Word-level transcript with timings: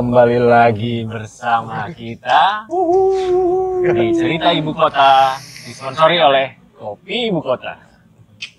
Kembali 0.00 0.40
lagi 0.40 1.04
bersama 1.04 1.84
kita 1.92 2.64
di 3.84 4.16
Cerita 4.16 4.48
Ibu 4.48 4.72
Kota 4.72 5.36
disponsori 5.68 6.16
oleh 6.16 6.56
Kopi 6.72 7.28
Ibu 7.28 7.44
Kota. 7.44 7.76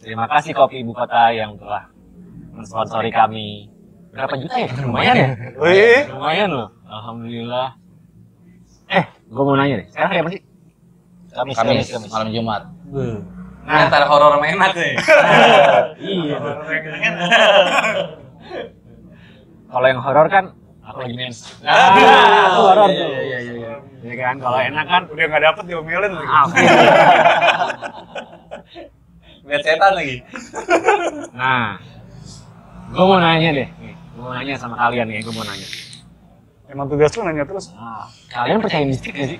Terima 0.05 0.29
kasih 0.29 0.53
Kopi 0.53 0.85
Ibu 0.85 0.93
Kota 0.93 1.33
yang 1.33 1.57
telah 1.57 1.89
mensponsori 2.53 3.09
kami. 3.09 3.73
Berapa 4.13 4.37
juta 4.37 4.53
ya? 4.53 4.69
Lumayan 4.85 5.15
ya? 5.17 5.29
Lumayan 6.13 6.49
loh. 6.53 6.69
Alhamdulillah. 6.85 7.73
Eh, 8.93 9.03
gue 9.09 9.41
mau 9.41 9.57
nanya 9.57 9.81
nih. 9.81 9.87
Sekarang 9.89 10.09
hari 10.13 10.19
apa 10.21 10.29
sih? 10.37 10.41
Kamis, 11.33 11.55
Kamis, 11.57 11.87
Kamis, 11.89 12.11
malam 12.13 12.29
Jumat. 12.29 12.69
Nah, 13.65 13.89
antara 13.89 14.05
horor 14.05 14.37
sama 14.37 14.45
enak 14.45 14.71
nih. 14.77 14.93
Iya. 16.05 16.37
Kalau 19.73 19.87
yang 19.89 20.01
horor 20.05 20.29
kan 20.29 20.60
aku 20.91 20.99
lagi 21.07 21.15
mens. 21.15 21.37
Ah, 21.63 21.95
itu 22.51 22.61
horor 22.61 22.87
iya, 22.91 22.99
tuh. 22.99 23.09
iya, 23.09 23.39
iya, 23.39 23.53
iya. 23.55 23.73
Ya 24.01 24.15
kan, 24.19 24.35
kalau 24.43 24.59
enak 24.59 24.85
kan 24.85 25.01
udah 25.07 25.25
nggak 25.31 25.43
dapet 25.47 25.63
diomelin 25.71 26.11
lagi. 26.11 26.27
apa? 26.27 26.55
Lihat 29.47 29.61
setan 29.65 29.91
lagi. 29.97 30.17
Nah, 31.33 31.81
gue 32.93 33.03
mau 33.03 33.17
nanya 33.17 33.49
deh. 33.55 33.67
Nih, 33.81 33.95
gue 33.95 34.21
mau 34.21 34.33
nanya 34.35 34.53
sama 34.59 34.75
kalian 34.77 35.07
nih, 35.09 35.23
gue 35.23 35.33
mau 35.33 35.45
nanya. 35.47 35.67
Emang 36.71 36.87
tugas 36.87 37.11
lu 37.17 37.23
nanya 37.25 37.43
terus. 37.47 37.73
Nah, 37.73 38.05
kalian 38.31 38.59
percaya 38.61 38.83
mistik 38.85 39.15
gak 39.15 39.27
sih? 39.35 39.39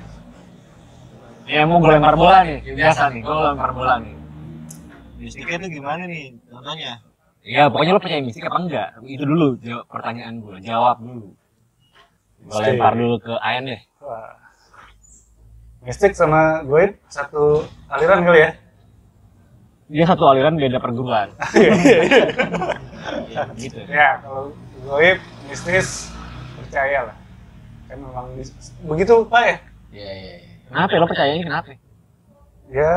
Ya 1.52 1.68
mau 1.68 1.84
gue 1.84 1.92
lempar 1.92 2.16
bola 2.16 2.48
nih, 2.48 2.64
biasa 2.64 3.12
nih, 3.12 3.22
gue 3.28 3.36
lempar 3.36 3.72
bola 3.76 4.00
nih. 4.00 4.16
Mistiknya 5.22 5.58
tuh 5.62 5.70
gimana 5.70 6.04
nih? 6.10 6.34
Contohnya? 6.50 6.98
Ya 7.42 7.66
pokoknya 7.74 7.98
lo 7.98 8.02
percaya 8.02 8.22
mistik 8.22 8.46
apa 8.46 8.58
enggak? 8.62 8.88
Itu 9.02 9.26
dulu 9.26 9.58
jawab 9.62 9.86
pertanyaan 9.90 10.46
gue, 10.46 10.56
jawab 10.62 10.98
dulu. 11.02 11.34
Gue 12.46 12.62
lempar 12.66 12.94
dulu 12.98 13.16
ke 13.22 13.34
Ayan 13.42 13.70
deh. 13.70 13.82
Wah. 14.02 14.38
Mistik 15.82 16.14
sama 16.14 16.62
gue 16.62 16.94
satu 17.10 17.66
aliran 17.90 18.22
kali 18.22 18.40
ya. 18.46 18.52
Dia 19.92 20.06
satu 20.08 20.24
aliran 20.30 20.56
beda 20.56 20.78
perguruan. 20.78 21.34
ya, 23.34 23.50
gitu. 23.58 23.82
ya, 23.90 24.22
kalau 24.24 24.54
gue 24.88 25.20
mistis 25.50 26.14
percaya 26.56 27.12
lah. 27.12 27.18
Kan 27.90 27.98
memang 28.00 28.26
begitu 28.88 29.26
Pak 29.26 29.44
ya. 29.44 29.58
Iya, 29.92 30.12
iya, 30.16 30.36
iya. 30.40 30.54
Kenapa? 30.72 30.96
Lo 30.96 31.08
percayanya 31.10 31.44
kenapa? 31.44 31.68
Ya, 32.72 32.96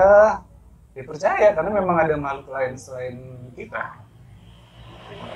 ya 0.95 1.03
percaya 1.03 1.49
karena 1.51 1.71
memang 1.75 1.97
ada 1.99 2.15
makhluk 2.15 2.53
lain 2.53 2.79
selain 2.79 3.17
kita. 3.59 4.04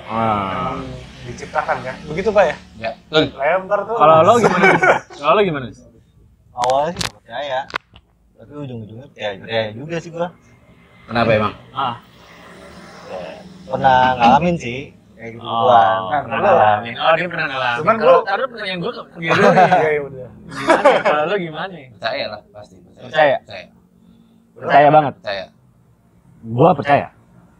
Ah. 0.09 0.73
Diciptakan 1.25 1.77
kan. 1.85 1.95
Begitu 2.09 2.29
Pak 2.33 2.43
ya. 2.43 2.55
Ya, 2.79 2.91
betul. 3.09 3.23
Lempar 3.37 3.79
tuh. 3.85 3.95
Kalau 3.95 4.15
lo 4.25 4.33
gimana? 4.37 4.65
Kalau 5.13 5.33
lo 5.37 5.41
gimana? 5.45 5.67
Awalnya 6.49 6.91
sih 6.91 7.03
percaya. 7.13 7.59
Tapi 8.39 8.51
ujung-ujungnya 8.55 9.05
percaya, 9.11 9.31
percaya 9.37 9.67
juga 9.75 9.95
sih 9.99 10.09
gua. 10.09 10.27
Kenapa 11.05 11.29
emang? 11.31 11.53
Ah. 11.71 11.95
Ya, 13.09 13.21
pernah 13.65 13.99
ngalamin 14.15 14.55
sih. 14.57 14.79
Kayak 15.13 15.31
gitu 15.35 15.43
Oh. 15.43 15.67
Nah, 15.67 16.21
pernah 16.23 16.39
ngalamin. 16.41 16.93
Oh, 16.95 17.11
dia 17.13 17.27
pernah 17.27 17.47
ngalamin. 17.51 17.79
Cuman 17.83 17.95
gua- 17.99 18.23
taruh 18.23 18.47
pertanyaan 18.47 18.79
gue 18.79 18.91
ke 18.91 19.01
dia 19.19 19.31
dulu. 19.35 19.47
Iya, 19.51 19.89
ya 19.89 20.01
udah. 20.01 20.29
Gimana? 20.49 20.83
Kalau 21.03 21.23
lo 21.27 21.35
gimana? 21.37 21.75
Percaya 21.93 22.25
lah, 22.31 22.41
pasti. 22.49 22.75
Percaya? 22.97 23.37
Percaya. 23.43 23.65
Percaya 24.55 24.87
banget. 24.89 25.13
Percaya. 25.19 25.45
Gua 26.41 26.69
percaya. 26.71 27.07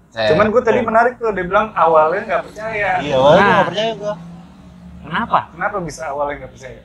Percaya. 0.10 0.30
Cuman 0.34 0.46
gue 0.50 0.62
tadi 0.66 0.80
menarik 0.82 1.14
tuh, 1.22 1.30
dia 1.30 1.46
bilang 1.46 1.70
awalnya 1.78 2.22
nggak 2.26 2.44
percaya. 2.50 2.90
Iya, 2.98 3.14
awalnya 3.14 3.38
gua 3.38 3.46
Nah. 3.46 3.54
nggak 3.54 3.70
percaya 3.70 3.92
gua. 3.94 4.16
Kenapa? 5.00 5.40
Kenapa 5.54 5.78
bisa 5.86 6.02
awalnya 6.10 6.36
nggak 6.42 6.54
percaya? 6.58 6.82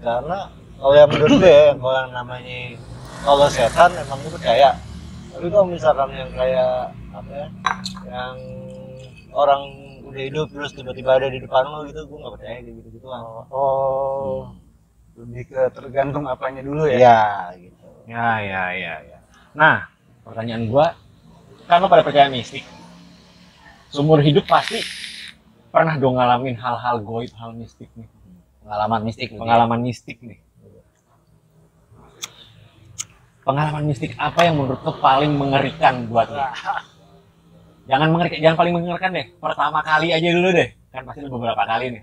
Karena 0.00 0.38
kalau 0.80 0.94
yang 0.96 1.08
menurut 1.10 1.34
gue 1.42 1.50
ya, 1.50 1.72
kalau 1.74 1.96
yang 1.98 2.12
namanya 2.14 2.58
kalau 3.20 3.46
setan 3.50 3.90
emang 3.98 4.18
gue 4.22 4.32
percaya. 4.32 4.70
Tapi 5.30 5.46
kalau 5.50 5.66
misalkan 5.66 6.08
yang 6.14 6.30
kayak 6.32 6.72
apa 7.10 7.30
ya, 7.34 7.46
yang 8.06 8.36
orang 9.34 9.62
udah 10.06 10.22
hidup 10.22 10.46
terus 10.54 10.70
tiba-tiba 10.72 11.18
ada 11.18 11.28
di 11.28 11.38
depan 11.42 11.66
lo 11.66 11.82
gitu, 11.86 12.06
gue 12.06 12.18
nggak 12.18 12.32
percaya 12.38 12.52
kayak 12.62 12.74
gitu 12.78 12.88
gituan. 12.94 13.20
Oh, 13.50 14.54
lebih 15.18 15.50
ke 15.50 15.60
tergantung 15.74 16.24
apanya 16.30 16.62
dulu 16.62 16.86
ya? 16.86 16.96
Iya, 16.96 17.20
gitu. 17.58 17.86
Ya, 18.08 18.28
ya, 18.40 18.62
ya, 18.72 18.94
ya. 19.04 19.18
Nah, 19.52 19.86
pertanyaan 20.24 20.66
gua, 20.66 20.96
lo 21.78 21.86
pada 21.86 22.02
percaya 22.02 22.26
mistik. 22.26 22.66
Seumur 23.94 24.18
hidup 24.18 24.50
pasti 24.50 24.82
pernah 25.70 25.94
dong 25.94 26.18
ngalamin 26.18 26.58
hal-hal 26.58 26.98
goib, 27.06 27.30
hal 27.38 27.54
mistik 27.54 27.86
nih. 27.94 28.10
Pengalaman 28.66 29.00
mistik. 29.06 29.28
Pengalaman 29.30 29.80
mistik 29.86 30.18
nih. 30.18 30.38
Pengalaman 33.46 33.84
mistik 33.86 34.12
apa 34.18 34.46
yang 34.46 34.58
menurut 34.58 34.82
lo 34.82 34.98
paling 34.98 35.32
mengerikan 35.34 36.06
buat 36.10 36.26
lo? 36.30 36.42
Jangan 37.90 38.08
mengerikan, 38.14 38.38
jangan 38.42 38.56
paling 38.58 38.74
mengerikan 38.78 39.10
deh. 39.10 39.26
Pertama 39.38 39.78
kali 39.82 40.14
aja 40.14 40.28
dulu 40.30 40.54
deh. 40.54 40.70
Kan 40.90 41.02
pasti 41.06 41.26
beberapa 41.26 41.62
kali 41.66 41.98
nih. 41.98 42.02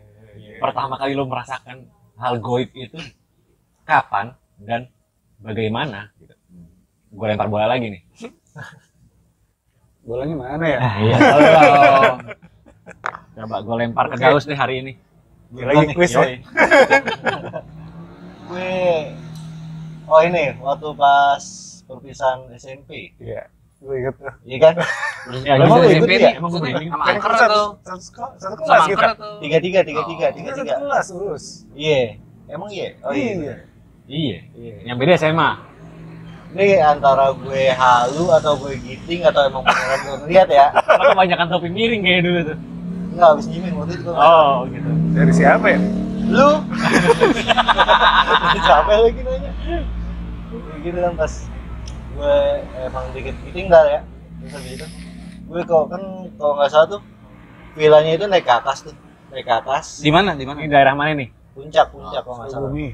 Pertama 0.60 1.00
kali 1.00 1.12
lo 1.16 1.24
merasakan 1.28 1.88
hal 2.18 2.40
goib 2.44 2.72
itu 2.74 3.00
kapan 3.88 4.36
dan 4.60 4.92
bagaimana? 5.40 6.12
Gitu. 6.20 6.36
Gue 7.16 7.26
lempar 7.32 7.48
bola 7.48 7.70
lagi 7.70 7.96
nih. 7.96 8.02
Bolanya 10.08 10.36
mana 10.40 10.66
ya? 10.66 10.80
Iya, 10.80 11.16
tolong. 11.36 12.18
Coba 13.36 13.56
gue 13.60 13.76
lempar 13.78 14.06
ke. 14.08 14.16
Gaus 14.18 14.48
deh 14.48 14.56
hari 14.56 14.80
ini. 14.80 14.94
Lagi 15.52 15.92
quiz 15.94 16.12
ya? 16.12 16.24
Gue 18.48 19.12
Oh 20.08 20.24
ini 20.24 20.56
waktu 20.58 20.88
pas 20.96 21.44
perpisahan 21.84 22.48
SMP, 22.56 23.12
Iya, 23.20 23.52
gue 23.78 23.94
inget 23.94 24.16
tuh. 24.16 24.32
iya 24.44 24.58
kan? 24.58 24.74
Ya, 25.44 25.60
Emang 25.60 25.84
lu 25.84 25.88
ikut 25.90 26.08
ya? 26.08 26.40
Emang 26.40 26.50
gue 26.50 26.62
berani. 26.64 26.88
Sama 26.88 27.04
angker 27.06 27.32
tuh. 27.32 27.68
satu, 27.84 28.56
kelas 28.58 28.84
kita. 28.88 29.08
Tiga 29.44 29.58
tiga 29.60 29.80
tiga 29.84 30.02
tiga 30.08 30.28
Kita 30.32 30.32
tiga 30.34 30.50
satu 30.54 30.64
tiga. 30.64 30.76
kelas 30.80 31.08
lulus. 31.12 31.46
Iya, 31.76 32.16
emang 32.48 32.72
iya. 32.72 32.96
Oh 33.04 33.12
iya. 33.12 33.60
Iya. 34.08 34.38
Iya. 34.56 34.74
Yang 34.88 34.96
beda 34.98 35.14
SMA. 35.18 35.50
Ini 36.48 36.80
antara 36.80 37.36
gue 37.36 37.64
halu 37.70 38.26
atau 38.32 38.56
gue 38.58 38.80
giting 38.80 39.22
atau 39.24 39.46
emang 39.46 39.62
beneran 39.62 40.00
gue 40.00 40.16
ngeliat 40.26 40.48
ya? 40.48 40.66
Lo 40.74 41.04
kebanyakan 41.12 41.48
topi 41.50 41.68
miring 41.68 42.02
kayak 42.02 42.22
dulu 42.24 42.40
tuh. 42.46 42.58
Enggak 43.14 43.28
habis 43.34 43.46
nyimin 43.48 43.74
waktu 43.76 43.94
itu. 43.96 44.10
Oh, 44.10 44.54
gitu. 44.70 44.90
Dari 45.12 45.32
siapa 45.32 45.66
ya? 45.68 45.80
Lu? 46.28 46.50
Capek 48.68 48.98
lagi 49.00 49.22
nanya. 49.22 49.52
Kayak 50.48 50.80
gitu 50.82 50.98
kan 51.00 51.14
pas 51.16 51.34
gue 52.18 52.36
emang 52.82 53.06
dikit 53.12 53.36
ditinggal 53.44 53.84
ya. 53.86 54.00
Terus 54.40 54.52
habis 54.54 54.72
itu 54.74 54.88
gue 55.48 55.62
kok 55.64 55.84
kan 55.88 56.02
kalau 56.36 56.54
nggak 56.56 56.70
salah 56.70 56.88
tuh 56.90 57.02
villanya 57.74 58.12
itu 58.14 58.26
naik 58.28 58.44
ke 58.44 58.52
atas 58.52 58.84
tuh 58.84 58.92
naik 59.32 59.48
ke 59.48 59.54
atas 59.54 60.04
Di 60.04 60.12
mana? 60.12 60.36
Di 60.36 60.44
mana? 60.44 60.60
Ini 60.60 60.68
daerah 60.68 60.92
mana 60.92 61.16
nih? 61.16 61.30
puncak 61.56 61.90
puncak 61.90 62.22
kalau 62.22 62.38
nggak 62.38 62.52
salah 62.52 62.70
Bumi. 62.70 62.94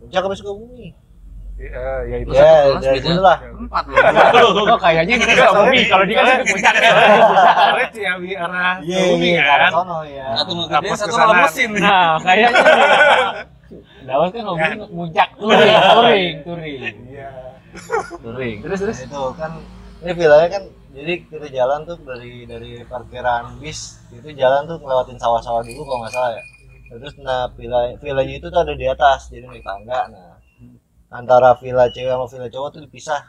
puncak 0.00 0.20
apa 0.24 0.34
Sukabumi 0.34 0.96
Iya, 1.60 2.08
ya 2.08 2.16
itu. 2.24 2.32
ya 2.32 2.40
kelas 2.40 2.80
beda. 2.80 2.90
situ 2.96 3.20
lah 3.20 3.36
Empat 3.44 3.84
loh. 3.92 4.64
Lo 4.64 4.76
kayaknya 4.80 5.12
ini 5.20 5.24
ke 5.28 5.44
Bumi. 5.52 5.80
Kalau 5.92 6.04
dia 6.08 6.16
kan 6.24 6.40
di 6.40 6.44
puncak. 6.48 6.74
Soalnya 6.80 7.86
Ciawi 7.92 8.30
arah 8.32 8.74
iya 8.80 8.98
Bumi 9.12 9.28
iya 9.28 9.42
ke 9.44 9.52
arah 9.52 9.68
kan. 9.68 9.72
sono 9.76 9.98
ya 10.08 10.26
Satu 10.40 10.52
mau 10.56 10.66
gede, 10.72 10.88
satu 10.96 11.14
mau 11.20 11.32
mesin. 11.36 11.70
Nah, 11.76 12.16
kayaknya. 12.24 12.50
Dawas 14.08 14.28
kan 14.32 14.42
ngomongin 14.48 14.80
puncak 14.88 15.28
touring, 15.36 15.76
touring, 15.76 16.34
touring. 16.48 16.94
Iya. 17.12 17.28
Touring. 18.24 18.56
Terus 18.64 18.78
terus. 18.80 18.98
Nah, 19.04 19.06
itu 19.06 19.22
kan 19.36 19.52
ini 20.00 20.12
villanya 20.16 20.48
kan 20.48 20.62
jadi 20.90 21.12
kita 21.28 21.46
jalan 21.54 21.84
tuh 21.84 22.00
dari 22.02 22.48
dari 22.48 22.82
parkiran 22.88 23.60
bis 23.60 24.00
itu 24.10 24.32
jalan 24.34 24.64
tuh 24.64 24.80
ngelewatin 24.80 25.20
sawah-sawah 25.20 25.62
dulu 25.62 25.86
kalau 25.86 25.98
nggak 26.02 26.14
salah 26.16 26.30
ya 26.34 26.42
terus 26.90 27.14
nah 27.22 27.46
villa 27.54 27.94
villanya 28.02 28.34
itu 28.42 28.46
tuh 28.50 28.60
ada 28.64 28.74
di 28.74 28.86
atas 28.90 29.30
jadi 29.30 29.46
naik 29.46 29.62
tangga 29.62 30.10
nah 30.10 30.29
antara 31.10 31.58
villa 31.58 31.90
cewek 31.90 32.10
sama 32.10 32.26
villa 32.30 32.48
cowok 32.48 32.68
tuh 32.78 32.80
dipisah 32.86 33.20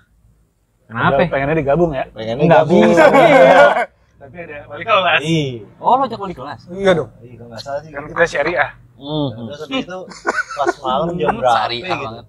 Kenapa? 0.91 1.23
Pengennya 1.23 1.55
digabung 1.55 1.91
ya? 1.95 2.03
pengennya 2.11 2.43
Nggak 2.51 2.65
bisa. 2.67 3.03
Iya. 3.15 3.63
Tapi 4.21 4.37
ada 4.37 4.57
wali 4.69 4.83
kelas. 4.85 5.19
Iya. 5.23 5.65
Oh, 5.81 5.97
lo 5.97 6.03
ajak 6.05 6.19
wali 6.19 6.35
kelas. 6.35 6.61
Iya 6.69 6.91
dong. 6.93 7.09
Iya, 7.23 7.41
nggak 7.41 7.61
salah 7.63 7.79
sih. 7.81 7.89
Kan 7.89 8.05
kita 8.11 8.25
syariah. 8.27 8.71
Hmm. 9.01 9.27
Terus 9.49 9.59
habis 9.65 9.81
itu 9.87 9.99
pas 10.59 10.73
malam 10.85 11.07
jam 11.17 11.33
berapa 11.41 11.57
Syariah 11.57 11.81
gitu. 11.81 12.05
banget. 12.05 12.25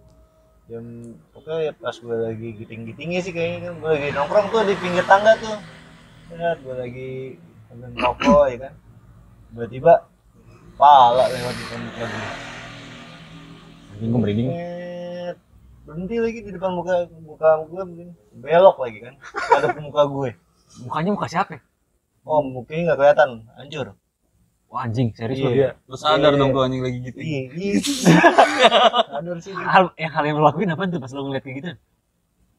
Jam 0.72 0.84
pokoknya 1.37 1.58
ya 1.69 1.72
pas 1.76 1.96
gue 2.00 2.16
lagi 2.16 2.49
giting-gitingnya 2.64 3.20
sih 3.20 3.32
kayaknya 3.34 3.58
kan 3.60 3.72
gue 3.76 3.90
lagi 3.93 4.08
nongkrong 4.16 4.46
tuh 4.49 4.60
di 4.64 4.75
pinggir 4.81 5.04
tangga 5.04 5.32
tuh. 5.37 5.56
Lihat 6.32 6.58
gue 6.64 6.75
lagi 6.81 7.10
ambil 7.76 7.90
rokok 7.99 8.44
ya 8.49 8.56
kan. 8.56 8.72
Tiba-tiba 9.52 9.93
pala 10.81 11.25
lewat 11.28 11.54
di 11.58 11.64
depan 11.66 11.81
gue. 11.82 12.06
Anjing 13.93 14.08
gue 14.08 14.20
merinding. 14.22 14.50
Berhenti 15.82 16.17
lagi 16.17 16.38
di 16.46 16.50
depan 16.55 16.70
muka 16.73 16.94
muka 17.20 17.49
gue 17.67 17.82
begini. 17.84 18.12
Belok 18.38 18.76
lagi 18.79 18.99
kan. 19.02 19.14
Ada 19.50 19.67
muka 19.76 20.02
gue. 20.06 20.31
Mukanya 20.81 21.11
muka 21.12 21.26
siapa? 21.26 21.58
Oh, 22.23 22.38
mukanya 22.40 22.94
nggak 22.94 22.99
kelihatan, 22.99 23.31
hancur. 23.58 23.87
Wah, 24.73 24.88
anjing, 24.88 25.12
serius 25.12 25.43
lu. 25.43 25.50
Iya. 25.52 25.76
Lu 25.84 25.96
sadar 25.99 26.32
Iya. 26.32 26.40
dong 26.40 26.50
tuh 26.55 26.62
anjing 26.64 26.81
lagi 26.81 26.99
gitu. 27.02 27.19
Iya, 27.19 27.40
iya. 27.52 27.75
Sadar 29.11 29.37
sih. 29.43 29.52
Hal 29.52 29.93
yang 29.99 30.12
hal 30.14 30.25
yang 30.25 30.37
lo 30.40 30.49
lakuin 30.49 30.70
apa 30.73 30.88
tuh 30.88 30.96
pas 30.96 31.12
lo 31.12 31.29
ngeliat 31.29 31.44
kayak 31.44 31.56
gitu? 31.61 31.70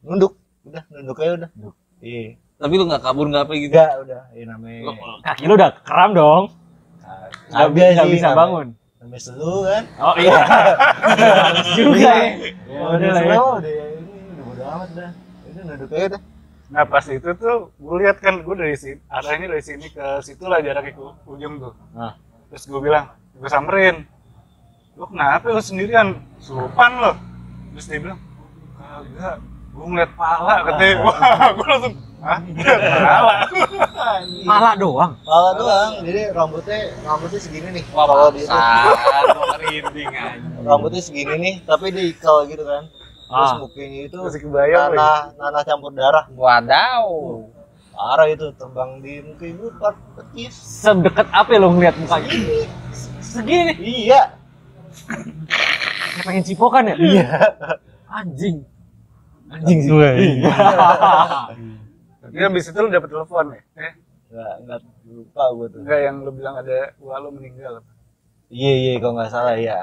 Nunduk. 0.06 0.34
Udah, 0.62 0.84
nunduk 0.94 1.18
aja 1.18 1.32
udah. 1.40 1.50
Nunduk. 1.58 1.76
Iya. 2.04 2.38
Tapi 2.60 2.74
lu 2.78 2.84
nggak 2.86 3.02
kabur 3.02 3.26
nggak 3.32 3.44
apa 3.48 3.54
gitu. 3.58 3.72
Enggak, 3.74 3.92
udah. 4.06 4.22
Iya 4.36 4.46
namanya. 4.46 4.80
Kaki 5.26 5.44
lo 5.48 5.54
udah 5.58 5.70
kram 5.82 6.12
dong. 6.14 6.44
Bisa, 7.50 7.72
nggak 7.72 8.06
sih, 8.06 8.14
bisa 8.14 8.28
namanya- 8.30 8.38
bangun. 8.38 8.68
Namanya 9.04 9.20
selu 9.20 9.56
kan. 9.68 9.84
Oh 10.00 10.16
iya. 10.16 10.40
Juga 11.76 12.12
ya. 12.16 12.30
Ya 12.72 12.80
Udah 12.88 13.10
lah 13.12 13.24
ya. 13.28 13.36
udah 13.36 13.60
ini 13.68 14.32
udah 14.32 14.44
bodo 14.48 14.64
amat 14.64 14.90
dah. 14.96 15.12
Itu 15.44 15.60
nunduk 15.68 15.92
aja 15.92 16.08
dah. 16.16 16.22
Nah 16.72 16.84
pas 16.88 17.06
itu 17.12 17.30
tuh 17.36 17.58
gue 17.76 17.96
lihat 18.00 18.24
kan 18.24 18.48
gue 18.48 18.56
dari 18.56 18.80
sini 18.80 19.04
arahnya 19.12 19.52
dari 19.52 19.60
sini 19.60 19.92
ke 19.92 20.24
situ 20.24 20.48
lah 20.48 20.64
jaraknya 20.64 20.96
ke 20.96 21.04
ujung 21.28 21.60
tuh. 21.60 21.76
Nah. 21.92 22.16
Terus 22.48 22.64
gue 22.64 22.80
bilang, 22.80 23.12
gue 23.36 23.50
samperin. 23.52 24.08
Lu 24.96 25.04
kenapa 25.12 25.52
lu 25.52 25.60
sendirian? 25.60 26.24
Surupan 26.40 26.92
lo. 27.04 27.12
Terus 27.76 27.86
dia 27.92 28.00
bilang, 28.00 28.20
kagak. 28.80 29.38
Gue 29.74 29.86
ngeliat 29.86 30.12
pala 30.14 30.54
katanya. 30.64 30.96
Wah, 31.02 31.18
gue 31.52 31.66
langsung, 31.66 31.94
hah? 32.20 32.40
Pala. 33.04 33.34
Pala 34.46 34.72
doang. 34.78 35.12
Pala 35.20 35.50
doang. 35.54 35.92
Jadi 36.02 36.22
rambutnya 36.30 36.78
rambutnya 37.02 37.40
segini 37.40 37.70
nih. 37.74 37.84
Wah, 37.90 38.06
Kalau 38.06 38.30
di 38.36 38.42
merinding 38.46 40.10
anjing. 40.10 40.62
rambutnya 40.62 41.02
segini 41.02 41.34
nih, 41.36 41.56
tapi 41.64 41.90
diikal 41.90 42.46
gitu 42.46 42.64
kan. 42.64 42.86
Terus 43.24 43.50
Ah. 43.50 43.58
mukanya 43.58 44.00
itu 44.06 44.18
Masih 44.20 44.42
kebayang 44.42 44.94
lagi. 44.94 44.98
nanah 45.00 45.22
nanah 45.36 45.62
campur 45.64 45.90
darah. 45.90 46.26
Wadaw. 46.30 47.08
Parah 47.90 48.28
itu 48.28 48.46
terbang 48.54 48.90
di 49.00 49.22
muka 49.22 49.46
ibu 49.48 49.74
part 49.74 49.98
petis. 50.14 50.54
Sedekat 50.54 51.26
apa 51.30 51.50
lo 51.56 51.70
ngeliat 51.72 51.98
mukanya? 51.98 52.30
Segini. 53.20 53.74
Iya. 53.76 54.38
Kayak 56.14 56.24
pengen 56.24 56.44
cipokan 56.44 56.84
ya? 56.86 56.96
Iya. 56.96 57.26
Anjing. 58.08 58.70
Anjing 59.54 59.80
sih. 59.86 59.92
Tapi 62.24 62.38
habis 62.40 62.64
itu 62.66 62.78
lu 62.80 62.90
dapet 62.90 63.10
telepon 63.12 63.46
ya? 63.52 63.62
Eh, 63.78 63.94
Enggak 64.34 64.54
enggak 64.66 64.80
lupa 65.06 65.44
gue 65.54 65.68
tuh. 65.70 65.80
enggak 65.86 66.00
yang 66.02 66.16
lu 66.26 66.32
bilang 66.34 66.56
ada, 66.58 66.98
wah 66.98 67.18
lu 67.22 67.30
meninggal. 67.30 67.86
Iya 68.50 68.72
iya 68.74 68.92
kalau 68.98 69.14
nggak 69.18 69.30
salah 69.30 69.56
ya. 69.56 69.78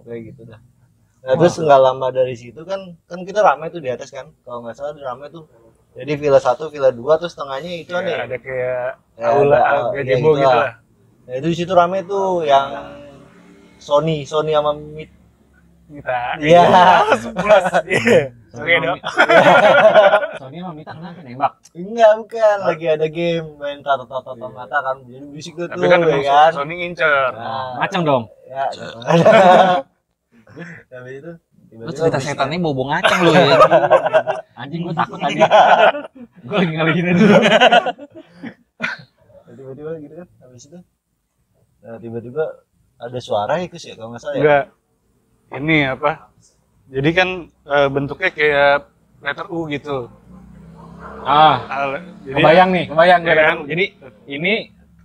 Kayak 0.00 0.20
gitu 0.32 0.40
dah. 0.48 0.60
Nah, 1.20 1.34
terus 1.36 1.60
nggak 1.60 1.80
lama 1.80 2.06
dari 2.08 2.32
situ 2.32 2.64
kan 2.64 2.96
kan 3.04 3.20
kita 3.20 3.44
ramai 3.44 3.68
tuh 3.68 3.84
di 3.84 3.92
atas 3.92 4.08
kan. 4.08 4.32
Kalau 4.40 4.64
nggak 4.64 4.76
salah 4.78 4.96
ramai 4.96 5.28
tuh. 5.28 5.44
Jadi 5.90 6.12
villa 6.16 6.38
satu, 6.38 6.70
villa 6.70 6.88
dua 6.88 7.18
terus 7.18 7.34
tengahnya 7.34 7.82
itu 7.82 7.90
kan 7.90 8.06
Ya, 8.06 8.22
ada 8.24 8.36
kayak 8.38 8.86
Ya, 9.18 9.26
aula, 9.28 9.58
ada- 9.58 9.90
gazebo 9.92 10.08
ya, 10.32 10.40
gitu 10.40 10.48
lah. 10.48 10.54
lah. 10.56 10.72
Nah, 11.26 11.34
itu 11.36 11.46
di 11.50 11.56
situ 11.58 11.72
ramai 11.74 12.00
tuh 12.06 12.46
yang 12.46 12.68
Sony, 13.76 14.22
Sony 14.24 14.54
sama 14.54 14.72
Mit. 14.72 15.10
Kita. 15.90 16.20
Iya. 16.38 16.62
Sebelas. 17.18 17.64
Iya. 17.82 18.20
Sorry 18.50 18.78
dok. 18.78 18.98
Soalnya 20.38 20.58
emang 20.62 20.74
minta 20.78 20.92
kenapa 20.94 21.18
nembak? 21.22 21.52
Enggak, 21.74 22.10
bukan. 22.18 22.56
Lagi 22.66 22.86
ada 22.86 23.06
game 23.10 23.46
main 23.58 23.78
tata-tata 23.82 24.34
mata 24.50 24.78
kan. 24.82 24.96
Jadi 25.06 25.26
bisik 25.34 25.54
tuh, 25.58 25.66
Tapi 25.66 25.86
kan 25.86 25.98
ya 26.06 26.18
kan. 26.22 26.50
Sony 26.54 26.74
ngincer. 26.78 27.30
Nah, 27.34 27.78
Macam 27.78 28.00
dong. 28.06 28.22
ya. 28.46 28.66
Habis 30.90 31.14
itu 31.22 31.32
Lu 31.70 31.92
cerita 31.94 32.18
setannya 32.18 32.58
bobo 32.58 32.82
ngaceng 32.90 33.22
lu 33.22 33.30
ya. 33.30 33.54
Anjing 34.60 34.82
gue 34.82 34.94
takut 34.94 35.18
tadi. 35.22 35.38
gue 36.42 36.56
lagi 36.58 36.72
ngalihin 36.74 37.06
dulu. 37.14 37.36
tiba-tiba 39.50 39.90
gitu 40.00 40.14
kan 40.16 40.28
habis 40.40 40.62
itu 40.66 40.78
nah, 41.84 41.98
tiba-tiba 42.00 42.44
ada 42.96 43.18
suara 43.20 43.60
ya 43.60 43.66
Kus 43.68 43.86
ya 43.86 43.94
kalau 43.98 44.14
nggak 44.14 44.22
salah 44.24 44.34
ya 44.34 44.40
Enggak. 44.40 44.64
Ini 45.50 45.76
apa? 45.98 46.30
Jadi 46.90 47.10
kan 47.14 47.28
eh, 47.46 47.88
bentuknya 47.90 48.30
kayak 48.30 48.74
letter 49.22 49.46
U 49.50 49.66
gitu. 49.66 50.10
Ah, 51.20 51.56
jadi 52.24 52.40
kebayang 52.40 52.70
nih, 52.72 52.84
kebayang 52.88 53.20
gue. 53.22 53.34
kan? 53.34 53.56
Jadi 53.68 53.84
ini 54.26 54.54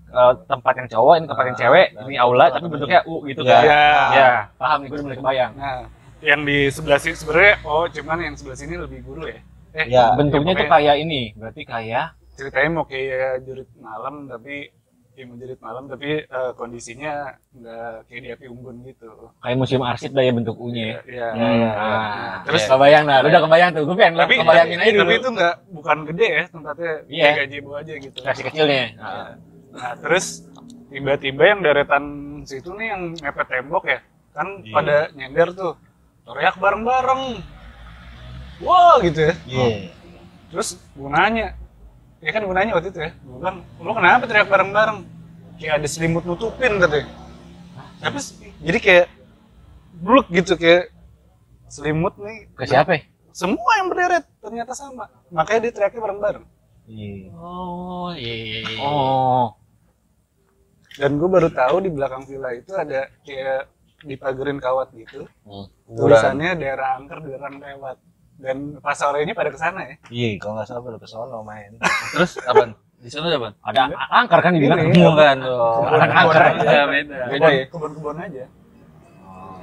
eh, 0.10 0.34
tempat 0.48 0.74
yang 0.80 0.88
cowok, 0.88 1.14
ini 1.20 1.26
tempat 1.28 1.46
yang 1.52 1.58
cewek, 1.60 1.88
ini 2.08 2.16
aula, 2.16 2.46
tapi 2.52 2.66
bentuknya 2.72 3.00
U 3.06 3.24
gitu 3.26 3.42
kan? 3.44 3.62
Ya. 3.64 3.86
Ya, 4.16 4.30
paham 4.56 4.86
nih 4.86 4.88
gue 4.92 5.00
mulai 5.04 5.18
kebayang. 5.20 5.52
Nah, 5.56 5.78
yang 6.24 6.42
di 6.42 6.72
sebelah 6.72 6.98
sini 6.98 7.16
sebenarnya 7.16 7.56
oh 7.64 7.86
cuman 7.86 8.18
yang 8.24 8.36
sebelah 8.40 8.58
sini 8.58 8.74
lebih 8.80 9.00
guru 9.04 9.28
ya. 9.30 9.40
Eh, 9.76 9.86
Ya. 9.92 10.16
Bentuknya 10.16 10.56
ya, 10.56 10.60
tuh 10.64 10.68
kayak 10.72 10.96
ini, 11.04 11.22
berarti 11.36 11.62
kayak 11.68 12.06
ceritanya 12.40 12.70
mau 12.72 12.86
kayak 12.88 13.44
jurit 13.44 13.68
malam 13.80 14.28
tapi 14.28 14.72
ya 15.16 15.24
mau 15.26 15.36
jurit 15.36 15.60
malam 15.60 15.88
tapi 15.88 16.24
eh, 16.24 16.52
kondisinya 16.54 17.14
nggak 17.52 17.92
kayak 18.06 18.22
di 18.22 18.30
api 18.32 18.46
unggun 18.48 18.84
gitu. 18.84 19.32
kayak 19.40 19.56
museum 19.56 19.82
arsip 19.82 20.12
dah 20.12 20.22
ya 20.22 20.32
bentuk 20.32 20.56
U-nya. 20.56 21.00
ya. 21.08 21.28
Ya. 21.32 21.70
Ah, 21.72 22.44
Terus 22.44 22.64
terus 22.64 22.64
kebayang 22.68 23.04
nah, 23.08 23.24
lu 23.24 23.32
udah 23.32 23.44
kebayang 23.44 23.70
tuh. 23.72 23.84
Gue 23.84 23.96
pengen 23.96 24.14
tapi 24.18 24.36
kebayangin 24.38 24.78
aja 24.78 24.92
dulu. 24.92 25.02
tapi 25.02 25.16
itu 25.16 25.30
nggak 25.32 25.56
bukan 25.72 25.98
gede 26.12 26.28
ya 26.28 26.44
tempatnya 26.48 26.94
Iya. 27.08 27.24
kayak 27.26 27.38
gazebo 27.40 27.70
aja 27.74 27.94
gitu. 27.96 28.18
kasih 28.20 28.44
kecilnya. 28.46 28.86
Nah, 28.96 29.28
Nah, 29.76 29.92
terus 30.00 30.26
tiba-tiba 30.88 31.44
yang 31.46 31.60
deretan 31.60 32.04
situ 32.44 32.72
nih 32.76 32.88
yang 32.92 33.02
mepet 33.12 33.48
tembok 33.50 33.84
ya, 33.88 34.00
kan 34.32 34.48
Iya. 34.64 34.72
pada 34.72 34.98
nyender 35.12 35.50
tuh. 35.52 35.74
Teriak 36.24 36.56
bareng-bareng. 36.56 37.24
Wah, 38.64 38.98
gitu 39.04 39.20
ya. 39.20 39.34
iya 39.46 39.92
Terus 40.48 40.80
gue 40.96 41.10
nanya, 41.12 41.60
ya 42.26 42.32
kan 42.34 42.42
gue 42.42 42.56
nanya 42.58 42.74
waktu 42.74 42.90
itu 42.90 43.00
ya, 43.06 43.12
gue 43.14 43.38
bilang, 43.38 43.58
lo 43.78 43.92
kenapa 43.94 44.26
teriak 44.26 44.50
bareng-bareng? 44.50 45.00
Kayak 45.62 45.74
ada 45.78 45.88
selimut 45.88 46.26
nutupin 46.26 46.82
katanya. 46.82 47.08
Tapi 48.02 48.18
jadi 48.66 48.80
kayak 48.82 49.08
bluk 50.02 50.28
gitu 50.34 50.58
kayak 50.58 50.90
selimut 51.70 52.18
nih. 52.18 52.50
ke 52.58 52.66
siapa? 52.66 52.92
ya? 52.98 53.02
Semua 53.30 53.72
yang 53.78 53.88
berderet 53.94 54.26
ternyata 54.42 54.74
sama. 54.74 55.06
Makanya 55.30 55.70
dia 55.70 55.72
teriaknya 55.76 56.02
bareng-bareng. 56.02 56.46
iya 56.90 57.30
Oh, 57.38 58.10
iya 58.16 58.34
iya 58.34 58.60
iya. 58.64 58.78
Oh, 58.82 59.54
Dan 60.96 61.20
gue 61.20 61.28
baru 61.28 61.52
tahu 61.52 61.84
di 61.84 61.92
belakang 61.92 62.24
villa 62.24 62.56
itu 62.56 62.72
ada 62.72 63.12
kayak 63.28 63.68
dipagerin 64.08 64.58
kawat 64.64 64.96
gitu. 64.96 65.28
Hmm. 65.44 65.68
Tulisannya 65.92 66.56
daerah 66.56 66.96
angker 66.98 67.20
daerah 67.22 67.52
lewat. 67.52 67.98
Dan 68.36 68.84
pas 68.84 68.96
sorenya 69.00 69.32
pada 69.32 69.48
ke 69.48 69.56
sana 69.56 69.80
ya. 69.88 69.96
iya 70.12 70.36
kalau 70.36 70.60
nggak 70.60 70.68
salah 70.68 70.84
pada 70.84 71.00
kesono 71.00 71.40
main 71.42 71.72
Terus 72.12 72.36
apaan? 72.44 72.76
Di 73.00 73.08
sana 73.08 73.32
ada 73.32 73.38
apaan? 73.40 73.54
ada 73.64 73.82
angker 74.12 74.40
kan 74.44 74.52
dibilang. 74.52 74.78
Ini. 74.82 74.98
Bukan 74.98 75.38
dong. 75.40 75.82
Bukan 75.88 76.10
angker. 76.10 76.42
Beda, 76.60 76.82
beda. 76.90 77.18
Beda 77.32 77.48
ya? 77.48 77.64
Kebun-kebun 77.72 78.18
aja. 78.20 78.46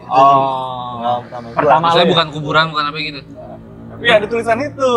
Oh. 0.08 1.20
Pertama 1.24 1.46
gua. 1.50 1.56
Pertama 1.56 1.82
Maksudnya 1.88 2.04
lu 2.04 2.08
ya? 2.08 2.12
bukan 2.16 2.26
kuburan, 2.32 2.64
bukan 2.72 2.84
apa 2.88 2.98
gitu. 3.00 3.20
Tapi 3.92 4.04
ada 4.08 4.26
tulisan 4.26 4.58
itu. 4.60 4.92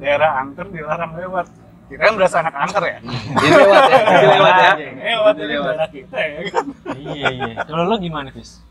Daerah 0.00 0.30
angker 0.40 0.66
dilarang 0.70 1.12
lewat. 1.16 1.46
Kita 1.90 2.02
kan 2.06 2.14
berasa 2.14 2.36
anak 2.38 2.54
angker 2.54 2.82
ya. 2.86 2.98
Jadi 3.02 3.50
lewat 3.50 3.82
ya, 3.90 3.98
jadi 4.06 4.26
lewat 4.30 4.54
ya. 4.54 4.72
Lewat 4.78 5.34
ini 5.34 5.44
lewat. 5.50 5.66
daerah 5.74 5.88
kita 5.90 6.18
ya 6.18 6.38
kan. 6.50 6.64
Iya 6.94 7.28
iya. 7.34 7.52
Kalau 7.66 7.84
lo 7.84 7.96
gimana 7.98 8.28
Fis? 8.30 8.62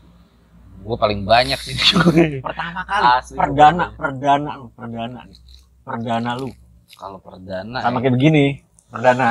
Gue 0.80 0.96
paling 0.96 1.28
banyak 1.28 1.60
sih. 1.60 1.76
Pertama 2.46 2.80
kali, 2.88 3.04
Asli, 3.20 3.36
perdana, 3.36 3.92
perdana 3.92 4.50
lu, 4.56 4.66
perdana 4.72 5.20
nih. 5.28 5.38
Perdana 5.84 6.30
lu. 6.40 6.48
Kalau 6.96 7.18
perdana, 7.20 7.78
Sama 7.84 8.00
ya. 8.00 8.08
kayak 8.08 8.14
begini, 8.16 8.44
perdana. 8.88 9.28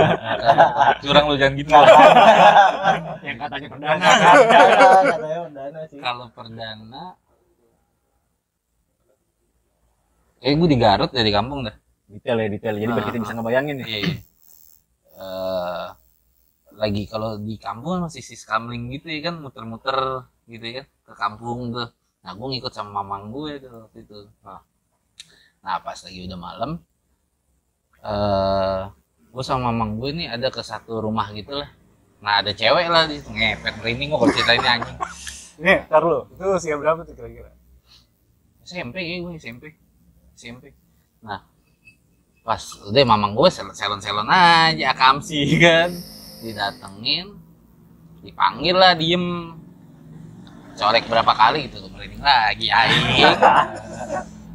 curang 1.02 1.24
lu 1.32 1.34
jangan 1.40 1.54
gitu. 1.58 1.72
yang 3.26 3.36
katanya 3.40 3.68
perdana. 3.72 4.04
Kalau 5.90 6.26
perdana, 6.30 7.02
eh 10.40 10.52
gue 10.56 10.68
di 10.68 10.78
Garut 10.80 11.10
dari 11.12 11.30
kampung 11.32 11.64
dah. 11.68 11.76
detail 12.10 12.42
ya 12.42 12.48
detail. 12.50 12.74
Jadi 12.74 12.90
biar 12.90 13.04
kita 13.06 13.18
bisa 13.22 13.34
ngebayangin 13.38 13.74
nih. 13.80 13.86
Iya. 13.86 13.98
iya. 14.02 14.29
Lagi 16.80 17.04
kalau 17.04 17.36
di 17.36 17.60
kampung 17.60 18.00
kan 18.00 18.08
masih 18.08 18.24
sis 18.24 18.48
kamling 18.48 18.88
gitu 18.96 19.12
ya 19.12 19.28
kan 19.28 19.44
muter-muter 19.44 20.24
gitu 20.48 20.64
ya 20.64 20.74
kan 20.80 20.86
ke 21.04 21.12
kampung 21.20 21.58
tuh. 21.76 21.92
Nah 22.24 22.32
gue 22.32 22.46
ngikut 22.56 22.72
sama 22.72 23.04
mamang 23.04 23.28
gue 23.28 23.60
tuh 23.60 23.70
waktu 23.84 23.98
itu. 24.00 24.18
Nah, 24.40 24.60
nah 25.60 25.76
pas 25.84 25.98
lagi 26.00 26.18
udah 26.24 26.38
malam, 26.40 26.70
eh 28.00 28.82
gue 29.28 29.44
sama 29.44 29.68
mamang 29.68 30.00
gue 30.00 30.10
nih 30.24 30.26
ada 30.32 30.48
ke 30.48 30.64
satu 30.64 31.04
rumah 31.04 31.28
gitu 31.36 31.52
lah. 31.52 31.68
Nah 32.24 32.40
ada 32.40 32.56
cewek 32.56 32.88
lah 32.88 33.04
di 33.04 33.20
ngepet 33.20 33.74
merinding 33.84 34.08
gue 34.08 34.18
kalau 34.18 34.32
cerita 34.32 34.52
ini 34.56 34.68
anjing. 34.68 34.98
Nih, 35.60 35.78
ntar 35.84 36.00
lu. 36.00 36.24
Itu 36.32 36.56
usia 36.56 36.80
berapa 36.80 37.04
tuh 37.04 37.12
kira-kira? 37.12 37.52
SMP 38.70 39.02
ya 39.02 39.18
gue 39.18 39.34
SMP 39.34 39.74
SMP 40.38 40.70
nah 41.26 41.42
pas 42.46 42.62
udah 42.86 43.02
mamang 43.02 43.34
gue 43.34 43.50
selon 43.50 43.74
selon 43.74 43.98
selon 43.98 44.30
aja 44.30 44.94
akamsi 44.94 45.58
kan 45.58 45.90
didatengin 46.40 47.26
dipanggil 48.20 48.76
lah 48.76 48.92
diem 48.92 49.54
corek 50.74 51.04
berapa 51.06 51.32
kali 51.32 51.68
gitu 51.68 51.84
merinding 51.88 52.20
lagi 52.20 52.66
aing 52.68 53.04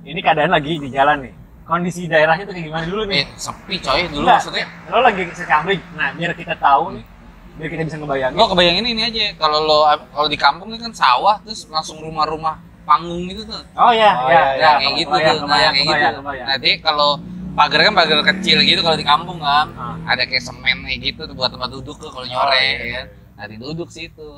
Ini 0.05 0.21
keadaan 0.21 0.53
lagi 0.53 0.77
di 0.77 0.93
jalan 0.93 1.17
nih. 1.25 1.33
Kondisi 1.65 2.05
daerahnya 2.05 2.45
tuh 2.45 2.53
kayak 2.53 2.69
gimana 2.69 2.85
dulu 2.85 3.09
nih? 3.09 3.25
eh 3.25 3.27
sepi 3.41 3.81
coy 3.81 4.05
dulu 4.05 4.21
Enggak. 4.21 4.37
maksudnya 4.37 4.65
Lo 4.85 5.01
lagi 5.01 5.21
sekamling. 5.33 5.81
Nah, 5.97 6.13
biar 6.13 6.31
kita 6.37 6.53
tahu 6.61 6.93
nih 6.93 7.05
biar 7.57 7.69
kita 7.73 7.81
bisa 7.89 7.97
ngebayangin 7.97 8.37
Gua 8.37 8.47
kebayangin 8.53 8.85
ini 8.85 9.01
aja, 9.01 9.25
kalau 9.41 9.65
lo 9.65 9.81
kalau 10.13 10.27
di 10.29 10.37
kampung 10.37 10.69
ini 10.69 10.77
kan 10.77 10.93
sawah 10.93 11.41
terus 11.41 11.65
langsung 11.65 11.97
rumah-rumah 11.97 12.53
panggung 12.85 13.25
gitu 13.25 13.49
tuh. 13.49 13.65
oh 13.73 13.89
ya 13.89 14.11
Oh, 14.13 14.29
ya, 14.29 14.43
iya, 14.53 14.61
Ya, 14.61 14.69
kayak 14.77 14.93
gitu 14.93 15.09
tuh. 15.09 15.37
Nah, 15.41 15.57
kayak 15.73 15.85
gitu. 15.89 16.17
Nanti 16.21 16.71
kalau 16.85 17.09
pagar 17.55 17.79
kan 17.87 17.93
pagar 17.95 18.19
kecil 18.35 18.57
gitu 18.61 18.83
kalau 18.83 18.97
di 18.99 19.07
kampung 19.07 19.39
kan. 19.39 19.67
Ah. 19.73 19.95
Ada 20.05 20.27
kayak 20.27 20.43
semen 20.43 20.83
kayak 20.83 20.99
gitu 21.01 21.21
buat 21.33 21.49
tempat 21.49 21.71
duduk 21.71 21.95
tuh 21.97 22.11
kalau 22.11 22.27
Oh, 22.27 22.29
nyore 22.29 22.59
iya. 22.59 22.75
ya 22.75 22.87
kan. 22.93 23.05
Nah, 23.35 23.45
duduk 23.57 23.89
situ. 23.89 24.29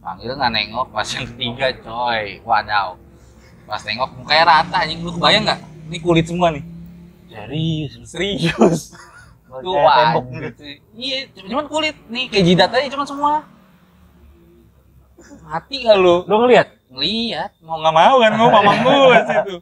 Panggil 0.00 0.32
nggak 0.32 0.52
nengok 0.52 0.86
pas 0.90 1.06
yang 1.06 1.24
ketiga 1.30 1.66
coy. 1.80 2.40
Wadaw. 2.42 2.88
Pas 3.64 3.80
nengok 3.86 4.10
mukanya 4.18 4.44
rata 4.44 4.76
anjing 4.82 5.00
lu 5.00 5.14
kebayang 5.14 5.44
nggak? 5.46 5.60
Ini 5.90 5.98
kulit 6.00 6.26
semua 6.26 6.48
nih. 6.50 6.64
serius 7.30 7.92
Serius. 8.06 8.80
Tuh 9.50 9.74
Kayak 9.74 9.94
tembok 9.98 10.24
gitu. 10.30 10.42
gitu. 10.46 10.62
Iya, 10.94 11.18
cuman 11.46 11.66
kulit 11.66 11.96
nih 12.06 12.24
kayak 12.30 12.44
jidat 12.46 12.70
aja 12.70 12.86
cuman 12.94 13.06
semua. 13.06 13.32
Mati 15.42 15.82
gak 15.82 15.98
lu? 15.98 16.22
lu 16.26 16.34
ngeliat 16.46 16.68
Ngeliat, 16.90 17.54
mau 17.62 17.78
nggak 17.78 17.94
mau 17.94 18.16
kan 18.18 18.32
mau 18.34 18.48
mamang 18.50 18.78
gue 18.82 19.18
situ. 19.30 19.54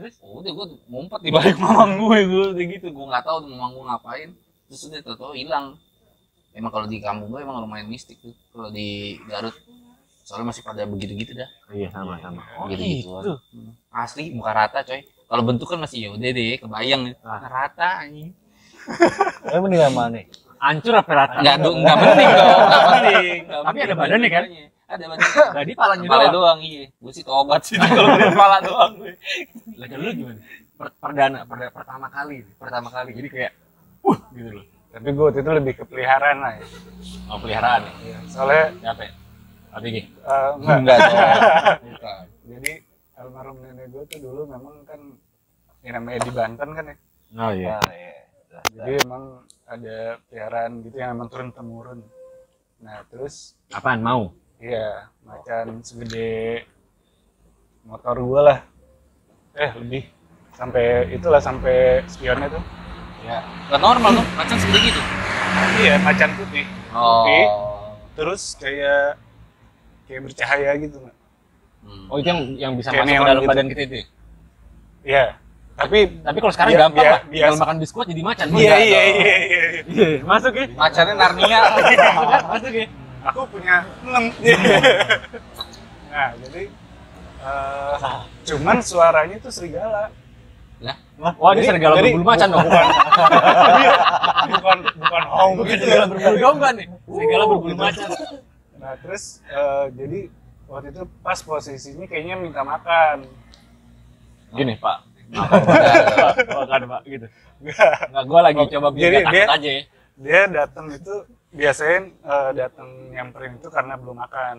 Terus 0.00 0.16
udah 0.24 0.48
gue 0.56 0.66
ngumpet 0.88 1.20
di 1.20 1.28
balik 1.28 1.56
mamang 1.60 2.00
gue 2.00 2.18
gue 2.24 2.44
udah 2.56 2.64
gitu. 2.72 2.86
Gue 2.88 3.06
nggak 3.12 3.24
tahu 3.28 3.36
tuh 3.44 3.48
mamang 3.52 3.70
gue 3.76 3.84
ngapain. 3.84 4.28
Terus 4.64 4.80
udah 4.88 5.00
tau 5.04 5.36
hilang. 5.36 5.76
Emang 6.56 6.72
kalau 6.72 6.88
di 6.88 7.04
kampung 7.04 7.28
gue 7.28 7.44
emang 7.44 7.60
lumayan 7.60 7.84
mistik 7.84 8.16
tuh. 8.24 8.32
Kalau 8.56 8.72
di 8.72 9.20
Garut 9.28 9.52
soalnya 10.24 10.54
masih 10.54 10.62
pada 10.62 10.86
begitu-gitu 10.86 11.34
dah. 11.34 11.50
iya 11.74 11.90
sama 11.90 12.14
sama 12.22 12.38
oh 12.54 12.70
Gitu-gitu. 12.70 13.10
gitu 13.18 13.34
Asli 13.90 14.32
muka 14.32 14.56
rata 14.56 14.80
coy. 14.80 15.04
Kalau 15.04 15.42
bentuk 15.44 15.68
kan 15.68 15.78
masih 15.78 16.10
yaudah 16.10 16.30
deh, 16.32 16.58
kebayang. 16.58 17.12
Ah. 17.20 17.38
Muka 17.38 17.48
rata 17.50 17.88
anjing. 18.02 18.30
Eh 19.50 19.58
mending 19.60 19.82
sama 19.84 20.08
nih. 20.08 20.24
hancur 20.60 20.92
apa 20.92 21.12
rata 21.16 21.34
Enggak 21.40 21.56
enggak 21.62 21.96
penting 21.98 22.28
dong, 22.30 22.60
enggak 22.62 22.82
penting. 22.84 23.38
Nggak 23.48 23.60
Tapi 23.64 23.78
ada 23.80 23.94
badannya 23.94 24.30
kan? 24.30 24.44
Ada 24.90 25.04
badannya. 25.06 25.44
jadi 25.56 25.72
palanya 25.72 26.02
Kepala 26.04 26.24
doang 26.24 26.34
doang 26.34 26.58
iya. 26.60 26.84
Gue 26.92 27.12
sih 27.12 27.22
tobat 27.22 27.62
sih 27.62 27.76
kalau 27.76 28.10
ngeliat 28.10 28.32
kepala 28.34 28.56
doang 28.60 28.92
gue. 28.96 29.12
lah 29.72 29.86
kalau 29.86 30.02
lu 30.02 30.12
gimana 30.12 30.40
Per- 30.74 30.96
perdana 30.96 31.38
perda- 31.44 31.70
pertama 31.70 32.06
kali 32.08 32.36
pertama 32.54 32.88
kali 32.88 33.10
jadi 33.12 33.28
kayak 33.28 33.52
uh 34.02 34.18
gitu 34.32 34.50
loh 34.52 34.64
Tapi 34.90 35.08
gue 35.08 35.22
waktu 35.22 35.38
itu 35.38 35.50
lebih 35.52 35.72
ke 35.74 35.84
peliharaan 35.84 36.36
lah 36.36 36.52
ya. 36.52 36.64
mau 37.24 37.38
peliharaan 37.38 37.80
ya 37.80 37.92
Iya, 38.02 38.18
Soalnya 38.26 38.64
siapa 38.76 39.02
ya 39.02 39.12
Tapi 39.70 39.86
gini 39.88 40.08
eh, 40.10 40.50
enggak. 40.58 40.98
Enggak. 41.80 42.18
Jadi 42.42 42.72
almarhum 43.14 43.56
nenek 43.60 43.86
gue 43.88 44.02
tuh 44.06 44.18
dulu 44.20 44.42
memang 44.48 44.74
kan 44.82 45.00
yang 45.80 45.94
namanya 45.96 46.18
di 46.20 46.30
Banten 46.30 46.68
kan 46.70 46.84
ya. 46.84 46.96
oh 47.36 47.52
iya 47.52 47.76
Nah, 47.78 47.92
iya. 47.92 48.14
Jadi 48.72 48.92
emang 49.00 49.24
ada 49.64 49.98
peliharaan 50.26 50.72
gitu 50.82 50.96
yang 50.96 51.10
emang 51.12 51.28
turun 51.28 51.50
temurun. 51.50 52.00
Nah 52.80 53.04
terus 53.06 53.54
apaan 53.70 54.00
mau 54.00 54.34
iya 54.60 55.08
macan 55.24 55.80
segede 55.80 56.64
motor 57.84 58.16
gue 58.16 58.40
lah. 58.44 58.58
Eh 59.56 59.70
lebih 59.76 60.02
sampai 60.54 61.10
itulah 61.10 61.40
sampai 61.40 62.04
spionnya 62.06 62.48
tuh. 62.52 62.62
Ya. 63.24 63.44
Gak 63.68 63.80
normal 63.80 64.20
tuh, 64.20 64.26
macan 64.36 64.56
segede 64.60 64.78
gitu. 64.92 65.00
Iya 65.80 65.94
macan 66.00 66.30
putih. 66.36 66.64
Oh. 66.92 67.24
Putih. 67.24 67.44
Terus 68.20 68.42
kayak 68.60 69.16
kayak 70.06 70.20
bercahaya 70.28 70.70
gitu. 70.78 70.96
Mak. 71.00 71.14
Hmm. 71.80 72.12
oh 72.12 72.20
itu 72.20 72.28
yang 72.28 72.40
yang 72.60 72.72
bisa 72.76 72.92
Kayak 72.92 73.08
masuk 73.08 73.16
ke 73.16 73.24
dalam 73.24 73.40
gitu. 73.40 73.48
badan 73.48 73.66
kita 73.72 73.82
itu 73.88 73.94
ya? 73.96 74.06
Iya. 75.00 75.24
Tapi 75.80 75.98
tapi 76.20 76.38
kalau 76.44 76.52
sekarang 76.52 76.72
gampang 76.76 77.06
lah 77.08 77.22
tinggal 77.24 77.52
biasa. 77.56 77.62
makan 77.64 77.76
biskuit 77.80 78.06
jadi 78.12 78.20
macan 78.20 78.46
iya 78.52 78.76
iya 78.76 79.00
iya 79.00 79.34
iya. 79.40 79.60
iya 79.88 80.08
masuk 80.28 80.52
ya 80.52 80.66
Macannya 80.76 81.14
Narnia. 81.16 81.60
masuk 82.52 82.72
ya 82.76 82.86
Aku 83.22 83.40
punya 83.48 83.84
enam. 84.00 84.24
nah 86.12 86.28
jadi 86.38 86.62
eh, 87.40 87.96
cuman 88.46 88.76
suaranya 88.80 89.36
tuh 89.38 89.52
serigala. 89.52 90.08
wah 91.20 91.52
ini 91.52 91.62
serigala 91.62 92.00
Jadi- 92.00 92.16
berbulu 92.16 92.24
macan 92.26 92.48
dong 92.48 92.64
bukan? 92.64 92.86
Bukan 94.50 94.78
bukan 94.96 95.22
hong. 95.28 95.52
Bukan 95.54 95.68
gitu. 95.68 95.82
serigala 95.84 96.06
berbulu 96.08 96.36
domba 96.38 96.68
nih? 96.72 96.86
Serigala 97.06 97.44
berbulu 97.46 97.74
macan. 97.76 98.08
Nah 98.80 98.92
terus 99.04 99.22
eh, 99.46 99.84
jadi 99.92 100.18
waktu 100.64 100.86
itu 100.88 101.02
pas 101.20 101.38
posisinya 101.38 102.06
kayaknya 102.06 102.34
minta 102.36 102.64
makan. 102.64 103.28
gini 104.50 104.74
pak. 104.74 104.98
Oh 106.50 106.64
kan 106.64 106.82
pak 106.82 107.02
gitu. 107.04 107.26
Nggak. 107.60 108.24
Gua 108.24 108.40
lagi 108.40 108.62
coba 108.66 108.88
biar 108.90 109.10
Jadi 109.12 109.24
dia- 109.28 109.46
aja. 109.46 109.70
ya 109.70 109.82
Dia 110.16 110.40
datang 110.48 110.88
itu 110.90 111.14
biasanya 111.50 111.98
eh, 112.22 112.50
datang 112.54 112.88
nyamperin 113.10 113.56
itu 113.56 113.68
karena 113.68 113.94
belum 113.94 114.16
makan. 114.16 114.56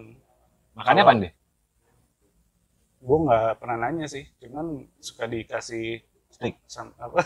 makannya 0.74 1.04
apa 1.04 1.14
deh 1.18 1.34
Gue 3.02 3.18
nggak 3.20 3.58
pernah 3.58 3.78
nanya 3.82 4.06
sih, 4.06 4.30
cuman 4.38 4.86
suka 4.98 5.26
dikasih 5.26 6.06
Steak. 6.30 6.54
sam- 6.64 6.94
apa? 6.96 7.18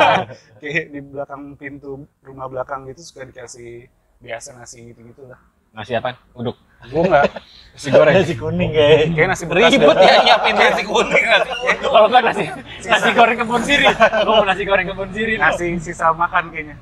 Kayak 0.60 0.84
di 0.90 1.00
belakang 1.02 1.54
pintu 1.54 1.90
rumah 2.18 2.48
belakang 2.48 2.88
gitu 2.88 3.04
suka 3.04 3.22
dikasih 3.22 3.84
biasa 4.18 4.52
nasi 4.54 4.90
gitu-gitu 4.90 5.24
lah. 5.24 5.36
nasi 5.70 5.94
apa 5.94 6.18
uduk 6.32 6.56
Gue 6.82 7.04
nggak, 7.04 7.24
nasi 7.76 7.88
goreng 7.90 8.14
Nasi 8.16 8.34
kuning 8.34 8.70
kayak. 8.72 8.98
kayak 9.14 9.28
nasi 9.28 9.44
bekas 9.44 9.70
Ribet 9.70 9.86
dah. 9.92 10.02
ya 10.02 10.14
nyiapin 10.24 10.54
nasi 10.56 10.82
kuning 10.82 11.24
nasi 11.24 11.50
kalau 11.84 12.06
nggak 12.08 12.22
nasi 12.24 12.44
nasi 12.82 13.08
goreng 13.12 13.36
kebun 13.38 13.62
siri 13.62 13.84
gua 14.18 14.34
mau 14.34 14.44
nasi 14.44 14.62
goreng 14.64 14.86
kebun 14.88 15.10
siri 15.10 15.34
nasi 15.36 15.66
sisa 15.78 16.10
makan 16.12 16.44
kayaknya. 16.48 16.74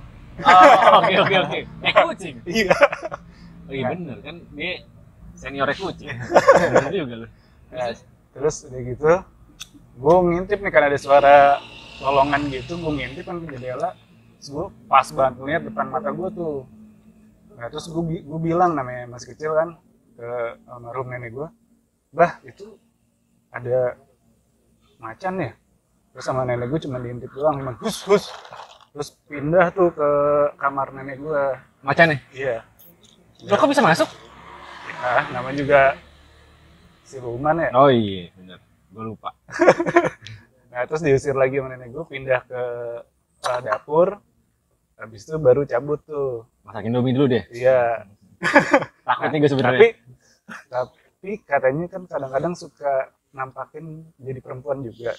Oh 0.44 1.02
oke 1.02 1.14
oke 1.24 1.36
oke 1.46 1.58
kayak 1.82 1.94
kucing 2.06 2.36
Iya. 2.46 2.74
oh 3.68 3.72
iya 3.74 3.84
bener 3.94 4.16
kan 4.22 4.36
dia 4.54 4.72
seniornya 5.34 5.76
kucing 5.76 6.08
bener 6.74 6.92
juga 6.94 7.16
lu 7.24 7.28
Nah, 7.68 7.92
terus 8.32 8.64
udah 8.64 8.80
gitu, 8.80 9.12
gue 10.00 10.16
ngintip 10.32 10.56
nih 10.64 10.72
karena 10.72 10.88
ada 10.88 10.96
suara 10.96 11.60
lolongan 12.00 12.48
gitu, 12.48 12.80
gue 12.80 12.92
ngintip 12.96 13.28
kan 13.28 13.44
ke 13.44 13.60
jendela, 13.60 13.92
terus 14.40 14.48
gue 14.48 14.66
pas 14.88 15.04
banget 15.12 15.34
ngeliat 15.36 15.62
depan 15.68 15.86
mata 15.92 16.08
gue 16.08 16.28
tuh. 16.32 16.64
Nah 17.60 17.68
terus 17.68 17.92
gue 17.92 18.24
gue 18.24 18.40
bilang 18.40 18.72
namanya 18.72 19.04
masih 19.04 19.36
kecil 19.36 19.52
kan 19.52 19.76
ke 20.16 20.28
almarhum 20.64 21.12
nenek 21.12 21.36
gue, 21.36 21.48
bah 22.08 22.40
itu 22.40 22.72
ada 23.52 24.00
macan 24.96 25.34
ya. 25.44 25.52
Terus 26.16 26.24
sama 26.24 26.48
nenek 26.48 26.72
gue 26.72 26.80
cuma 26.88 27.04
diintip 27.04 27.28
doang, 27.36 27.60
cuma 27.60 27.76
hus 27.84 28.00
hus. 28.08 28.32
Terus 28.90 29.08
pindah 29.24 29.66
tuh 29.70 29.90
ke 29.90 30.10
kamar 30.56 30.90
nenek 30.92 31.18
gue. 31.18 31.44
macan 31.78 32.10
nih 32.10 32.20
Iya. 32.34 32.56
lo 33.40 33.54
kok 33.54 33.68
bisa 33.68 33.78
masuk 33.80 34.10
Nah, 34.98 35.22
nama 35.30 35.50
juga 35.52 35.94
siluman 37.04 37.54
ya. 37.56 37.70
oh 37.72 37.86
iya 37.86 38.34
bener 38.34 38.58
gua 38.90 39.04
lupa 39.06 39.30
Nah, 40.68 40.84
terus 40.84 41.00
diusir 41.00 41.32
lagi 41.32 41.56
sama 41.56 41.70
nenek 41.70 41.90
gue, 41.90 42.04
pindah 42.04 42.44
ke 42.44 42.62
uh, 43.40 43.60
dapur. 43.60 44.20
Habis 44.94 45.24
itu 45.24 45.34
baru 45.36 45.62
cabut 45.64 45.98
tuh. 46.02 46.44
masak 46.60 46.84
indomie 46.84 47.10
dulu 47.10 47.26
deh 47.28 47.44
Iya. 47.48 48.04
takutnya 49.06 49.38
gue 49.38 49.50
sebenarnya 49.50 49.80
Tapi 49.80 49.88
tapi 50.68 51.30
katanya 51.42 51.86
kan 51.86 52.02
kadang-kadang 52.04 52.54
suka 52.54 52.92
nampakin 53.30 53.84
jadi 54.16 54.38
perempuan 54.38 54.80
juga. 54.80 55.12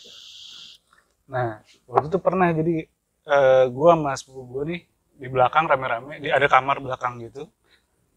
Nah, 1.25 1.59
waktu 1.85 2.07
itu 2.07 2.17
pernah 2.17 2.49
jadi 2.49 2.88
eh 3.29 3.65
gue 3.69 3.89
sama 3.93 4.12
sepupu 4.17 4.41
gue 4.50 4.63
nih 4.74 4.81
di 5.19 5.27
belakang 5.29 5.69
rame-rame, 5.69 6.17
di 6.17 6.33
ada 6.33 6.48
kamar 6.50 6.81
belakang 6.81 7.21
gitu. 7.21 7.45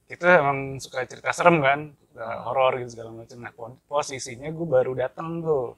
Kita 0.09 0.41
emang 0.41 0.81
suka 0.81 1.05
cerita 1.05 1.33
serem 1.33 1.61
kan, 1.61 1.93
horor 2.49 2.81
gitu 2.81 2.97
segala 2.97 3.11
macam. 3.25 3.37
Nah, 3.41 3.53
posisinya 3.89 4.49
gue 4.49 4.67
baru 4.69 4.93
datang 4.97 5.41
tuh. 5.45 5.77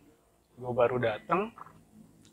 Gue 0.54 0.70
baru 0.70 1.02
datang, 1.02 1.50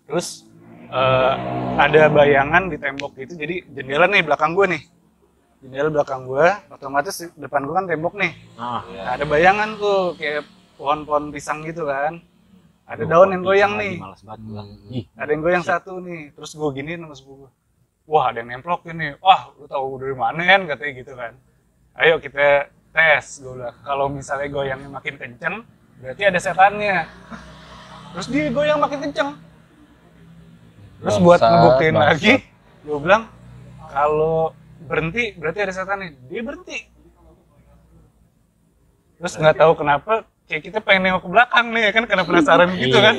terus 0.06 0.46
eh, 0.94 1.34
ada 1.82 2.06
bayangan 2.06 2.70
di 2.70 2.78
tembok 2.78 3.18
gitu. 3.18 3.34
Jadi 3.34 3.66
jendela 3.74 4.06
nih 4.06 4.22
belakang 4.22 4.54
gue 4.54 4.78
nih. 4.78 4.82
Jendela 5.66 5.90
belakang 5.90 6.30
gue, 6.30 6.46
otomatis 6.70 7.26
depan 7.34 7.66
gue 7.66 7.74
kan 7.74 7.86
tembok 7.90 8.14
nih. 8.22 8.32
ah 8.62 8.86
Nah, 8.86 9.18
ada 9.18 9.26
bayangan 9.26 9.78
tuh 9.82 10.14
kayak 10.22 10.46
pohon-pohon 10.78 11.34
pisang 11.34 11.66
gitu 11.66 11.90
kan. 11.90 12.22
Ada 12.92 13.04
daun 13.08 13.32
yang 13.32 13.44
goyang 13.48 13.74
nih. 13.80 13.96
Males 14.04 14.20
banget 14.28 14.42
gua. 14.52 14.64
Ih, 14.92 15.06
Ada 15.16 15.30
yang 15.32 15.42
goyang 15.48 15.64
satu 15.64 16.04
nih. 16.04 16.36
Terus 16.36 16.52
gue 16.60 16.70
gini 16.76 17.00
sama 17.00 17.16
sepupu. 17.16 17.48
Wah, 18.04 18.36
ada 18.36 18.44
yang 18.44 18.60
nemplok 18.60 18.84
ini. 18.92 19.16
Wah, 19.24 19.56
lu 19.56 19.64
tahu 19.72 19.96
dari 20.04 20.12
mana 20.12 20.44
kan 20.44 20.62
katanya 20.68 20.92
gitu 21.00 21.14
kan. 21.16 21.34
Ayo 21.96 22.20
kita 22.20 22.68
tes. 22.92 23.40
Gue 23.40 23.56
bilang, 23.56 23.76
kalau 23.88 24.12
misalnya 24.12 24.52
goyangnya 24.52 24.92
makin 24.92 25.16
kenceng, 25.16 25.64
berarti 26.04 26.24
ada 26.28 26.40
setannya. 26.44 27.08
Terus 28.12 28.28
dia 28.28 28.52
goyang 28.52 28.80
makin 28.84 29.00
kenceng. 29.08 29.30
Terus 31.00 31.18
buat 31.24 31.40
ngebuktiin 31.40 31.96
lagi, 31.96 32.34
gue 32.84 32.98
bilang, 33.00 33.32
kalau 33.88 34.52
berhenti 34.84 35.32
berarti 35.40 35.60
ada 35.64 35.72
setannya. 35.72 36.20
Dia 36.28 36.44
berhenti. 36.44 36.92
Terus 39.16 39.34
nggak 39.40 39.56
tahu 39.56 39.80
kenapa, 39.80 40.28
kayak 40.52 40.64
kita 40.68 40.80
pengen 40.84 41.08
nengok 41.08 41.24
ke 41.24 41.30
belakang 41.32 41.66
nih 41.72 41.96
kan, 41.96 42.04
karena 42.04 42.24
penasaran 42.28 42.70
gitu 42.76 43.00
Iya. 43.00 43.08
kan. 43.08 43.16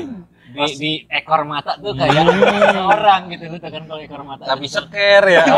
di, 0.52 0.64
di 0.76 0.92
ekor 1.08 1.48
mata 1.48 1.80
tuh 1.80 1.96
kayak 1.96 2.28
orang 2.76 3.32
gitu 3.32 3.48
lu 3.48 3.56
tuh 3.56 3.72
kan 3.72 3.88
kalau 3.88 4.00
ekor 4.04 4.20
mata 4.20 4.44
tapi 4.44 4.68
seker 4.68 5.24
ya. 5.24 5.48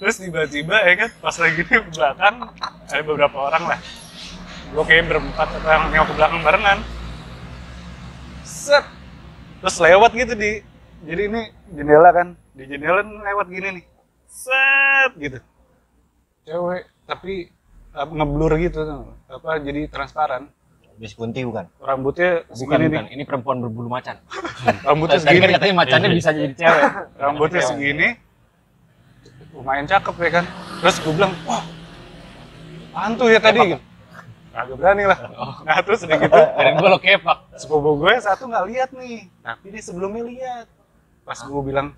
Terus 0.00 0.16
tiba-tiba 0.24 0.72
ya 0.72 0.94
kan 1.04 1.10
pas 1.20 1.36
lagi 1.36 1.60
di 1.60 1.76
belakang 1.92 2.34
ada 2.88 3.02
beberapa 3.04 3.36
orang 3.36 3.76
lah. 3.76 3.78
Gue 4.72 4.84
kayak 4.88 5.12
berempat 5.12 5.48
orang 5.60 5.92
nengok 5.92 6.08
ke 6.08 6.14
belakang 6.16 6.40
barengan. 6.40 6.78
Set. 8.40 8.88
Terus 9.60 9.76
lewat 9.84 10.10
gitu 10.16 10.32
di. 10.32 10.64
Jadi 11.04 11.22
ini 11.28 11.42
jendela 11.76 12.08
kan 12.08 12.28
di 12.56 12.64
jendela 12.64 13.04
lewat 13.04 13.46
gini 13.52 13.68
nih. 13.80 13.84
Set 14.24 15.12
gitu. 15.20 15.38
Cewek 16.48 16.88
tapi 17.04 17.52
uh, 17.92 18.08
ngeblur 18.08 18.56
gitu 18.64 18.80
apa 19.28 19.60
jadi 19.60 19.92
transparan 19.92 20.48
Bis 20.96 21.12
kunti 21.12 21.44
bukan? 21.44 21.68
rambutnya 21.76 22.48
segini 22.56 22.88
bukan. 22.88 23.04
Ini 23.12 23.22
perempuan 23.28 23.56
berbulu 23.60 23.92
macan. 23.92 24.16
rambutnya 24.80 25.20
kan 25.20 25.28
segini. 25.28 25.52
katanya 25.52 25.74
macannya 25.76 26.08
bisa 26.08 26.30
jadi 26.32 26.54
cewek. 26.56 26.84
rambutnya 27.20 27.60
segini. 27.60 28.08
Lumayan 29.52 29.84
cakep 29.84 30.14
ya 30.16 30.30
kan? 30.40 30.44
Terus 30.80 30.96
gue 31.04 31.12
bilang 31.12 31.32
wah 31.44 31.64
hantu 32.96 33.28
ya 33.28 33.40
tadi. 33.40 33.76
Agak 34.56 34.76
berani 34.80 35.04
lah. 35.04 35.18
Nah 35.68 35.84
terus 35.84 36.00
udah 36.08 36.16
gitu 36.16 36.40
Dan 36.56 36.80
gue 36.80 36.88
lo 36.88 36.96
kepak. 36.96 37.38
sepupu 37.60 37.90
gue 38.00 38.12
satu 38.24 38.48
nggak 38.48 38.64
lihat 38.72 38.90
nih. 38.96 39.28
Tapi 39.44 39.66
dia 39.68 39.82
sebelumnya 39.84 40.24
lihat. 40.24 40.66
Pas 41.28 41.36
gue 41.44 41.60
bilang 41.60 41.92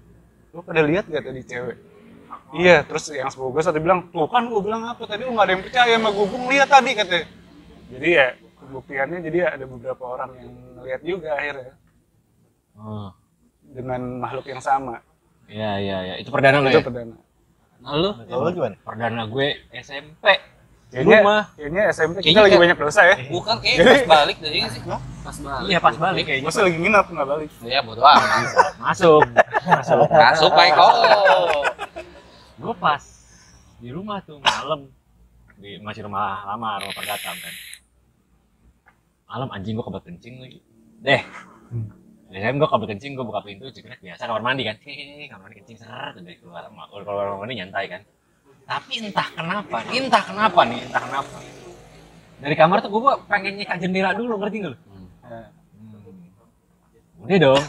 lu 0.50 0.58
pada 0.64 0.82
lihat 0.82 1.06
gak 1.06 1.22
tadi 1.22 1.44
cewek? 1.46 1.78
Iya 2.50 2.82
terus 2.82 3.14
yang 3.14 3.30
sepupu 3.30 3.54
gue 3.54 3.62
satu 3.62 3.78
bilang 3.78 4.10
tuh 4.10 4.26
kan 4.26 4.42
gue 4.50 4.58
bilang 4.58 4.90
apa? 4.90 5.06
Tadi 5.06 5.22
lu 5.22 5.38
nggak 5.38 5.46
ada 5.46 5.52
yang 5.54 5.62
percaya 5.62 5.94
sama 5.94 6.10
gue 6.10 6.24
gue 6.26 6.40
ngeliat 6.42 6.66
tadi 6.66 6.90
katanya. 6.98 7.26
Jadi 7.94 8.08
ya 8.10 8.26
pembuktiannya 8.68 9.18
jadi 9.22 9.38
ada 9.50 9.64
beberapa 9.64 10.04
orang 10.06 10.30
yang 10.36 10.50
ngeliat 10.76 11.00
juga 11.02 11.30
akhirnya 11.32 11.72
Oh. 12.74 13.10
dengan 13.66 14.00
makhluk 14.18 14.46
yang 14.46 14.60
sama 14.60 15.02
Iya, 15.44 15.72
iya, 15.78 15.96
iya. 16.02 16.14
Itu 16.16 16.28
perdana 16.28 16.60
lo 16.60 16.68
itu 16.68 16.78
ya? 16.78 16.84
perdana 16.84 17.16
Nah, 17.78 17.92
lu 17.94 18.10
Kalau 18.20 18.42
lu 18.42 18.50
gimana? 18.52 18.76
Perdana 18.78 19.22
gue 19.24 19.48
SMP. 19.72 20.24
kayaknya 20.88 21.18
Lu 21.18 21.26
mah. 21.26 21.42
kayaknya 21.52 21.82
SMP 21.88 22.16
kita 22.16 22.22
Kayaknya 22.22 22.38
lagi 22.38 22.50
kayak- 22.50 22.62
banyak 22.64 22.78
dosa 22.78 23.00
ya 23.02 23.16
bukan 23.28 23.56
kayak 23.58 23.76
pas 23.78 24.04
balik 24.10 24.36
dari 24.38 24.56
ini 24.56 24.68
sih. 24.68 24.82
Pas 25.18 25.36
balik. 25.38 25.66
Iya, 25.66 25.78
pas 25.78 25.96
balik 25.96 26.22
kayaknya. 26.22 26.44
gue 26.44 26.52
sih 26.52 26.62
lagi 26.62 26.78
nginap 26.78 27.06
nggak 27.08 27.26
balik 27.26 27.48
Ya 27.62 27.80
bodo 27.80 28.00
amat. 28.00 28.44
Masuk. 28.78 29.22
Masuk. 29.64 30.06
Masuk 30.06 30.50
baik 30.52 30.74
oh. 30.74 31.64
gue 32.58 32.74
pas 32.76 33.02
di 33.76 33.88
rumah 33.88 34.18
tuh 34.20 34.36
malam 34.38 34.90
di 35.56 35.78
masih 35.78 36.02
rumah 36.04 36.42
lama 36.44 36.78
rumah 36.78 36.92
perdatam 36.92 37.34
kan 37.34 37.54
malam 39.28 39.48
anjing 39.52 39.76
gue 39.76 39.84
kebelet 39.84 40.04
kencing 40.08 40.34
lagi 40.40 40.58
deh 41.04 41.22
Biasanya 42.28 42.60
gue 42.60 42.68
kebelet 42.68 42.90
kencing, 42.92 43.12
gue 43.16 43.24
buka 43.24 43.40
pintu, 43.40 43.72
cekrek 43.72 44.04
biasa 44.04 44.28
kamar 44.28 44.44
mandi 44.44 44.68
kan. 44.68 44.76
Kamar 45.32 45.48
mandi 45.48 45.56
kencing 45.64 45.78
seret, 45.80 46.12
udah 46.20 46.34
keluar, 46.44 46.64
keluar 46.68 47.24
kamar 47.24 47.40
mandi 47.40 47.56
nyantai 47.56 47.88
kan. 47.88 48.00
Tapi 48.68 49.00
entah 49.00 49.28
kenapa, 49.32 49.80
entah 49.88 50.24
kenapa 50.28 50.60
nih, 50.68 50.80
entah 50.84 51.02
kenapa. 51.08 51.36
Dari 52.44 52.54
kamar 52.54 52.84
tuh 52.84 52.92
gue 52.92 53.14
pengen 53.32 53.52
nyeka 53.56 53.80
jendela 53.80 54.12
dulu, 54.12 54.36
ngerti 54.36 54.56
gak 54.60 54.70
lu? 54.76 54.78
Hmm. 55.24 55.48
Udah 57.24 57.38
dong. 57.40 57.64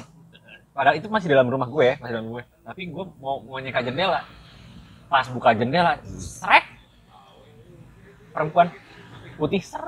Padahal 0.76 0.96
itu 1.00 1.08
masih 1.08 1.28
dalam 1.32 1.48
rumah 1.48 1.72
gue 1.72 1.84
ya, 1.84 1.96
masih 2.04 2.14
dalam 2.20 2.28
gue. 2.28 2.44
Tapi 2.44 2.82
gue 2.92 3.06
mau 3.24 3.40
mau 3.40 3.64
nyeka 3.64 3.80
jendela. 3.80 4.28
Pas 5.08 5.26
buka 5.32 5.56
jendela, 5.56 6.04
srek. 6.04 6.68
Perempuan 8.36 8.76
putih 9.40 9.64
ser. 9.64 9.88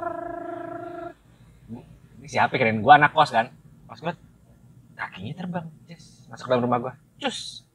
Siapa 2.32 2.56
keren 2.56 2.80
gue 2.80 2.94
anak 2.96 3.12
kos 3.12 3.36
kan? 3.36 3.52
Pas 3.92 4.00
gue 4.00 4.14
kakinya 4.96 5.34
terbang, 5.36 5.68
Cus. 5.84 6.32
masuk 6.32 6.48
dalam 6.48 6.64
rumah 6.64 6.80
gue, 6.80 6.94
cus. 7.20 7.68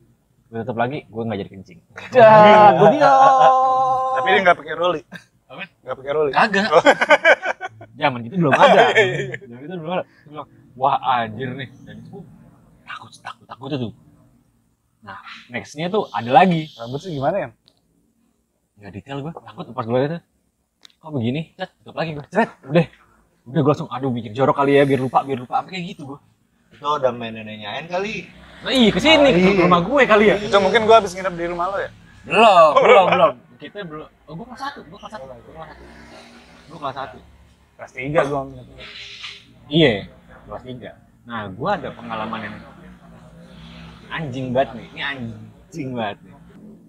Gue 0.48 0.64
tutup 0.64 0.80
lagi, 0.80 1.04
gue 1.04 1.22
nggak 1.28 1.38
jadi 1.44 1.50
kencing. 1.52 1.78
Dah, 2.16 2.72
gue 2.72 2.88
tapi 4.16 4.26
dia 4.32 4.40
nggak 4.48 4.56
pakai 4.56 4.74
roli 4.80 5.00
Apa? 5.52 5.62
nggak 5.84 5.96
pakai 6.00 6.12
roli 6.16 6.30
Kagak. 6.32 6.68
Zaman 8.00 8.18
gitu 8.24 8.34
belum 8.40 8.52
ada. 8.56 8.84
Zaman 9.50 9.60
itu 9.60 9.74
belum 9.76 9.92
ada. 9.92 10.04
Gua 10.08 10.28
bilang, 10.32 10.48
Wah 10.76 10.96
anjir 11.20 11.48
nih. 11.52 11.68
Dan 11.84 11.94
itu 12.00 12.08
gua 12.16 12.24
takut, 12.88 13.12
takut, 13.20 13.44
takut 13.44 13.68
tuh. 13.76 13.92
Nah, 15.04 15.20
nextnya 15.52 15.92
tuh 15.92 16.08
ada 16.16 16.32
lagi. 16.32 16.72
rambut 16.80 17.00
sih 17.04 17.12
gimana 17.12 17.36
ya 17.36 17.48
Nggak 18.80 18.90
detail 18.96 19.18
gue, 19.20 19.32
takut 19.36 19.64
pas 19.76 19.84
gue 19.84 19.98
tuh. 20.16 20.22
Kok 21.04 21.10
begini? 21.12 21.52
Cet, 21.60 21.76
tutup 21.84 21.96
lagi 22.00 22.16
gue. 22.16 22.24
Cet, 22.32 22.48
udah. 22.64 22.86
Udah 23.46 23.60
gue 23.62 23.70
langsung, 23.70 23.90
aduh 23.94 24.10
bikin 24.10 24.34
jorok 24.34 24.58
kali 24.58 24.74
ya, 24.74 24.82
biar 24.82 24.98
lupa, 24.98 25.22
biar 25.22 25.38
lupa. 25.38 25.62
Apa 25.62 25.70
kayak 25.70 25.94
gitu 25.94 26.02
gue. 26.14 26.18
Itu 26.74 26.86
udah 26.98 27.14
main 27.14 27.30
neneknyain 27.30 27.86
kali. 27.86 28.26
Nah, 28.66 28.72
iya 28.74 28.90
ke 28.90 28.98
sini, 28.98 29.30
ke 29.30 29.62
rumah 29.62 29.80
gue 29.86 30.02
kali 30.02 30.24
ya. 30.32 30.36
itu 30.42 30.56
mungkin 30.58 30.82
gue 30.88 30.96
habis 30.96 31.12
nginep 31.14 31.34
di 31.38 31.46
rumah 31.46 31.70
lo 31.70 31.78
ya 31.78 31.90
Belum, 32.26 32.70
belum, 32.82 33.04
belum. 33.06 33.32
Kita 33.62 33.78
belum. 33.86 34.08
Oh, 34.26 34.32
gue 34.34 34.46
kelas 34.50 34.62
satu, 34.66 34.80
gue 34.82 34.98
kelas 34.98 35.12
satu. 35.14 35.24
Gue 35.30 35.54
kelas 35.54 35.68
satu. 35.70 35.84
Gue 36.66 36.78
kelas 36.82 36.96
satu. 36.98 37.18
kelas 37.76 37.92
tiga 37.92 38.20
gue 38.24 38.40
Iya, 39.70 39.94
kelas 40.50 40.62
tiga. 40.66 40.90
Nah, 41.26 41.50
gua 41.50 41.74
ada 41.74 41.90
pengalaman 41.90 42.38
yang 42.38 42.56
anjing 44.14 44.54
banget 44.54 44.78
nih. 44.78 44.88
Ini 44.94 45.02
anjing 45.02 45.88
banget 45.94 46.18
nih. 46.22 46.34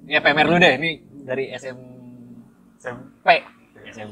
Ini 0.08 0.14
ya, 0.14 0.20
PMR 0.22 0.48
lu 0.48 0.58
deh, 0.62 0.74
ini 0.78 0.90
dari 1.26 1.46
SM 1.58 1.78
SMP. 2.78 3.28
SM. 3.90 4.10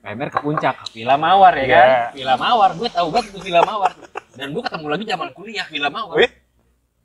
PMR 0.00 0.28
ke 0.32 0.38
puncak, 0.40 0.76
Villa 0.96 1.20
Mawar 1.20 1.52
ya 1.60 1.66
kan? 1.68 1.76
Iya. 1.76 2.00
Villa 2.16 2.34
Mawar, 2.40 2.70
gue 2.72 2.88
tahu 2.88 3.08
banget 3.12 3.36
itu 3.36 3.38
Villa 3.44 3.60
Mawar. 3.60 3.92
Dan 4.32 4.56
gue 4.56 4.62
ketemu 4.64 4.86
lagi 4.88 5.04
zaman 5.04 5.28
kuliah 5.36 5.66
Villa 5.68 5.92
Mawar. 5.92 6.16
Wih, 6.16 6.30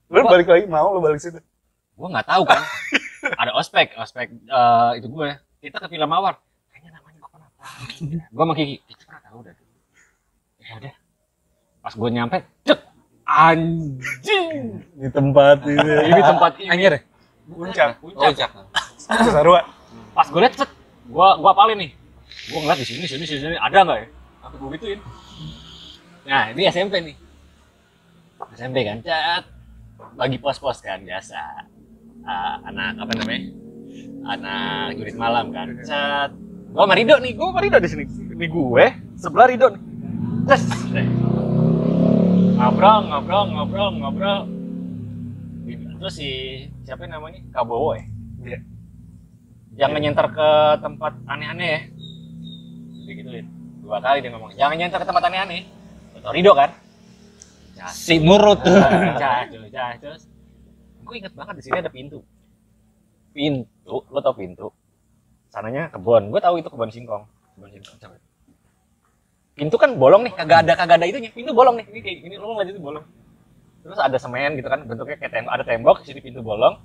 lu 0.07 0.23
balik 0.23 0.47
lagi 0.47 0.63
mau 0.71 0.95
lu 0.95 1.03
balik 1.03 1.19
situ 1.19 1.43
Gue 1.95 2.07
nggak 2.07 2.27
tahu 2.27 2.43
kan. 2.47 2.63
ada 3.41 3.51
ospek, 3.59 3.99
ospek 3.99 4.31
eh, 4.31 4.91
itu 5.03 5.07
gue. 5.11 5.29
Kita 5.59 5.83
ke 5.83 5.87
Villa 5.91 6.07
Mawar. 6.07 6.39
Kayaknya 6.71 6.91
namanya 6.95 7.17
gue 7.19 7.29
pernah 7.35 7.49
tahu. 7.59 7.83
gue 8.15 8.43
sama 8.47 8.53
Kiki, 8.55 8.75
kita 8.87 9.01
pernah 9.11 9.23
tahu 9.27 9.37
dah. 9.43 9.55
Ya 10.63 10.73
udah. 10.79 10.93
Pas 11.83 11.93
gue 11.99 12.09
nyampe, 12.09 12.37
cek 12.63 12.79
anjing. 13.25 14.57
di 14.95 15.09
tempat 15.11 15.57
ini 15.67 15.93
Ini 16.15 16.21
tempat 16.23 16.51
ini. 16.63 16.69
Anjir. 16.71 16.93
puncak 17.45 17.89
Puncak. 17.99 18.23
Puncak. 18.23 18.49
sarua 19.35 19.61
Pas 20.15 20.27
gue 20.31 20.39
liat, 20.39 20.53
cek. 20.55 20.69
Gue 21.11 21.27
gua 21.43 21.51
apalin 21.51 21.77
nih. 21.77 22.04
Gue 22.45 22.59
ngeliat 22.61 22.77
di 22.77 22.85
sini, 22.85 23.05
sini, 23.09 23.25
sini, 23.25 23.39
sini. 23.41 23.57
Ada 23.57 23.77
nggak 23.81 23.97
ya? 23.97 24.07
Aku 24.45 24.55
gue 24.61 24.69
gituin. 24.77 24.99
Nah, 26.29 26.53
ini 26.53 26.61
SMP 26.69 26.93
nih. 27.01 27.15
SMP 28.53 28.85
kan, 28.85 29.01
cat. 29.01 29.43
Bagi 30.13 30.37
pos-pos 30.37 30.77
kan, 30.85 31.01
biasa. 31.01 31.41
Ah, 32.25 32.61
anak 32.69 33.01
apa 33.01 33.11
namanya? 33.17 33.41
Anak 34.29 34.97
unit 35.01 35.17
malam 35.17 35.49
kan. 35.49 35.73
Cat. 35.81 36.31
Gue 36.69 36.81
sama 36.85 36.93
Rido 36.93 37.15
nih, 37.17 37.33
gue 37.33 37.45
sama 37.49 37.61
Rido 37.65 37.77
di 37.81 37.89
sini. 37.89 38.05
Ini 38.05 38.45
gue, 38.45 38.85
sebelah 39.17 39.47
Rido 39.49 39.67
nih. 39.73 39.81
Deh. 40.45 41.07
ngobrol, 42.55 42.99
ngobrol, 43.09 43.45
ngobrol, 43.49 43.89
ngobrol. 43.97 44.39
Terus 45.97 46.13
si 46.13 46.29
siapa 46.85 47.09
namanya? 47.09 47.41
Kabowo 47.49 47.97
ya? 47.97 48.05
Iya. 48.45 48.59
Jangan 49.75 49.99
nyenter 49.99 50.27
ke 50.29 50.49
tempat 50.85 51.13
aneh-aneh 51.25 51.67
ya. 51.67 51.81
Digituin. 53.05 53.45
Dua 53.85 54.01
kali 54.01 54.25
dia 54.25 54.33
ngomong, 54.33 54.51
jangan 54.57 54.75
nyenter 54.75 54.97
ke 54.97 55.07
tempat 55.07 55.23
aneh-aneh. 55.29 55.61
Atau 56.17 56.33
Rido 56.33 56.57
kan? 56.57 56.73
Si 57.93 58.17
murut 58.17 58.65
tuh. 58.65 58.81
Cah, 59.21 59.45
cah, 59.45 59.69
cah, 59.69 59.89
terus. 60.01 60.25
Gue 61.05 61.21
inget 61.21 61.37
banget 61.37 61.61
di 61.61 61.63
sini 61.69 61.77
ada 61.77 61.91
pintu. 61.93 62.25
Pintu, 63.29 63.95
lo 64.09 64.19
tau 64.25 64.33
pintu? 64.33 64.73
Sananya 65.53 65.93
kebun. 65.93 66.33
Gue 66.33 66.41
tahu 66.41 66.57
itu 66.57 66.67
kebun 66.71 66.89
singkong. 66.89 67.29
Kebun 67.55 67.69
singkong. 67.69 67.95
Coba. 68.01 68.17
Pintu 69.55 69.75
kan 69.77 69.95
bolong 69.95 70.25
nih, 70.25 70.33
kagak 70.33 70.65
ada 70.65 70.73
kagak 70.75 70.97
ada 70.99 71.05
itunya. 71.05 71.29
Pintu 71.29 71.53
bolong 71.53 71.77
nih. 71.77 71.85
Ini 71.93 71.99
kayak 72.01 72.17
gini, 72.25 72.35
lo 72.41 72.57
ngeliat 72.57 72.73
itu 72.73 72.81
bolong. 72.81 73.05
Terus 73.85 74.01
ada 74.01 74.17
semen 74.17 74.57
gitu 74.57 74.65
kan, 74.65 74.81
bentuknya 74.81 75.15
kayak 75.21 75.31
tembok, 75.31 75.51
ada 75.53 75.63
tembok, 75.63 75.97
sini 76.01 76.19
pintu 76.19 76.41
bolong. 76.41 76.81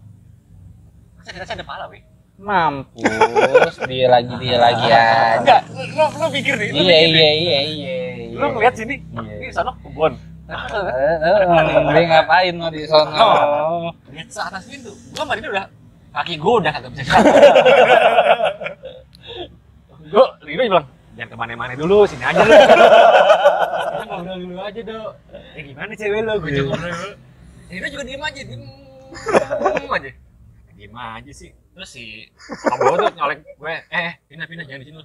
Ada 1.25 1.49
ada 1.49 1.65
pala, 1.65 1.89
weh. 1.89 2.05
Mampus, 2.41 3.77
dia 3.85 4.09
lagi 4.09 4.33
dia 4.41 4.57
lagi 4.57 4.85
ya. 4.89 5.05
Enggak, 5.39 5.61
lo, 5.93 6.05
lo 6.09 6.27
pikir 6.33 6.57
nih, 6.57 6.69
lo 6.73 6.81
Iya 6.81 6.97
pikir 6.97 7.09
nih. 7.13 7.13
iya 7.13 7.31
iya 7.37 7.61
iya. 7.69 7.93
Lo 8.33 8.47
ngeliat 8.51 8.75
sini, 8.75 8.97
Iya. 8.97 9.35
ini 9.39 9.53
sana 9.53 9.77
kebun. 9.79 10.17
Dia 10.49 12.03
ngapain 12.09 12.55
lo 12.57 12.73
di 12.73 12.83
sono? 12.83 13.93
lihat 14.11 14.27
ke 14.27 14.41
atas 14.41 14.65
pintu 14.67 14.91
gua 15.15 15.37
dia 15.39 15.47
udah 15.47 15.67
kaki 16.11 16.35
gua 16.35 16.59
udah 16.59 16.73
kagak 16.75 16.91
bisa 16.91 17.03
jalan 17.07 17.23
gua 20.11 20.27
Rino 20.43 20.63
bilang 20.67 20.87
jangan 21.15 21.31
ke 21.31 21.37
mana-mana 21.39 21.73
dulu 21.79 22.03
sini 22.03 22.27
aja 22.27 22.43
lu 22.43 22.51
kita 22.51 24.05
ngobrol 24.11 24.37
dulu 24.43 24.59
aja 24.59 24.81
dok 24.83 25.11
ya 25.55 25.61
gimana 25.63 25.93
cewek 25.95 26.21
lo 26.27 26.33
gue 26.43 26.51
coba 26.51 26.67
ngobrol 26.75 26.91
dulu 26.91 27.11
Rino 27.71 27.87
juga 27.87 28.03
diem 28.03 28.23
aja 28.27 28.41
diem 28.43 28.63
aja 29.87 30.11
diem 30.75 30.95
aja 30.99 31.31
sih 31.31 31.51
terus 31.71 31.91
si 31.91 32.27
kamu 32.67 32.99
tuh 32.99 33.15
nyolek 33.15 33.39
gue 33.47 33.75
eh 33.95 34.13
pindah 34.27 34.47
pindah 34.51 34.65
jangan 34.67 34.83
di 34.83 34.87
sini 34.91 35.05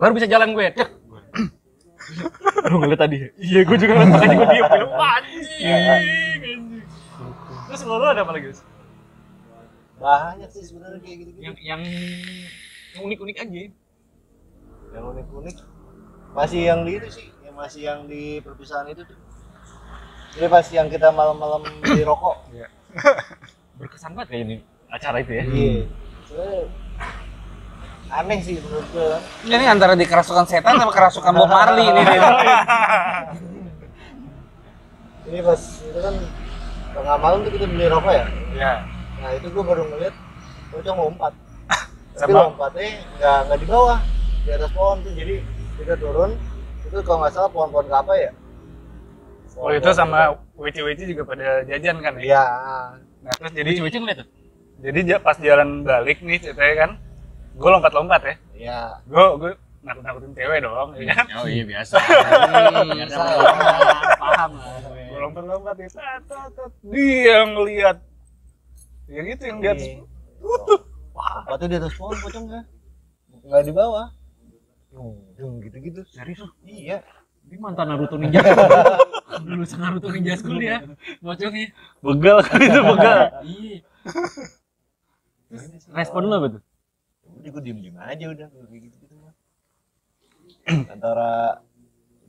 baru 0.00 0.12
bisa 0.16 0.28
jalan 0.28 0.56
gue 0.56 0.66
cek. 0.72 0.90
Lu 2.72 2.80
ngeliat 2.80 3.00
tadi. 3.04 3.16
Iya 3.36 3.60
gue 3.68 3.76
juga 3.76 3.92
ngeliat 3.92 4.10
makanya 4.10 4.36
gue 4.36 4.48
diem 4.48 4.66
bilang 4.72 4.92
anjing 4.96 6.62
terus 7.70 7.80
lu 7.86 8.02
ada 8.02 8.22
apa 8.26 8.32
lagi 8.34 8.50
Gus? 8.50 8.60
banyak 10.00 10.48
sih 10.48 10.64
sebenarnya 10.64 10.98
kayak 11.04 11.16
gitu 11.22 11.30
gitu 11.36 11.40
yang 11.44 11.54
yang 11.60 11.82
yang 12.96 13.02
unik-unik 13.04 13.36
aja. 13.36 13.60
Yang 14.96 15.04
unik-unik 15.12 15.56
masih 16.32 16.60
yang 16.72 16.80
di 16.88 16.92
itu 16.96 17.08
sih 17.12 17.28
yang 17.44 17.54
masih 17.54 17.80
yang 17.84 18.00
di 18.08 18.40
perpisahan 18.40 18.88
itu 18.88 19.04
tuh. 19.04 19.18
Jadi 20.40 20.46
pas 20.48 20.66
yang 20.72 20.88
kita 20.88 21.12
malam-malam 21.12 21.68
beli 21.84 22.02
rokok. 22.02 22.48
Berkesan 23.76 24.16
banget 24.16 24.28
kayak 24.32 24.42
ini 24.48 24.56
acara 24.90 25.16
itu 25.22 25.32
ya? 25.32 25.44
Iya. 25.46 25.82
Sebenarnya 26.26 26.62
aneh 28.10 28.38
sih 28.42 28.58
menurut 28.58 28.86
gue. 28.90 29.10
Ini 29.46 29.66
antara 29.70 29.94
dikerasukan 29.94 30.44
setan 30.50 30.74
sama 30.78 30.90
kerasukan 30.90 31.30
Bob 31.30 31.46
Marley 31.46 31.86
ini. 31.86 32.02
Ini 35.30 35.38
pas 35.46 35.60
itu 35.62 35.98
kan 36.02 36.14
tengah 36.90 37.16
malam 37.22 37.38
tuh 37.46 37.52
kita 37.54 37.66
beli 37.70 37.86
rokok 37.86 38.10
ya? 38.12 38.24
Ya 38.56 38.72
nah 39.20 39.36
itu 39.36 39.52
gue 39.52 39.60
baru 39.60 39.84
ngeliat 39.84 40.16
pocong 40.72 40.96
lompat 40.96 41.36
tapi 42.16 42.32
Sama- 42.32 42.48
lompatnya 42.48 43.04
nggak 43.20 43.38
nggak 43.52 43.58
di 43.60 43.66
bawah 43.68 43.98
di 44.42 44.50
atas 44.50 44.70
pohon 44.72 44.96
tuh. 45.04 45.12
Jadi 45.14 45.34
kita 45.78 45.94
turun 46.00 46.30
itu 46.82 46.96
kalau 47.04 47.18
nggak 47.22 47.32
salah 47.36 47.50
pohon-pohon 47.52 47.86
kelapa 47.86 48.12
ya? 48.16 48.30
Oh 49.60 49.68
itu 49.70 49.90
sama 49.92 50.34
weci-weci 50.56 51.04
juga 51.12 51.22
pada 51.28 51.62
jajan 51.68 52.00
kan 52.00 52.16
ya? 52.16 52.22
Iya. 52.26 52.44
Nah 53.20 53.32
terus 53.38 53.52
jadi 53.52 53.68
lucu-lucu 53.76 53.98
ngeliat 54.00 54.18
tuh 54.24 54.28
jadi 54.80 54.98
ja- 55.06 55.22
pas 55.22 55.36
jalan 55.36 55.84
balik 55.84 56.20
nih 56.20 56.40
ceritanya 56.40 56.74
kan 56.78 56.90
gue 57.52 57.68
lompat-lompat 57.68 58.20
ya. 58.22 58.34
Iya. 58.54 58.80
Gue 59.04 59.24
gue 59.36 59.50
nakut-nakutin 59.80 60.32
cewek 60.32 60.58
dong 60.60 60.88
ya 60.96 61.12
kan? 61.14 61.26
Oh 61.36 61.46
iya 61.46 61.64
biasa. 61.64 61.96
Hmm, 62.80 62.96
paham 64.16 64.50
lah. 64.56 64.76
Gue 64.82 65.18
lompat-lompat 65.18 65.74
tat. 65.86 66.22
dia 66.82 67.38
ngeliat. 67.44 67.96
Ya 69.06 69.20
gitu 69.26 69.42
yang 69.44 69.58
di 69.58 69.68
atas 69.68 69.84
Iya. 69.84 70.00
lompatnya 71.10 71.66
di 71.66 71.76
atas 71.76 71.92
pohon 71.94 72.16
pocongnya 72.16 72.60
nggak 73.40 73.62
di 73.62 73.72
bawah. 73.72 74.06
Dung 74.90 75.60
gitu-gitu. 75.60 76.00
Serius 76.08 76.40
iya. 76.62 77.04
Ini 77.44 77.56
mantan 77.58 77.90
Naruto 77.90 78.14
Ninja 78.14 78.40
lulusan 79.48 79.80
Naruto 79.80 80.08
Ninja 80.08 80.36
School 80.36 80.60
ya? 80.60 80.84
Bocoknya 81.18 81.72
begal 82.00 82.38
kan 82.40 82.60
itu 82.60 82.80
begal. 82.80 83.18
Iya 83.42 83.76
respon 85.90 86.22
lu 86.26 86.34
apa 86.38 86.48
tuh? 86.58 86.62
udah 87.30 87.50
gue 87.54 87.62
diem 87.62 87.78
diem 87.78 87.96
aja 87.98 88.24
udah 88.26 88.46
kayak 88.50 88.80
gitu 88.90 88.96
gitu 89.06 89.14
antara 90.94 91.62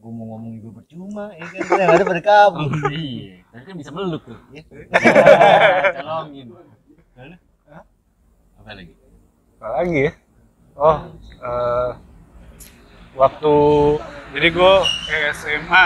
gue 0.01 0.11
mau 0.13 0.33
ngomong 0.33 0.57
juga 0.61 0.81
percuma 0.81 1.29
ya 1.37 1.45
kan? 1.45 1.61
Yang 1.77 1.89
ada 1.93 2.05
pada 2.09 2.21
kabur. 2.25 2.73
Iya. 2.89 3.45
Tapi 3.53 3.63
kan 3.69 3.75
bisa 3.77 3.91
meluk 3.93 4.25
tuh. 4.25 4.39
Iya. 4.49 4.63
colongin. 6.01 6.47
Apa 8.57 8.71
lagi? 8.73 8.93
Apa 9.61 9.67
lagi 9.77 9.97
ya? 10.09 10.11
Oh 10.73 10.97
eh, 11.41 11.91
waktu 13.17 13.55
jadi 14.31 14.47
gue 14.55 14.73
ke 15.09 15.17
SMA 15.35 15.85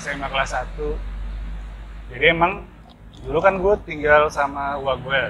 SMA 0.00 0.26
kelas 0.26 0.52
1 0.76 2.12
jadi 2.12 2.34
emang 2.34 2.66
dulu 3.22 3.38
kan 3.40 3.54
gue 3.62 3.74
tinggal 3.86 4.26
sama 4.28 4.76
uang 4.82 5.00
gue 5.06 5.20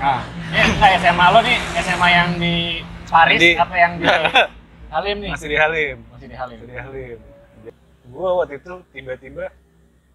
nah 0.00 0.24
enggak 0.50 0.90
SMA 0.98 1.26
lo 1.28 1.38
nih 1.44 1.58
SMA 1.84 2.08
yang 2.08 2.28
di 2.40 2.54
Paris 3.04 3.38
Di- 3.38 3.56
apa 3.56 3.74
yang 3.76 3.92
di 4.00 4.06
Halim 4.90 5.16
nih? 5.22 5.30
Masih 5.30 5.46
di 5.46 5.54
Halim. 5.54 5.96
Masih 6.10 6.26
di 6.26 6.34
Halim. 6.34 6.56
Masih 6.58 6.66
di 6.66 6.74
Halim. 6.82 7.18
Gue 8.10 8.28
waktu 8.34 8.58
itu 8.58 8.72
tiba-tiba 8.90 9.44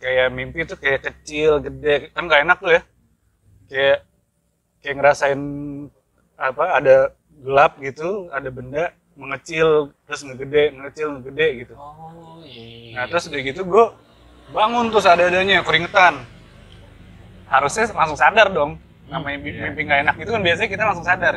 kayak 0.04 0.28
mimpi 0.36 0.68
tuh 0.68 0.76
kayak 0.76 1.00
kecil 1.00 1.64
gede. 1.64 2.12
Kan 2.12 2.28
gak 2.28 2.44
enak 2.44 2.60
tuh 2.60 2.76
ya. 2.76 2.82
Kayak 3.72 3.98
kayak 4.84 4.96
ngerasain 5.00 5.42
apa 6.36 6.66
ada 6.76 6.96
gelap 7.40 7.80
gitu 7.80 8.28
ada 8.36 8.52
benda 8.52 8.92
mengecil 9.16 9.96
terus 10.04 10.28
ngegede 10.28 10.76
mengecil 10.76 11.08
ngegede 11.16 11.48
gitu. 11.64 11.74
Oh 11.80 12.44
iya. 12.44 13.00
Nah 13.00 13.04
terus 13.08 13.32
udah 13.32 13.42
gitu 13.48 13.64
gue 13.64 13.86
bangun 14.52 14.92
tuh 14.92 15.00
seadanya 15.00 15.64
keringetan. 15.64 16.20
Harusnya 17.48 17.88
langsung 17.96 18.20
sadar 18.20 18.52
dong 18.52 18.76
namanya 19.06 19.38
mimpi, 19.38 19.50
mimpi 19.54 19.82
nggak 19.86 20.00
enak 20.02 20.16
itu 20.18 20.32
kan 20.34 20.42
biasanya 20.42 20.70
kita 20.70 20.84
langsung 20.84 21.06
sadar. 21.06 21.36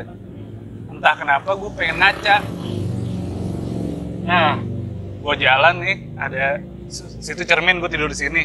Entah 0.89 1.15
kenapa 1.15 1.51
gue 1.53 1.71
pengen 1.77 1.97
ngaca. 2.01 2.37
Nah 4.25 4.57
gue 5.19 5.35
jalan 5.37 5.75
nih 5.83 5.97
ada 6.17 6.45
situ 7.21 7.43
cermin 7.45 7.79
gue 7.79 7.91
tidur 7.93 8.09
di 8.09 8.19
sini. 8.19 8.43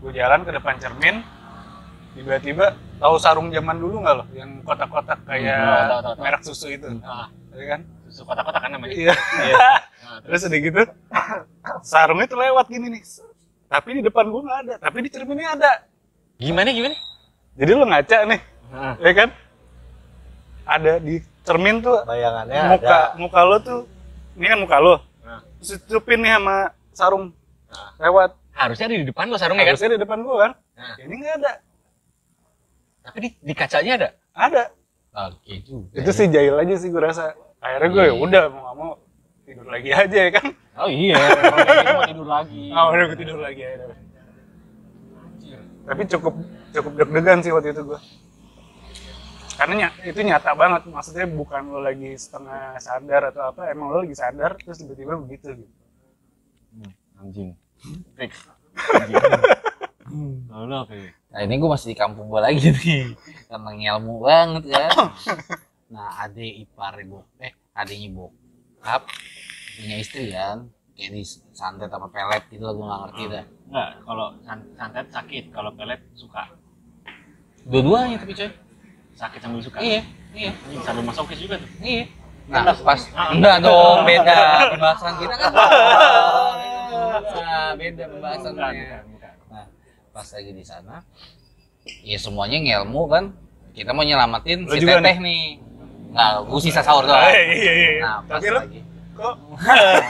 Gue 0.00 0.10
jalan 0.16 0.42
ke 0.42 0.50
depan 0.50 0.76
cermin 0.80 1.22
tiba-tiba 2.10 2.74
tahu 2.98 3.16
sarung 3.22 3.54
zaman 3.54 3.78
dulu 3.78 4.02
nggak 4.02 4.16
loh 4.18 4.26
yang 4.34 4.50
kotak-kotak 4.66 5.22
kayak 5.24 5.54
Hmm, 5.56 5.70
tahu, 5.70 5.70
tahu, 5.70 6.00
tahu, 6.02 6.14
tahu. 6.18 6.24
merek 6.26 6.42
susu 6.42 6.66
itu. 6.74 6.88
Ah. 7.06 7.30
Ya 7.54 7.64
kan? 7.76 7.80
Susu 8.10 8.22
kotak-kotak 8.26 8.60
kan 8.66 8.70
namanya. 8.74 8.94
Iya. 8.98 9.14
Nah, 9.14 9.78
terus 10.26 10.42
udah 10.42 10.58
gitu 10.58 10.82
sarungnya 11.86 12.26
tuh 12.26 12.38
lewat 12.42 12.66
gini 12.66 12.98
nih. 12.98 13.02
Tapi 13.70 13.88
di 13.94 14.02
depan 14.02 14.26
gue 14.26 14.42
nggak 14.42 14.58
ada 14.66 14.74
tapi 14.82 15.06
di 15.06 15.10
cerminnya 15.14 15.54
ada. 15.54 15.72
Gimana 16.40 16.72
gimana 16.74 16.96
jadi 17.60 17.70
lo 17.72 17.84
ngaca 17.84 18.18
nih 18.26 18.40
Nah, 18.70 18.94
ya 18.98 19.12
kan? 19.12 19.28
Ada 20.62 20.92
di 20.98 21.18
cermin 21.42 21.82
tuh 21.82 22.06
bayangannya 22.06 22.70
muka 22.70 22.86
ada. 22.86 23.18
muka 23.18 23.40
lo 23.42 23.56
tuh 23.58 23.80
ini 24.34 24.46
kan 24.46 24.58
muka 24.58 24.78
lo 24.78 24.94
Nah. 25.20 25.42
terus 25.58 25.76
ditutupin 25.76 26.18
nih 26.18 26.32
sama 26.34 26.56
sarung 26.90 27.34
lewat. 27.98 28.30
Harusnya 28.50 28.86
ada 28.86 28.96
di 28.96 29.04
depan 29.04 29.26
lo 29.26 29.36
sarungnya 29.36 29.62
kan 29.62 29.70
harusnya 29.70 29.90
di 29.90 30.00
depan 30.00 30.18
gue 30.20 30.36
kan? 30.38 30.52
Nah. 30.74 30.94
ini 30.98 31.14
nggak 31.16 31.34
ada. 31.36 31.52
Tapi 33.00 33.18
di, 33.18 33.28
di 33.40 33.52
kacanya 33.52 33.92
ada? 33.96 34.08
Ada. 34.32 34.62
Oke 35.26 35.54
juga 35.60 35.90
itu 35.98 36.10
sih 36.14 36.26
jahil 36.26 36.54
aja 36.54 36.74
sih 36.76 36.88
gue 36.88 37.02
rasa. 37.02 37.34
Akhirnya 37.58 37.88
gue 37.90 38.04
ya 38.06 38.14
udah 38.14 38.42
mau 38.48 38.60
nggak 38.62 38.74
mau 38.78 38.90
tidur 39.42 39.66
lagi 39.66 39.90
aja 40.06 40.18
ya 40.22 40.30
kan? 40.30 40.46
Oh 40.78 40.86
iya 40.86 41.18
mau 41.90 42.06
tidur 42.06 42.28
lagi. 42.30 42.62
Ah 42.70 42.86
udah 42.88 43.04
gue 43.10 43.18
tidur 43.18 43.38
lagi 43.38 43.62
aja 43.66 43.84
tapi 45.88 46.02
cukup 46.06 46.34
cukup 46.74 46.92
deg-degan 46.98 47.38
sih 47.44 47.52
waktu 47.52 47.72
itu 47.72 47.82
gue 47.84 48.00
karena 49.60 49.92
itu 50.08 50.16
nyata 50.24 50.56
banget. 50.56 50.88
Maksudnya 50.88 51.28
bukan 51.28 51.68
lo 51.68 51.84
lagi 51.84 52.16
setengah 52.16 52.80
sadar 52.80 53.28
atau 53.28 53.52
apa 53.52 53.68
emang 53.68 53.92
lo 53.92 54.00
lagi 54.00 54.16
sadar 54.16 54.56
terus 54.56 54.80
tiba-tiba 54.80 55.20
begitu 55.20 55.52
gitu. 55.52 55.74
Anjing. 57.20 57.52
Fix. 58.16 58.48
Anjing 58.96 59.20
Lalu 60.48 60.74
apa 60.80 60.92
ya? 60.96 61.12
Nah 61.12 61.40
ini 61.44 61.54
gue 61.60 61.68
masih 61.68 61.92
di 61.92 61.96
kampung 62.00 62.32
gue 62.32 62.40
lagi 62.40 62.72
nih. 62.72 63.12
Karena 63.52 63.70
ngelmu 63.76 64.14
banget 64.24 64.64
kan? 64.72 64.90
Nah 65.90 66.22
adik 66.22 66.70
ipar 66.70 67.02
ibu 67.02 67.18
Eh 67.42 67.50
adiknya 67.74 68.14
bokap 68.14 69.10
Punya 69.74 69.96
istri 69.98 70.30
kan 70.30 70.70
Kayak 71.00 71.12
di 71.16 71.24
santet 71.56 71.88
apa 71.88 72.06
pelet 72.12 72.42
gitu 72.52 72.60
lah 72.60 72.74
gue 72.76 72.84
gak 72.84 73.00
ngerti 73.08 73.22
dah. 73.32 73.44
Enggak, 73.72 73.88
kalau 74.04 74.26
san- 74.44 74.68
santet 74.76 75.06
sakit, 75.08 75.44
kalau 75.48 75.70
pelet 75.72 76.00
suka. 76.12 76.44
Dua-duanya 77.64 78.20
tapi 78.20 78.32
coy. 78.36 78.50
Sakit 79.16 79.40
sambil 79.40 79.60
suka. 79.64 79.80
Iya 79.80 80.00
Iya. 80.36 80.52
Sambil 80.84 81.02
masokis 81.08 81.40
juga 81.40 81.56
tuh. 81.56 81.70
Iya. 81.80 82.04
Nah 82.50 82.76
pas 82.84 83.00
Enggak 83.32 83.56
dong 83.64 83.98
beda. 84.04 84.38
Pembahasan 84.76 85.12
kita 85.16 85.34
kan 85.34 85.52
Nah 87.32 87.68
beda 87.74 88.04
pembahasannya. 88.06 88.84
Nah, 89.48 89.64
pas 90.10 90.26
lagi 90.26 90.50
di 90.52 90.64
sana, 90.66 91.00
ya 92.04 92.18
semuanya 92.20 92.58
ngelmu 92.60 93.08
kan. 93.08 93.24
Kita 93.70 93.94
mau 93.94 94.02
nyelamatin 94.02 94.66
Lu 94.66 94.74
si 94.74 94.82
teteh 94.82 95.16
nih. 95.16 95.62
Nggak, 96.10 96.30
gue 96.50 96.60
sisa 96.60 96.82
sahur 96.82 97.06
doang. 97.06 97.22
Ah, 97.22 97.30
iya 97.30 97.46
iya 97.54 97.72
iya. 97.72 97.90
Nah, 98.02 98.18
pas 98.26 98.42
lo 98.42 98.58
lagi, 98.66 98.82
kok 99.20 99.36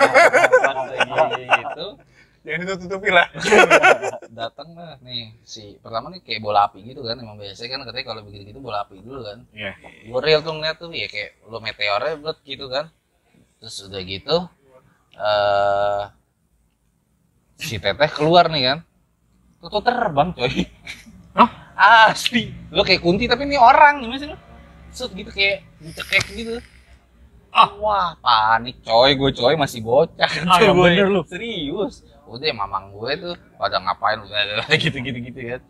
pas 0.71 0.77
lagi 0.87 1.45
itu, 1.51 1.87
jangan 2.41 2.59
ditutup-tutupin 2.63 3.13
lah 3.13 3.29
datang 4.41 4.69
lah 4.79 4.97
nih 5.03 5.35
si 5.43 5.77
pertama 5.83 6.09
nih 6.15 6.23
kayak 6.23 6.41
bola 6.41 6.71
api 6.71 6.87
gitu 6.87 7.03
kan. 7.03 7.19
Emang 7.19 7.37
biasanya 7.37 7.77
kan 7.77 7.81
katanya 7.91 8.07
kalau 8.07 8.21
begitu 8.25 8.55
gitu 8.55 8.61
bola 8.63 8.87
api 8.87 9.03
dulu 9.03 9.21
kan. 9.27 9.45
Iya. 9.51 9.73
Gue 10.09 10.21
real 10.23 10.41
tuh 10.41 10.55
ngeliat 10.57 10.77
tuh 10.79 10.95
ya 10.95 11.11
kayak 11.11 11.43
lo 11.51 11.59
meteornya 11.59 12.15
buat 12.23 12.39
gitu 12.47 12.71
kan. 12.71 12.89
Terus 13.61 13.77
udah 13.91 14.01
gitu, 14.07 14.37
eh 15.21 16.03
si 17.61 17.77
teteh 17.77 18.11
keluar 18.15 18.49
nih 18.49 18.63
kan. 18.73 18.79
Tuh, 19.61 19.69
tuh 19.69 19.83
terbang 19.85 20.33
coy. 20.33 20.65
Hah? 21.37 21.51
Asli. 22.09 22.49
Lo 22.73 22.81
kayak 22.81 23.05
kunti 23.05 23.29
tapi 23.29 23.45
ini 23.45 23.61
orang 23.61 24.01
gimana 24.01 24.17
sih 24.17 24.29
lo? 24.33 24.39
Gitu 24.91 25.29
kayak 25.29 25.69
dicekek 25.85 26.25
gitu. 26.33 26.57
Ah, 27.51 27.71
wah, 27.77 28.15
panik 28.17 28.79
coy, 28.81 29.15
gue 29.15 29.31
coy 29.33 29.55
masih 29.55 29.83
bocah 29.83 30.31
Ah, 30.47 30.57
coy 30.57 30.67
gue. 30.67 30.75
bener 30.77 31.07
lu. 31.09 31.23
Serius. 31.27 32.07
Udah 32.25 32.47
mamang 32.53 32.95
gue 32.95 33.11
tuh 33.19 33.35
pada 33.57 33.77
ngapain 33.77 34.23
udah 34.23 34.71
gitu-gitu 34.77 35.19
gitu 35.21 35.41
kan. 35.49 35.61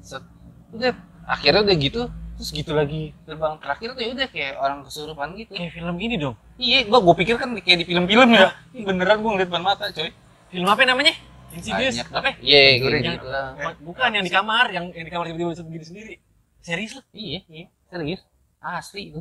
Set. 0.00 0.22
Udah 0.70 0.92
akhirnya 1.24 1.62
udah 1.62 1.76
gitu 1.76 2.02
terus 2.34 2.50
gitu 2.50 2.70
lagi 2.70 3.10
terbang 3.22 3.58
terakhir 3.58 3.92
tuh 3.92 4.00
ya 4.00 4.10
udah 4.14 4.26
kayak 4.30 4.52
orang 4.56 4.78
kesurupan 4.80 5.34
gitu 5.34 5.52
Kayak 5.52 5.74
film 5.74 5.96
ini 5.98 6.14
dong. 6.16 6.38
iya 6.54 6.86
gua 6.86 7.02
gua 7.02 7.12
pikir 7.12 7.34
kan 7.34 7.50
kayak 7.58 7.82
di 7.82 7.86
film-film 7.86 8.30
ya 8.30 8.54
Ih, 8.70 8.86
beneran 8.86 9.18
gua 9.18 9.34
ngeliat 9.34 9.50
depan 9.50 9.58
mata 9.60 9.90
coy 9.90 10.14
Film 10.46 10.64
apa 10.64 10.86
namanya? 10.86 11.18
Insidious. 11.50 11.98
Apa? 12.06 12.38
iya 12.38 12.78
Conjuring. 12.78 13.02
gitu 13.10 13.26
lah 13.26 13.74
Bukan 13.82 14.08
yang 14.08 14.22
di 14.22 14.30
kamar, 14.30 14.70
yang 14.70 14.86
yang 14.88 15.02
di 15.02 15.10
kamar 15.10 15.26
tiba-tiba 15.26 15.50
bisa 15.50 15.64
begini 15.66 15.84
sendiri. 15.84 16.14
Serius 16.58 16.92
lu? 16.94 17.02
iya 17.10 17.40
iya 17.44 17.66
serius 17.86 18.22
asli 18.58 19.02
itu 19.10 19.20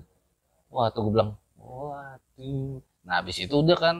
wah 0.69 0.87
tuh 0.87 1.01
gue 1.03 1.13
bilang 1.13 1.33
waduh. 1.67 2.79
Nah 3.03 3.13
habis 3.19 3.37
itu 3.43 3.51
udah 3.51 3.75
kan 3.75 3.95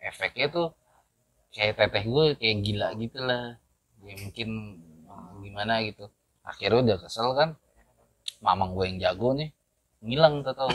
efeknya 0.00 0.48
tuh 0.48 0.68
kayak 1.52 1.76
teteh 1.76 2.04
gue 2.08 2.24
kayak 2.40 2.56
gila 2.64 2.88
gitu 2.96 3.20
lah. 3.20 3.60
Ya 4.04 4.14
mungkin 4.24 4.48
eh, 5.04 5.30
gimana 5.44 5.84
gitu. 5.84 6.08
Akhirnya 6.44 6.80
udah 6.80 6.96
kesel 7.04 7.28
kan 7.36 7.48
mamang 8.40 8.72
gue 8.72 8.84
yang 8.88 8.98
jago 9.00 9.36
nih 9.36 9.52
ngilang 10.04 10.44
tau 10.44 10.56
tau. 10.56 10.72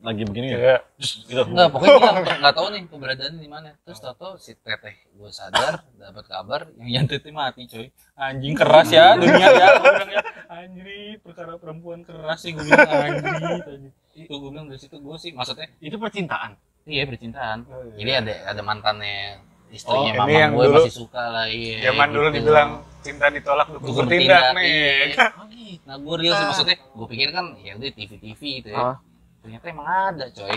Lagi 0.00 0.24
begini 0.24 0.48
ya? 0.48 0.56
Kayak 0.56 0.80
gitu. 1.28 1.42
Enggak, 1.44 1.68
pokoknya 1.76 1.92
ngilang. 2.00 2.16
Nggak 2.40 2.54
tahu 2.56 2.66
nih 2.72 2.82
keberadaannya 2.88 3.40
di 3.44 3.50
mana. 3.52 3.68
Terus 3.84 4.00
tau 4.00 4.16
tau 4.16 4.32
si 4.40 4.56
teteh 4.56 4.96
gue 5.12 5.28
sadar, 5.28 5.84
dapat 6.00 6.24
kabar 6.24 6.60
yang 6.80 7.04
yantetnya 7.04 7.36
mati 7.36 7.68
coy. 7.68 7.92
Anjing 8.16 8.56
keras 8.56 8.88
ya 8.88 9.20
dunia 9.20 9.48
ya. 9.52 9.68
Bilang 9.76 10.08
ya, 10.08 10.22
anjir 10.48 11.20
perkara 11.20 11.60
perempuan 11.60 12.00
keras 12.00 12.40
sih 12.40 12.56
gue 12.56 12.64
bilang. 12.64 12.88
Anjir. 12.88 13.92
Itu 14.12 14.32
gue 14.32 14.50
bilang 14.50 14.66
dari 14.66 14.76
situ 14.76 14.96
gue 14.96 15.16
sih 15.16 15.30
maksudnya 15.30 15.70
itu 15.78 15.96
percintaan 15.96 16.58
iya 16.82 17.04
percintaan. 17.04 17.58
Oh, 17.66 17.84
iya. 17.86 17.94
Jadi 17.96 18.10
ada 18.16 18.34
ada 18.50 18.60
mantannya 18.60 19.38
istrinya 19.68 20.12
Oh, 20.12 20.18
mamang 20.18 20.34
yang 20.34 20.52
gue 20.52 20.64
dulu- 20.64 20.82
masih 20.82 20.94
suka 20.96 21.22
lah 21.22 21.46
iya. 21.46 21.76
zaman 21.86 22.08
dulu 22.10 22.26
gitu. 22.28 22.36
dibilang 22.42 22.70
cinta 23.00 23.26
ditolak 23.28 23.66
dukung 23.70 23.94
bertindak 23.96 24.42
nih. 24.54 24.66
iya. 24.66 25.28
Nah 25.86 25.94
gue 25.96 26.14
real 26.18 26.34
sih 26.34 26.46
maksudnya, 26.46 26.76
gue 26.76 27.06
pikir 27.06 27.30
kan 27.30 27.54
ya 27.56 27.78
udah 27.78 27.90
TV 27.92 28.10
TV 28.18 28.40
itu 28.58 28.68
ya. 28.68 28.78
Ah. 28.84 28.96
Ternyata 29.38 29.64
emang 29.66 29.86
ada 29.86 30.26
coy. 30.28 30.50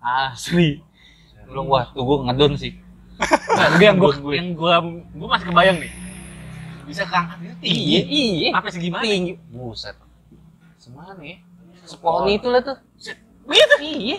Asli. 0.00 0.80
Belum 1.44 1.66
wah 1.66 1.84
tuh 1.90 2.00
gue 2.00 2.16
ngedon 2.24 2.52
sih. 2.56 2.72
tapi 3.50 3.84
yang 3.84 4.00
gue 4.00 4.12
yang 4.32 4.48
gue 4.54 4.72
gue 5.12 5.28
masih 5.28 5.46
kebayang 5.46 5.76
nih 5.76 5.92
bisa 6.88 7.04
keangkat 7.04 7.36
itu 7.38 7.54
tinggi 7.60 7.84
Iya, 7.84 8.00
iya. 8.08 8.48
apa 8.56 8.68
segimana 8.72 9.04
Tinggi. 9.04 9.36
Buset. 9.52 9.92
Semana 10.74 11.20
ya? 11.20 11.36
Sepohon 11.90 12.30
itu 12.30 12.46
lah 12.46 12.62
tuh. 12.62 12.78
Begitu? 13.44 13.74
Iya. 13.82 14.18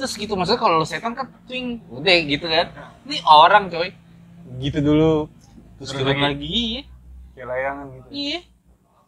Terus 0.00 0.12
gitu 0.16 0.32
maksudnya 0.32 0.60
kalau 0.60 0.80
setan 0.88 1.12
kan 1.12 1.28
twing 1.44 1.84
udah 1.92 2.16
gitu 2.24 2.46
kan. 2.48 2.66
Ini 3.04 3.20
orang 3.28 3.68
coy. 3.68 3.92
Gitu 4.56 4.78
dulu. 4.80 5.28
Terus 5.76 5.90
turun 5.92 6.16
lagi. 6.16 6.24
lagi. 6.24 6.48
Iya. 6.48 6.82
Kayak 7.36 7.46
layangan 7.52 7.86
gitu. 7.92 8.08
Iya. 8.08 8.40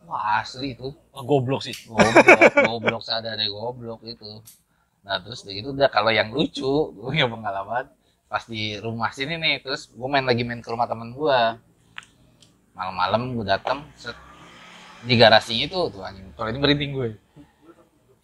Wah 0.02 0.42
asli 0.42 0.76
itu. 0.76 0.88
oh, 0.92 1.22
goblok 1.22 1.62
sih 1.62 1.76
goblok 1.86 2.52
goblok 2.68 3.02
sadar 3.04 3.38
goblok 3.48 4.00
itu 4.02 4.42
nah 5.02 5.18
terus 5.18 5.42
udah 5.42 5.54
gitu 5.54 5.68
udah 5.74 5.88
kalau 5.90 6.14
yang 6.14 6.30
lucu 6.30 6.94
gue 6.94 7.10
punya 7.10 7.26
pengalaman 7.26 7.90
pas 8.30 8.46
di 8.46 8.78
rumah 8.78 9.10
sini 9.10 9.34
nih 9.34 9.54
terus 9.60 9.90
gue 9.90 10.08
main 10.08 10.22
lagi 10.22 10.46
main 10.46 10.62
ke 10.62 10.70
rumah 10.70 10.86
temen 10.86 11.10
gue 11.10 11.38
malam-malam 12.72 13.34
gue 13.34 13.44
datang 13.44 13.82
set 13.98 14.14
di 15.02 15.18
garasinya 15.18 15.66
itu 15.66 15.78
tuh 15.90 16.06
anjing 16.06 16.30
kalau 16.38 16.48
ini 16.54 16.58
merinding 16.62 16.90
gue 16.94 17.08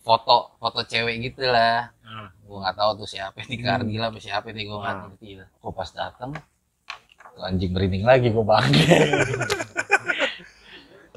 foto 0.09 0.57
foto 0.57 0.81
cewek 0.89 1.21
gitu 1.21 1.45
lah. 1.45 1.93
Hmm. 2.01 2.33
gue 2.49 2.59
nggak 2.65 2.81
tahu 2.81 3.05
tuh 3.05 3.09
siapa 3.13 3.45
di 3.45 3.61
Kardi 3.61 4.01
lah 4.01 4.09
apa 4.09 4.17
siapa 4.17 4.49
nih 4.49 4.65
gue 4.65 4.79
nggak 4.81 4.97
ngerti 5.05 5.29
lah. 5.37 5.49
Kok 5.61 5.73
pas 5.77 5.91
datang 5.93 6.33
tuh 7.37 7.45
anjing 7.45 7.77
merinding 7.77 8.09
lagi 8.09 8.33
gue 8.33 8.41
bangke. 8.41 8.89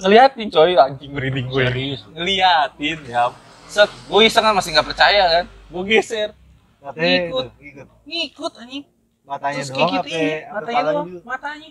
Ngeliatin 0.01 0.49
coy 0.51 0.75
anjing 0.75 1.11
merinding 1.15 1.47
gue 1.47 1.63
serius? 1.71 2.03
Ngeliatin 2.11 2.99
ya 3.07 3.31
set 3.71 3.87
gue 3.87 4.21
iseng 4.27 4.43
kan 4.43 4.51
masih 4.51 4.75
nggak 4.75 4.87
percaya 4.91 5.23
kan. 5.39 5.45
Gue 5.71 5.83
geser. 5.87 6.35
Matanya 6.83 7.29
Ikut. 7.29 7.45
itu, 7.47 7.63
ikut. 7.71 7.87
ngikut 8.03 8.53
anjing. 8.59 8.83
Matanya 9.23 9.63
terus 9.63 9.71
doang 9.71 9.91
gitu 10.01 10.07
iya, 10.11 10.49
apa 10.49 10.55
matanya 10.59 10.81
doang 10.83 11.07
juga? 11.07 11.23
matanya. 11.23 11.69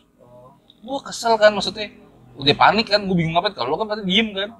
Gue 0.80 0.98
kesel 1.04 1.36
kan 1.36 1.52
maksudnya. 1.52 1.92
Udah 2.40 2.56
panik 2.56 2.88
kan 2.88 3.04
gue 3.04 3.12
bingung 3.12 3.36
ngapain. 3.36 3.52
Kalau 3.52 3.68
lo 3.74 3.76
kan 3.76 3.92
pada 3.92 4.00
diem 4.00 4.32
kan. 4.32 4.56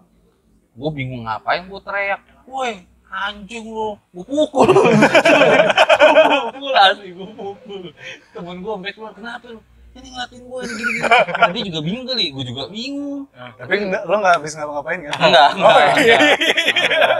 Gue 0.76 0.90
bingung 0.92 1.24
ngapain 1.24 1.64
gue 1.64 1.80
teriak 1.80 2.20
woi 2.50 2.72
anjing 3.06 3.66
lo 3.66 3.98
gue 4.10 4.24
pukul 4.24 4.68
gue 4.74 6.38
pukul 6.52 6.72
asli 6.76 7.08
gue 7.10 7.28
pukul 7.30 7.82
temen 8.30 8.56
gue 8.58 8.72
sampai 8.72 8.92
keluar 8.92 9.12
kenapa 9.14 9.46
lo 9.48 9.60
ini 9.90 10.06
ngeliatin 10.08 10.42
gue 10.44 10.60
ini 10.60 10.72
gini 10.72 10.90
gini 10.92 11.08
tadi 11.34 11.58
juga 11.66 11.80
bingung 11.82 12.04
kali 12.04 12.24
gue 12.30 12.44
juga 12.44 12.62
bingung 12.68 13.20
Tapi 13.58 13.72
enggak, 13.80 14.02
lo 14.04 14.14
nggak 14.16 14.34
habis 14.36 14.52
ngapa-ngapain 14.54 14.98
kan? 15.02 15.12
enggak 15.20 15.48
enggak, 15.50 15.74
Oh, 15.74 15.98
iya. 15.98 16.16
enggak. 16.16 17.18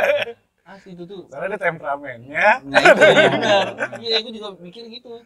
asli 0.65 0.91
itu 0.95 1.03
tuh 1.03 1.21
Soalnya 1.27 1.49
ada 1.51 1.59
temperamennya. 1.61 2.49
Nah 2.63 2.79
itu 2.79 3.03
iya 3.03 3.27
benar. 3.29 3.65
Iya, 3.99 4.17
gue 4.23 4.33
juga 4.33 4.49
mikir 4.57 4.87
gitu. 4.87 5.19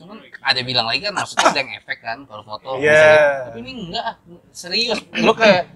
Cuman 0.00 0.16
ada 0.40 0.60
bilang 0.62 0.88
lagi 0.88 1.00
kan 1.02 1.12
maksudnya 1.12 1.44
ada 1.46 1.60
yang 1.60 1.72
efek 1.76 1.98
kan 2.00 2.18
kalau 2.24 2.40
foto. 2.40 2.80
Iya. 2.80 2.88
bisa 2.88 3.04
gitu. 3.04 3.44
Tapi 3.44 3.58
ini 3.60 3.72
enggak, 3.84 4.12
serius. 4.50 4.98
Lu 5.18 5.32
kayak 5.34 5.68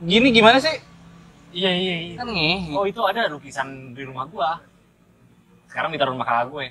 gini 0.00 0.30
gimana 0.30 0.62
sih? 0.62 0.78
Iya 1.50 1.70
iya 1.70 1.96
iya 2.04 2.14
Kan 2.16 2.26
nih. 2.28 2.70
oh 2.70 2.84
itu 2.84 3.00
ada 3.02 3.26
lukisan 3.26 3.68
di 3.92 4.02
rumah 4.02 4.24
gua 4.26 4.60
sekarang 5.66 5.90
ditaruh 5.90 6.12
rumah 6.12 6.24
kakak 6.24 6.46
gue 6.48 6.64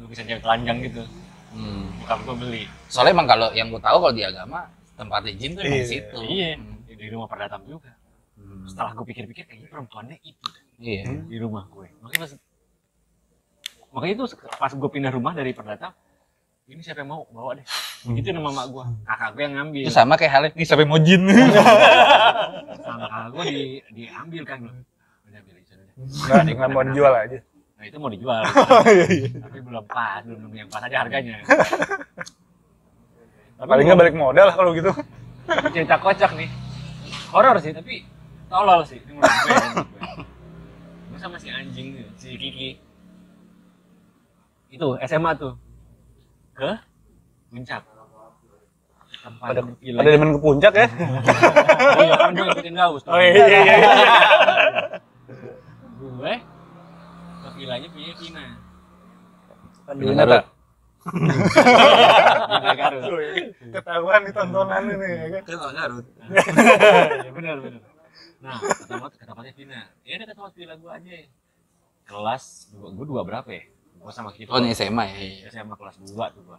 lukisan 0.00 0.24
cewek 0.24 0.40
telanjang 0.40 0.78
gitu 0.82 1.02
Hmm. 1.48 1.88
bukan 1.98 2.18
gua 2.22 2.34
beli 2.38 2.64
Soalnya 2.86 3.12
emang 3.14 3.24
kalau 3.26 3.48
yang 3.50 3.68
gue 3.68 3.78
tahu 3.78 3.96
kalau 3.98 4.12
di 4.12 4.20
agama 4.22 4.68
tempatnya 4.92 5.32
jin 5.32 5.50
tuh 5.52 5.62
emang 5.62 5.72
Iya. 5.72 5.80
di 5.80 5.88
situ. 5.88 6.16
iya 6.22 6.50
Hmm. 6.54 6.76
di 6.86 7.06
rumah 7.08 7.26
perdatam 7.26 7.60
juga 7.64 7.92
Hmm. 8.34 8.64
setelah 8.64 8.92
gue 8.92 9.06
pikir-pikir 9.06 9.44
kayaknya 9.44 9.68
perempuannya 9.68 10.16
itu 10.20 10.48
Iya. 10.76 11.02
di 11.22 11.36
rumah 11.36 11.64
gue 11.66 11.88
makanya 11.98 12.20
pas 12.22 12.32
makanya 13.90 14.12
itu 14.14 14.24
pas 14.50 14.68
gue 14.70 14.90
pindah 14.90 15.08
rumah 15.10 15.32
dari 15.32 15.50
perdatam 15.50 15.92
ini 16.66 16.82
siapa 16.82 17.06
yang 17.06 17.14
mau? 17.14 17.22
Bawa 17.30 17.54
deh. 17.54 17.62
Itu 18.10 18.34
nama 18.34 18.50
mak 18.50 18.74
gue 18.74 18.82
kakak 19.06 19.38
gue 19.38 19.42
yang 19.46 19.54
ngambil. 19.54 19.86
Itu 19.86 19.94
sama 19.94 20.18
kayak 20.18 20.34
halnya 20.34 20.50
nih 20.58 20.66
sampai 20.66 20.82
mau 20.82 20.98
jin. 20.98 21.22
sama 22.86 23.06
kakak 23.06 23.30
gue 23.30 23.44
di 23.46 23.78
diambil 23.94 24.42
kan. 24.42 24.66
Udah 25.30 25.38
ambil 25.46 25.62
aja 25.62 25.78
udah. 25.78 25.94
Nggak, 25.94 26.58
nggak 26.58 26.70
mau 26.74 26.82
dijual 26.82 27.14
aja. 27.14 27.38
nah 27.76 27.84
itu 27.86 28.00
mau 28.02 28.10
dijual. 28.10 28.42
Tapi 29.46 29.62
belum 29.62 29.86
pas 29.86 30.26
belum 30.26 30.42
nemu 30.42 30.58
yang 30.58 30.66
pas 30.66 30.82
aja 30.82 31.06
harganya. 31.06 31.38
Tapi 31.46 31.62
Paling 33.70 33.86
nggak 33.86 34.02
balik 34.02 34.18
modal 34.18 34.50
kalau 34.50 34.74
gitu. 34.74 34.90
cerita 35.70 36.02
kocak 36.02 36.34
nih. 36.34 36.50
Horor 37.30 37.62
sih 37.62 37.70
tapi 37.70 38.02
tolol 38.50 38.82
sih. 38.82 38.98
Ini 38.98 39.14
menurut 39.14 39.30
gue, 39.30 39.54
ya, 41.14 41.22
sama 41.22 41.38
si 41.38 41.46
anjing 41.46 42.02
si 42.18 42.34
Kiki. 42.34 42.82
Itu 44.74 44.98
SMA 45.06 45.30
tuh 45.38 45.54
ke 46.56 46.70
puncak. 47.52 47.82
Ada, 49.26 49.60
villa 49.82 49.98
ada 50.06 50.10
demen 50.14 50.38
ke 50.38 50.40
puncak 50.40 50.72
ya? 50.72 50.86
iya 51.98 52.14
kan 52.14 52.30
gue 52.30 52.46
ikutin 52.46 52.74
gaus 52.78 53.02
Oh 53.10 53.18
iya 53.18 53.34
iya 53.34 53.58
iya. 53.66 53.76
gue 55.98 56.34
ke 57.42 57.48
villanya 57.58 57.88
punya 57.90 58.12
Vina 58.22 58.44
Di 59.98 60.04
mana 60.06 60.24
tak? 60.30 60.42
Garut. 62.78 63.02
Ketahuan 63.74 64.20
di 64.26 64.32
tontonan 64.34 64.82
ini 64.94 65.08
ya 65.10 65.26
kan? 65.38 65.42
Kan 65.42 65.74
Garut. 65.74 66.06
ya 67.26 67.30
benar 67.36 67.56
benar. 67.62 67.82
Nah 68.46 68.56
tempat 68.86 69.10
ke 69.18 69.24
tempatnya 69.26 69.52
Vina 69.58 69.80
ya 70.06 70.12
udah 70.22 70.26
ke 70.30 70.34
tempat 70.38 70.52
villa 70.54 70.74
gue 70.78 70.90
aja 70.92 71.14
kelas 72.06 72.44
gue 72.70 73.06
dua 73.10 73.26
berapa 73.26 73.50
ya 73.50 73.64
gue 74.06 74.14
sama 74.14 74.30
kita 74.30 74.48
Oh 74.48 74.62
ini 74.62 74.70
SMA 74.70 75.02
ya. 75.04 75.16
iya. 75.18 75.46
SMA 75.50 75.74
kelas 75.74 75.98
dua 76.06 76.30
tuh 76.30 76.42
gue 76.46 76.58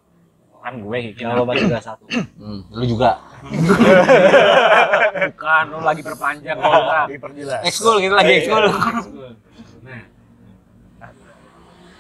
kan 0.58 0.74
gue 0.76 0.98
Yang 1.16 1.32
lo 1.32 1.44
masih 1.46 1.70
kelas 1.70 1.86
satu. 1.86 2.04
Hmm. 2.36 2.60
Lu 2.74 2.84
juga. 2.84 3.24
bukan 5.32 5.64
lo 5.70 5.80
lagi 5.80 6.02
perpanjang 6.04 6.58
kontrak 6.58 7.08
Diperjelas. 7.08 7.62
Ekskul 7.64 8.04
gitu 8.04 8.12
lagi 8.12 8.44
ekskul. 8.44 8.68
nah 9.80 10.02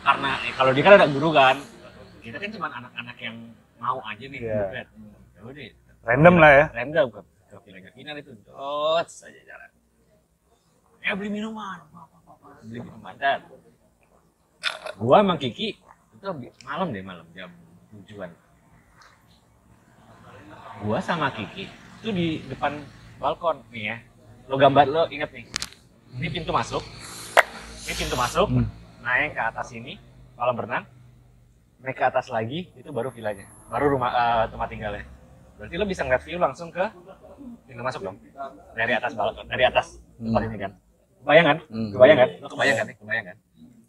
karena 0.03 0.31
eh, 0.41 0.51
kalau 0.51 0.71
dia 0.71 0.83
kan 0.83 0.93
ada 0.95 1.07
guru 1.07 1.29
kan 1.31 1.55
kita 2.19 2.38
kan 2.38 2.49
cuma 2.51 2.67
anak-anak 2.69 3.17
yang 3.19 3.36
mau 3.77 3.99
aja 4.03 4.25
nih 4.25 4.39
Iya. 4.41 4.60
bukan. 4.60 4.86
ya 5.31 5.41
udah 5.43 5.67
Random 6.03 6.36
lah 6.39 6.51
ya. 6.53 6.65
random 6.71 7.05
ke 7.07 7.19
villanya 7.63 7.91
final 7.91 8.15
itu 8.15 8.31
dot 8.43 9.07
saja 9.07 9.39
jalan 9.43 9.69
ya 10.99 11.12
beli 11.12 11.29
minuman 11.29 11.79
beli 12.63 12.79
minuman 12.79 13.13
dan 13.15 13.39
gua 14.97 15.21
sama 15.21 15.36
Kiki 15.38 15.77
itu 16.17 16.25
malam 16.65 16.89
deh 16.89 17.03
malam 17.06 17.25
jam 17.38 17.49
tujuan. 17.93 18.34
Gua 20.82 20.99
sama 21.01 21.30
Kiki 21.34 21.69
itu 22.01 22.10
di 22.13 22.27
depan 22.49 22.82
balkon 23.17 23.62
nih 23.73 23.84
ya. 23.93 23.97
Lo 24.49 24.58
gambar 24.58 24.86
lo 24.89 25.03
inget 25.10 25.30
nih. 25.34 25.45
Ini 26.17 26.27
pintu 26.34 26.51
masuk. 26.53 26.82
Ini 27.86 27.93
pintu 27.93 28.15
masuk 28.17 28.47
Hmm. 28.49 28.65
naik 29.01 29.38
ke 29.38 29.41
atas 29.41 29.69
ini 29.73 29.97
kolam 30.34 30.58
berenang. 30.58 30.86
Naik 31.82 31.97
ke 31.97 32.06
atas 32.06 32.30
lagi 32.34 32.69
itu 32.73 32.89
baru 32.89 33.13
villanya. 33.13 33.45
Baru 33.69 33.93
rumah 33.93 34.12
eh, 34.13 34.45
tempat 34.49 34.67
tinggalnya. 34.69 35.06
Berarti 35.58 35.75
lo 35.77 35.86
bisa 35.86 36.01
ngeliat 36.06 36.23
view 36.25 36.38
langsung 36.38 36.69
ke 36.69 36.86
pintu 37.69 37.82
masuk 37.82 38.01
dong. 38.01 38.17
Dari 38.73 38.93
atas 38.93 39.13
balkon 39.13 39.45
dari 39.45 39.63
atas 39.65 40.01
tempat 40.17 40.41
Hmm. 40.41 40.49
ini 40.49 40.58
kan. 40.58 40.71
Kebayang 41.21 41.45
kan? 41.45 41.58
Hmm. 41.69 41.89
kebayang 41.93 42.17
kan? 42.17 42.30
Lo 42.41 42.47
kebayang 42.49 42.77
kan 42.77 42.86
nih? 42.88 42.95
Kebayang 42.97 43.25
kan? 43.25 43.38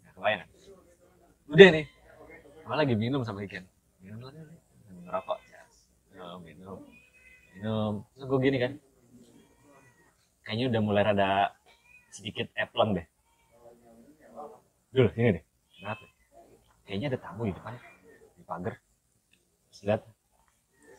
Nah, 0.05 0.11
kebayang 0.17 0.39
kan 0.43 0.49
udah 1.49 1.67
nih. 1.73 1.85
Gue 2.65 2.75
lagi 2.77 2.95
minum 2.95 3.21
sama 3.25 3.41
ikan 3.49 3.65
minum 3.99 4.21
lagi 4.23 4.39
minum. 4.39 5.09
Rokok. 5.09 5.39
Minum 6.13 6.39
minum. 6.45 6.79
Minum. 7.57 7.93
Terus 8.15 8.25
gue 8.29 8.39
gini 8.45 8.57
kan. 8.61 8.71
Kayaknya 10.45 10.65
udah 10.73 10.81
mulai 10.81 11.03
rada 11.05 11.29
sedikit 12.09 12.49
epleng 12.57 12.97
deh. 12.97 13.05
Dulu 14.89 15.09
sini 15.13 15.37
deh 15.37 15.43
kenapa? 15.79 16.05
Kayaknya 16.89 17.07
ada 17.15 17.19
tamu 17.21 17.41
di 17.45 17.53
depan. 17.53 17.73
Di 18.35 18.43
pagar. 18.43 18.75
Lihat. 19.79 20.01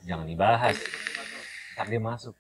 Jangan 0.08 0.24
dibahas. 0.24 0.76
Ntar 1.76 1.86
dia 1.90 2.00
masuk. 2.00 2.34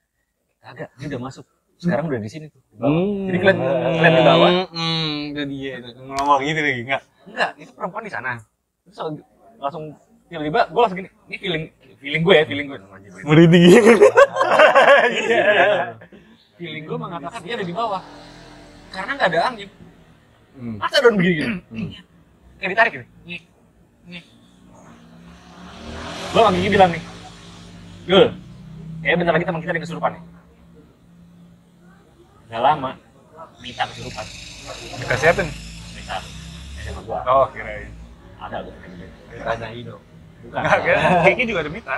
Kagak 0.60 0.88
dia 0.96 1.06
udah 1.12 1.20
masuk. 1.20 1.44
Sekarang 1.80 2.12
udah 2.12 2.20
di 2.20 2.30
sini 2.30 2.46
tuh. 2.52 2.60
Di 2.60 2.76
bawah. 2.76 3.04
jadi 3.28 3.38
kalian 3.40 3.58
kalian 3.96 4.14
di 4.14 4.24
bawah. 4.24 4.50
Hmm, 4.72 5.12
itu 5.32 5.42
dia. 5.48 5.72
Itu 5.80 6.00
ngomong 6.04 6.40
gitu 6.44 6.60
lagi. 6.60 6.80
Enggak. 6.84 7.02
Enggak 7.28 7.50
itu 7.60 7.70
perempuan 7.76 8.04
di 8.06 8.12
sana. 8.12 8.40
Terus 8.86 9.20
langsung 9.60 9.84
tiba-tiba 10.30 10.60
gue 10.70 10.80
langsung 10.80 10.98
gini 11.02 11.10
ini 11.28 11.36
feeling 11.36 11.64
feeling 12.00 12.22
gue 12.22 12.34
ya 12.34 12.44
feeling 12.46 12.66
gue 12.70 12.78
Merinding. 13.26 13.62
Iya. 15.10 15.42
feeling 16.60 16.84
gue 16.84 16.98
mengatakan 17.00 17.40
dia 17.44 17.54
ada 17.56 17.66
di 17.66 17.74
bawah. 17.74 18.02
Karena 18.90 19.12
nggak 19.16 19.28
ada 19.32 19.40
angin. 19.52 19.68
Hmm. 20.50 20.76
masa 20.82 20.98
daun 20.98 21.14
begini 21.14 21.34
gini 21.40 21.96
kayak 22.58 22.70
ditarik 22.74 22.92
gitu. 22.92 23.06
Nih 23.24 23.40
nih. 24.10 24.22
Gue 26.30 26.42
Gigi 26.58 26.68
bilang 26.68 26.90
nih 26.92 27.02
Gul 28.04 28.26
kayaknya 29.00 29.16
bentar 29.24 29.34
lagi 29.38 29.46
teman 29.48 29.60
kita 29.64 29.72
ada 29.72 29.82
kesurupan 29.82 30.10
nih. 30.12 30.22
Gak 32.50 32.60
lama 32.60 32.90
minta 33.62 33.82
kesurupan. 33.88 34.26
Dikasih 35.00 35.28
apa 35.32 35.40
nih? 35.46 35.54
minta 35.96 36.16
SMA 36.80 37.02
gua. 37.04 37.20
Oh, 37.28 37.46
kirain. 37.52 37.90
ada 38.40 38.64
gitu 38.64 39.04
Tanya 39.44 39.68
hidup. 39.68 40.00
bukan. 40.40 40.60
Enggak, 40.64 40.78
kira 40.80 41.00
Kiki 41.28 41.44
juga 41.44 41.60
ada 41.60 41.70
Mita. 41.70 41.96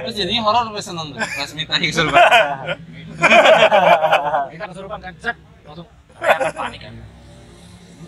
Terus 0.00 0.14
jadinya 0.16 0.42
horor 0.48 0.62
sampai 0.72 0.82
seneng 0.82 1.06
tuh. 1.12 1.20
Pas 1.20 1.50
minta 1.52 1.74
kesurupan. 1.76 2.24
kita 4.48 4.64
kesurupan 4.72 4.98
kan 5.04 5.14
cek 5.20 5.36
langsung. 5.68 5.88
Panik 6.56 6.80
kan. 6.80 6.94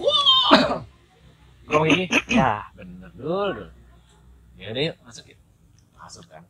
Wow. 0.00 0.80
Gue 1.68 1.78
gini 1.92 2.04
ya 2.32 2.64
bener 2.72 3.12
dul 3.12 3.48
dul. 3.52 3.68
Ya 4.56 4.72
udah 4.72 4.82
yuk 4.88 4.96
masuk 5.04 5.24
yuk. 5.28 5.38
Masuk 5.92 6.24
kan. 6.32 6.42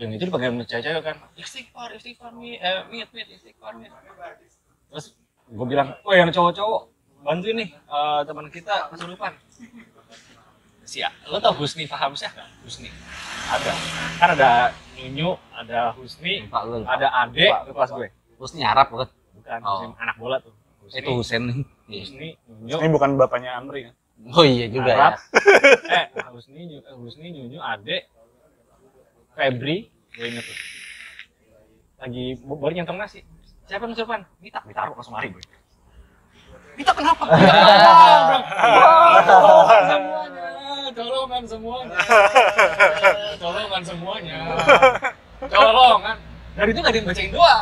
Yang 0.00 0.10
itu 0.16 0.24
dipakai 0.32 0.48
sama 0.48 0.64
cewek-cewek 0.64 1.02
kan. 1.04 1.16
Istighfar 1.36 1.90
istighfar 1.92 2.32
mi. 2.32 2.56
Eh 2.56 2.88
mit 2.88 3.12
mit 3.12 3.28
istighfar 3.28 3.76
mit 3.76 3.92
terus 4.88 5.12
gue 5.44 5.66
bilang 5.68 5.92
oh 6.08 6.16
yang 6.16 6.32
cowok-cowok 6.32 6.82
bantuin 7.20 7.56
nih 7.56 7.68
eh, 7.70 8.20
teman 8.22 8.46
kita 8.48 8.74
kesurupan 8.88 9.32
si 10.82 11.04
lo 11.26 11.36
tau 11.36 11.52
Husni 11.52 11.84
paham 11.84 12.12
sih 12.12 12.24
nggak 12.24 12.48
Husni 12.62 12.88
ada 13.46 13.72
kan 14.16 14.28
ada 14.32 14.50
Nunyu 14.96 15.36
ada 15.52 15.92
Husni 15.92 16.46
Pak 16.46 16.62
lu. 16.64 16.80
ada 16.82 17.06
Ade 17.18 17.44
itu 17.44 17.72
kelas 17.72 17.90
gue 17.92 18.08
Terus 18.38 18.52
ini 18.54 18.62
Arab 18.62 18.86
kan? 18.88 19.08
bukan 19.34 19.58
Oh. 19.60 19.70
Husni, 19.74 19.86
anak 19.98 20.16
bola 20.16 20.36
tuh 20.38 20.54
Husni, 20.80 20.98
Itu 21.00 21.10
Husen 21.12 21.42
nih. 21.44 21.56
Husni 21.98 22.28
Nunyu 22.48 22.76
Ini 22.78 22.88
bukan 22.88 23.10
bapaknya 23.16 23.50
Amri 23.54 23.80
kan? 23.84 23.94
Oh 24.30 24.42
iya 24.42 24.66
juga 24.66 24.90
Arab. 24.90 25.12
ya. 25.14 25.18
eh 25.98 26.04
Husni 26.28 26.60
Nyu- 26.66 26.82
eh, 26.82 26.96
Husni 26.96 27.28
Nunyu 27.28 27.58
Ade 27.58 28.08
Febri 29.32 29.90
gue 30.10 30.26
inget 30.26 30.42
tuh 30.42 30.56
lagi 31.98 32.24
baru 32.40 32.72
nyentong 32.72 32.96
nasi 32.96 33.20
siapa 33.64 33.84
yang 33.84 33.92
kesurupan 33.92 34.20
Mita 34.38 34.62
ditaruh 34.62 34.94
langsung 34.94 35.14
lari 35.14 35.30
gue 35.30 35.42
Mita 36.78 36.92
kenapa? 36.94 37.24
Tolongan 39.28 39.84
semuanya 39.84 40.46
tolongan 40.98 41.44
semuanya. 41.46 41.96
Tolongan 43.38 43.82
semuanya. 43.84 44.38
Tolongan 45.44 46.16
dari 46.58 46.70
itu 46.74 46.80
gak 46.82 46.90
ada 46.90 46.98
yang 46.98 47.06
bacain 47.06 47.30
doa 47.30 47.56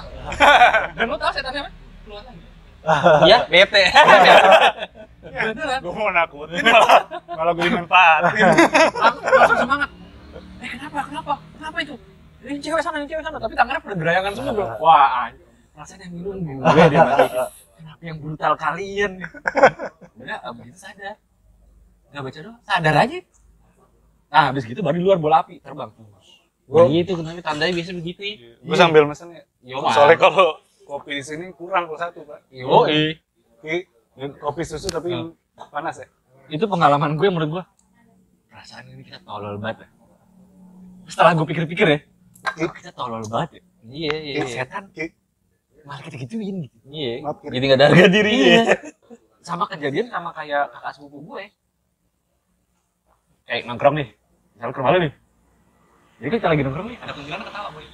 dan 0.96 1.04
lo 1.04 1.16
tau 1.20 1.28
setannya 1.28 1.60
apa? 1.60 1.70
Keluar 2.00 2.22
lagi. 2.24 2.44
Iya, 3.28 3.38
bete. 3.44 3.82
beneran? 5.26 5.80
Gue 5.84 5.92
mau 5.92 6.08
nakutin 6.08 6.64
malah, 6.64 7.02
malah 7.28 7.52
gue 7.52 7.64
dimanfaatin. 7.66 8.46
langsung, 8.96 9.24
langsung 9.26 9.58
semangat. 9.58 9.88
Eh 10.64 10.68
kenapa? 10.70 10.98
Kenapa? 11.04 11.32
Kenapa 11.60 11.78
itu? 11.84 11.94
Ini 12.40 12.56
cewek 12.56 12.80
sana 12.80 12.96
ini 12.96 13.08
cewek 13.10 13.20
sana 13.20 13.36
tapi 13.36 13.52
tangannya 13.52 13.80
pada 13.84 13.96
gerayangan 13.98 14.32
semua 14.32 14.52
bro. 14.54 14.66
Wah 14.80 15.28
anj- 15.28 15.44
rasanya 15.76 16.08
yang 16.08 16.14
minum 16.16 16.36
gue 16.40 16.84
dia 16.88 17.04
kenapa 17.04 17.52
yang 18.06 18.18
brutal 18.22 18.54
kalian. 18.54 19.20
Udah 20.16 20.38
abis 20.50 20.64
itu 20.70 20.78
sadar. 20.78 21.16
Nggak 22.14 22.22
baca 22.22 22.38
doang 22.42 22.58
sadar 22.62 22.94
aja. 23.02 23.18
Nah 24.30 24.42
habis 24.50 24.62
gitu 24.66 24.80
baru 24.80 24.96
di 24.98 25.04
luar 25.04 25.18
bola 25.18 25.42
api 25.42 25.58
terbang. 25.58 25.90
Gua 26.66 26.90
gitu 26.90 27.14
kenapa 27.18 27.42
tandanya 27.42 27.72
biasa 27.78 27.90
begitu 27.94 28.20
ya. 28.26 28.34
Gue 28.58 28.76
sambil 28.78 29.02
mesen 29.06 29.30
ya. 29.30 29.42
Yo, 29.62 29.82
Soalnya 29.90 30.18
kalau 30.18 30.58
kopi 30.86 31.18
di 31.18 31.24
sini 31.26 31.50
kurang 31.54 31.90
kalau 31.90 31.98
satu, 31.98 32.22
Pak. 32.22 32.46
oh 32.66 32.86
iya 32.86 33.18
Ki, 33.58 33.82
kopi 34.38 34.62
susu 34.62 34.86
tapi 34.86 35.10
panas 35.74 35.98
ya? 35.98 36.06
itu 36.46 36.62
pengalaman 36.70 37.18
gue 37.18 37.26
menurut 37.26 37.50
gue 37.58 37.64
perasaan 38.46 38.86
ini 38.86 39.02
kita 39.02 39.18
tolol 39.26 39.58
banget 39.58 39.82
ya. 39.82 39.88
setelah 41.10 41.34
gue 41.34 41.46
pikir-pikir 41.50 41.86
ya. 41.90 41.98
Kok 42.46 42.74
kita 42.78 42.90
tolol 42.94 43.26
banget 43.26 43.58
ya. 43.58 43.62
Iya, 43.86 44.14
iya, 44.14 44.34
iya. 44.42 44.62
setan. 44.62 44.90
Ki, 44.94 45.10
malah 45.86 46.02
kita 46.02 46.16
gituin 46.26 46.66
gitu. 46.66 46.76
Iya. 46.90 47.22
Jadi 47.46 47.64
nggak 47.70 47.78
ada 47.78 47.86
harga 47.94 48.06
diri 48.10 48.32
Iya. 48.34 48.58
ya. 48.58 48.76
sama 49.46 49.62
kejadian 49.70 50.10
sama 50.10 50.34
kayak 50.34 50.74
kakak 50.74 50.92
sepupu 50.98 51.22
gue. 51.22 51.44
Kayak 53.46 53.62
nongkrong 53.70 53.94
nih. 54.02 54.08
Misalnya 54.58 54.74
ke 54.74 54.80
rumah 54.82 54.90
nih. 54.98 55.12
Jadi 56.18 56.28
kita 56.34 56.46
lagi 56.50 56.62
nongkrong 56.66 56.88
nih 56.90 56.98
ada 56.98 57.12
kuntilanak 57.14 57.46
ketawa 57.46 57.68
boy. 57.70 57.86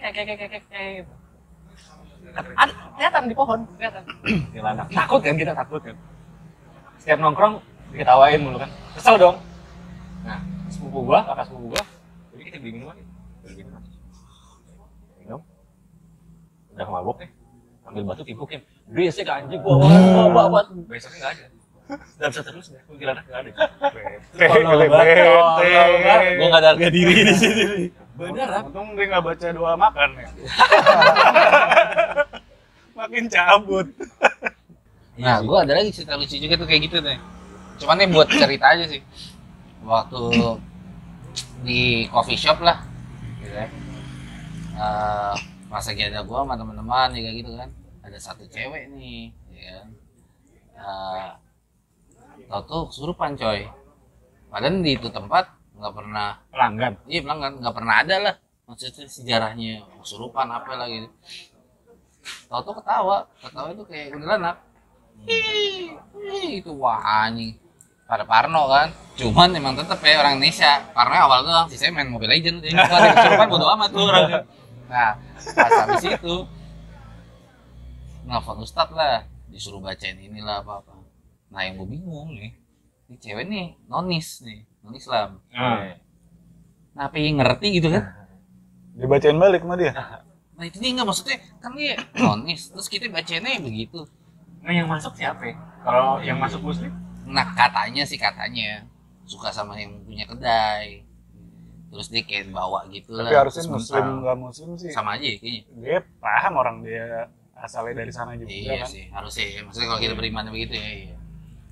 Kayak 0.00 0.12
kayak 0.16 0.26
kayak 0.26 0.38
kayak 0.48 0.64
kayak 0.72 1.04
ada 2.56 2.72
kelihatan 2.96 3.22
di 3.28 3.34
pohon 3.36 3.60
kelihatan. 3.76 4.02
Kuntilanak 4.24 4.86
takut 4.88 5.20
kan 5.20 5.36
kita 5.36 5.52
takut 5.52 5.80
kan. 5.84 5.96
Setiap 6.96 7.18
nongkrong 7.20 7.54
diketawain 7.92 8.40
mulu 8.40 8.56
kan. 8.56 8.70
Kesel 8.96 9.20
dong. 9.20 9.36
Nah 10.24 10.40
sepupu 10.72 11.12
gua 11.12 11.20
kakak 11.28 11.44
sepupu 11.52 11.76
gua 11.76 11.82
jadi 12.32 12.42
kita 12.48 12.56
beli 12.64 12.72
minuman. 12.80 12.96
Minum 13.44 13.84
udah 16.76 16.86
mabuk 16.92 17.16
nih 17.24 17.30
ambil 17.88 18.02
batu 18.12 18.22
timpukin 18.28 18.60
berisik 18.92 19.26
anjing 19.26 19.64
gua 19.64 19.80
wah 19.80 20.28
wah 20.28 20.46
wah 20.52 20.62
besoknya 20.84 21.18
nggak 21.24 21.32
ada 21.32 21.46
dan 22.18 22.30
seterusnya 22.34 22.82
kuntilanak 22.84 23.24
nggak 23.30 23.40
ada 23.46 23.50
tolol 24.34 24.80
banget. 24.90 25.16
Gua 26.34 26.46
nggak 26.50 26.60
ada 26.60 26.68
harga 26.74 26.88
diri 26.90 27.12
di 27.14 27.34
sini. 27.38 27.64
beneran 28.16 28.72
Untung 28.72 28.96
dia 28.96 29.06
nggak 29.12 29.22
baca 29.22 29.46
doa 29.52 29.74
makan 29.76 30.08
ya. 30.16 30.28
Makin 32.98 33.24
cabut. 33.28 33.86
Nah, 35.20 35.44
gua 35.44 35.68
ada 35.68 35.76
lagi 35.76 35.92
cerita 35.92 36.16
lucu 36.16 36.40
juga 36.40 36.56
tuh 36.56 36.66
kayak 36.66 36.82
gitu 36.88 36.96
deh. 37.04 37.20
Cuman 37.76 38.00
nih 38.00 38.08
buat 38.08 38.28
cerita 38.32 38.72
aja 38.72 38.88
sih. 38.88 39.04
Waktu 39.84 40.20
di 41.60 42.08
coffee 42.08 42.40
shop 42.40 42.64
lah, 42.64 42.80
gitu 43.44 43.52
ya. 43.52 43.68
Eh, 44.76 45.36
pas 45.66 45.82
lagi 45.82 46.02
ada 46.06 46.20
gua 46.22 46.46
sama 46.46 46.54
teman-teman 46.54 47.08
juga 47.14 47.30
gitu 47.34 47.52
kan. 47.58 47.70
Ada 48.06 48.18
satu 48.22 48.44
cewek 48.46 48.92
nih, 48.94 49.34
ya 49.50 49.70
kan. 49.82 49.88
Eh, 50.76 51.30
tau 52.46 52.62
tuh 52.64 52.82
kesurupan 52.92 53.34
coy. 53.34 53.66
Padahal 54.46 54.78
di 54.80 54.92
itu 54.94 55.08
tempat 55.10 55.50
nggak 55.76 55.92
pernah 55.92 56.40
pelanggan 56.48 56.92
Iya 57.04 57.20
pelanggan 57.28 57.52
nggak 57.60 57.74
pernah 57.76 57.94
ada 58.00 58.16
lah 58.16 58.34
maksudnya 58.66 59.06
sejarahnya 59.06 59.86
kesurupan 60.02 60.50
apa 60.50 60.74
lah 60.74 60.86
gitu. 60.90 61.08
Tahu 62.50 62.60
tuh 62.66 62.74
ketawa, 62.82 63.22
ketawa 63.38 63.68
itu 63.70 63.84
kayak 63.86 64.06
kuntilanak. 64.10 64.56
Ih, 65.30 66.58
itu 66.58 66.74
wah 66.74 66.98
anjing. 67.26 67.54
Pada 68.06 68.26
Parno 68.26 68.66
kan. 68.66 68.90
Cuman 69.14 69.54
emang 69.54 69.78
tetep 69.78 69.98
ya 70.02 70.18
orang 70.18 70.38
Indonesia. 70.38 70.82
Parno 70.90 71.14
awal 71.14 71.46
doang, 71.46 71.66
sisanya 71.70 72.02
main 72.02 72.10
Mobile 72.10 72.34
Legends. 72.34 72.62
Jadi 72.66 72.74
ada 72.74 73.14
kesurupan 73.14 73.46
bodo 73.50 73.66
amat 73.70 73.88
tuh 73.94 74.02
orang. 74.02 74.26
Nah, 74.86 75.18
pas 75.54 75.72
habis 75.82 76.04
itu 76.06 76.34
nelfon 78.26 78.58
Ustadz 78.62 78.94
lah, 78.94 79.26
disuruh 79.50 79.78
bacain 79.78 80.18
inilah 80.18 80.62
apa-apa. 80.62 80.98
Nah 81.50 81.60
yang 81.62 81.78
gue 81.78 81.88
bingung 81.94 82.34
nih, 82.34 82.58
ini 83.06 83.16
cewek 83.22 83.46
nih 83.46 83.66
nonis 83.86 84.42
nih, 84.42 84.66
non 84.82 84.94
Islam. 84.98 85.38
Ah. 85.54 85.94
Nah, 86.96 87.02
apa 87.06 87.16
yang 87.22 87.38
ngerti 87.38 87.78
gitu 87.78 87.94
kan? 87.94 88.04
Dibacain 88.98 89.38
balik 89.38 89.62
sama 89.62 89.76
dia. 89.78 89.92
Nah 90.56 90.64
itu 90.64 90.80
dia 90.80 90.90
nggak 90.96 91.06
maksudnya 91.06 91.36
kan 91.62 91.70
dia 91.76 91.94
nonis, 92.16 92.72
terus 92.72 92.88
kita 92.90 93.06
bacanya 93.12 93.60
begitu. 93.62 94.02
nah 94.66 94.74
yang 94.74 94.90
masuk 94.90 95.14
siapa 95.14 95.46
ya? 95.46 95.54
kalau 95.86 96.18
yang 96.18 96.42
masuk 96.42 96.58
muslim 96.58 96.90
Nah 97.22 97.54
katanya 97.54 98.02
sih 98.02 98.18
katanya 98.18 98.82
suka 99.22 99.54
sama 99.54 99.78
yang 99.78 100.02
punya 100.02 100.26
kedai. 100.26 101.05
Terus 101.96 102.08
dia 102.08 102.22
kayak 102.22 102.52
bawa 102.52 102.84
gitu 102.86 103.08
lah. 103.10 103.24
Tapi 103.24 103.36
harusnya 103.38 103.64
terus 103.64 103.72
muslim 103.74 104.04
nggak 104.20 104.36
muslim 104.36 104.70
sih. 104.76 104.92
sama 104.92 105.16
aja 105.16 105.24
ya 105.24 105.36
kayaknya. 105.38 105.62
Dia 105.74 105.98
paham 106.20 106.52
orang 106.54 106.76
dia 106.84 107.32
asalnya 107.56 107.94
dari 107.96 108.12
sana 108.12 108.36
juga 108.36 108.52
Iya 108.52 108.84
kan. 108.84 108.88
sih, 108.92 109.04
harusnya 109.08 109.46
ya. 109.48 109.60
Maksudnya 109.64 109.88
kalau 109.88 110.00
kita 110.02 110.14
beriman 110.14 110.44
begitu 110.50 110.74
ya. 110.76 110.84
Iya, 110.84 111.16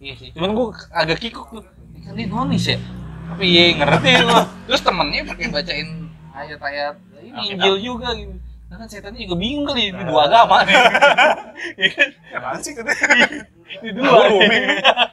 iya 0.00 0.14
sih. 0.16 0.28
Cuman 0.32 0.50
gua 0.50 0.72
agak 0.90 1.20
kikuk 1.20 1.48
tuh. 1.50 1.64
Ini 1.92 2.00
kan 2.02 2.12
dia 2.14 2.26
nonis 2.26 2.64
ya. 2.64 2.78
Tapi 3.26 3.44
iya 3.44 3.64
ngerti 3.76 4.10
gua. 4.24 4.42
Terus 4.64 4.80
temennya 4.80 5.20
pakai 5.26 5.46
bacain 5.50 5.88
ayat-ayat 6.32 6.96
ini. 7.20 7.40
Injil 7.52 7.76
juga 7.78 8.08
gitu. 8.12 8.32
Nah, 8.64 8.80
kan 8.80 8.88
setannya 8.88 9.22
juga 9.22 9.36
bingung 9.36 9.68
kali 9.68 9.92
ini 9.92 10.02
dua 10.02 10.24
agama 10.24 10.64
nih. 10.64 10.74
Iya 11.78 11.88
kan? 11.90 12.08
Apaan 12.34 12.58
sih 12.58 12.72
katanya? 12.72 13.28
Ini 13.74 13.90
Dua 13.92 14.20
dua. 14.26 14.42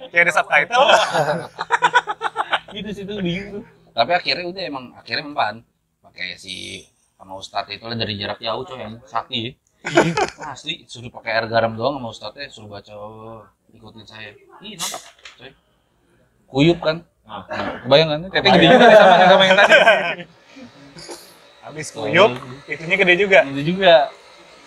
Kayak 0.09 0.24
ada 0.24 0.34
subtitle. 0.34 0.86
gitu 2.72 2.89
sih 2.91 3.03
tuh 3.03 3.18
bingung 3.20 3.49
tuh. 3.59 3.64
Tapi 3.92 4.12
akhirnya 4.16 4.46
udah 4.48 4.64
emang 4.64 4.86
akhirnya 4.96 5.24
mempan 5.28 5.56
pakai 6.00 6.39
si 6.39 6.88
sama 7.20 7.38
Ustadz 7.38 7.70
itu 7.70 7.86
lah 7.86 7.98
dari 8.00 8.18
jarak 8.18 8.39
jauh 8.39 8.64
coy 8.64 8.80
yang 8.80 8.96
sakti. 9.04 9.56
Asli 10.54 10.86
suruh 10.86 11.10
pakai 11.10 11.42
air 11.42 11.46
garam 11.50 11.74
doang 11.74 11.98
sama 11.98 12.10
Ustadznya 12.14 12.48
suruh 12.48 12.70
baca 12.70 12.94
ikutin 13.74 14.06
saya. 14.08 14.32
Ih 14.64 14.78
nonton 14.80 15.02
coy. 15.38 15.52
Kuyup 16.52 16.80
kan. 16.80 17.04
Nah. 17.28 17.46
Kan? 17.48 18.28
Tete 18.32 18.50
gede 18.52 18.68
juga 18.68 18.88
sama 18.96 19.16
sama 19.28 19.44
yang 19.46 19.58
tadi. 19.60 19.76
Habis 21.66 21.88
kuyup, 21.94 22.32
itunya 22.68 22.96
gede 22.98 23.14
juga. 23.22 23.39
Itu 23.46 23.62
juga. 23.78 24.10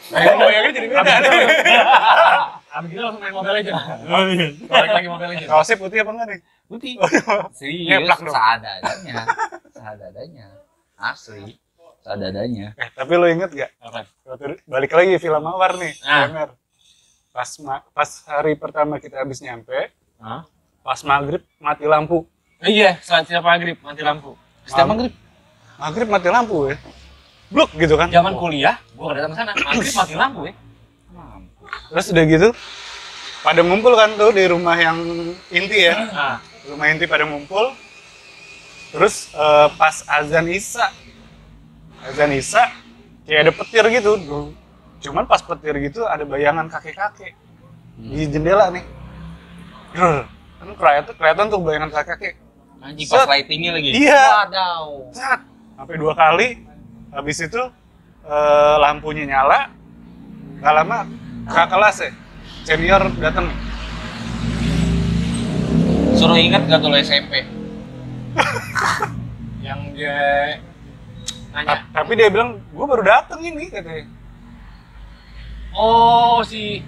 Kayak 0.09 0.35
bayangnya 0.37 0.73
jadi 0.73 0.87
beda. 0.93 1.15
Abis 2.75 2.89
itu 2.91 3.01
langsung 3.01 3.23
main 3.23 3.31
Mobile 3.31 3.55
Legends. 3.55 3.83
Balik 4.67 4.91
lagi 4.91 5.07
Mobile 5.07 5.31
Legends. 5.31 5.51
Kaosnya 5.51 5.77
putih 5.79 5.99
apa 6.03 6.11
enggak 6.11 6.27
nih? 6.27 6.41
Putih. 6.67 6.93
Serius, 7.59 8.09
seadanya. 8.19 9.15
Seadanya. 9.71 10.47
Asli. 10.99 11.55
Seadanya. 12.03 12.67
Eh, 12.75 12.89
tapi 12.91 13.13
lo 13.15 13.27
inget 13.31 13.51
gak? 13.55 13.71
Apa? 13.79 14.11
Balik 14.67 14.91
lagi 14.91 15.15
film 15.19 15.39
Mawar 15.39 15.79
nih, 15.79 15.95
Ah. 16.03 16.51
Pas 17.31 17.51
pas 17.91 18.11
hari 18.31 18.55
pertama 18.55 18.99
kita 18.99 19.19
habis 19.19 19.39
nyampe, 19.39 19.91
pas 20.83 21.01
maghrib 21.03 21.43
mati 21.59 21.87
lampu. 21.87 22.27
Iya, 22.63 22.99
saat 23.03 23.27
siap 23.27 23.43
maghrib 23.43 23.75
mati 23.83 24.03
lampu. 24.03 24.39
Setiap 24.65 24.87
maghrib. 24.87 25.13
Maghrib 25.75 26.09
mati 26.09 26.29
lampu 26.31 26.71
ya. 26.71 26.77
Blok 27.51 27.71
gitu 27.75 27.95
kan. 27.99 28.07
Zaman 28.09 28.35
kuliah, 28.35 28.79
gua 28.95 29.19
datang 29.19 29.35
ke 29.35 29.37
sana. 29.37 29.51
Maghrib 29.59 29.95
mati 29.95 30.15
lampu 30.15 30.41
ya. 30.47 30.55
Terus 31.93 32.07
udah 32.11 32.25
gitu 32.27 32.49
pada 33.45 33.61
ngumpul 33.61 33.93
kan 33.93 34.17
tuh 34.17 34.33
di 34.33 34.49
rumah 34.49 34.73
yang 34.81 34.97
inti 35.53 35.79
ya. 35.85 36.09
Nah, 36.09 36.37
Rumah 36.65 36.87
inti 36.97 37.05
pada 37.05 37.29
ngumpul. 37.29 37.77
Terus 38.89 39.29
eh, 39.37 39.69
pas 39.77 40.01
azan 40.09 40.49
Isya. 40.49 40.89
Azan 42.09 42.33
Isya 42.33 42.73
kayak 43.29 43.41
ada 43.45 43.53
petir 43.53 43.85
gitu. 43.93 44.13
Cuman 45.05 45.29
pas 45.29 45.45
petir 45.45 45.77
gitu 45.85 46.09
ada 46.09 46.25
bayangan 46.25 46.73
kakek-kakek 46.73 47.37
di 48.01 48.25
jendela 48.33 48.73
nih. 48.73 48.85
Kan 49.93 50.69
kelihatan, 50.81 51.13
kelihatan 51.13 51.45
tuh 51.53 51.61
bayangan 51.61 51.93
kakek-kakek. 51.93 52.41
Anjing 52.81 53.09
Set. 53.09 53.29
pas 53.29 53.29
lightingnya 53.29 53.71
lagi. 53.77 53.91
Iya. 53.93 54.25
Wadaw. 54.49 54.89
Sat. 55.13 55.41
Sampai 55.77 55.97
dua 56.01 56.17
kali. 56.17 56.65
Habis 57.13 57.45
itu 57.45 57.61
eh, 58.25 58.77
lampunya 58.81 59.29
nyala. 59.29 59.69
Gak 60.65 60.73
lama 60.81 61.24
kakak 61.49 61.69
kelas 61.71 61.97
ya. 62.01 62.11
Senior 62.65 63.03
datang. 63.21 63.47
Suruh 66.15 66.39
ingat 66.39 66.65
gak 66.65 66.81
tuh 66.81 66.89
lo 66.89 66.97
SMP? 66.97 67.45
yang 69.65 69.81
dia 69.97 70.17
nanya. 71.53 71.85
Ta- 71.89 72.03
Tapi 72.03 72.13
dia 72.17 72.29
bilang, 72.29 72.61
gue 72.61 72.85
baru 72.85 73.03
datang 73.05 73.41
ini 73.41 73.73
katanya. 73.73 74.05
Oh, 75.75 76.45
si 76.45 76.85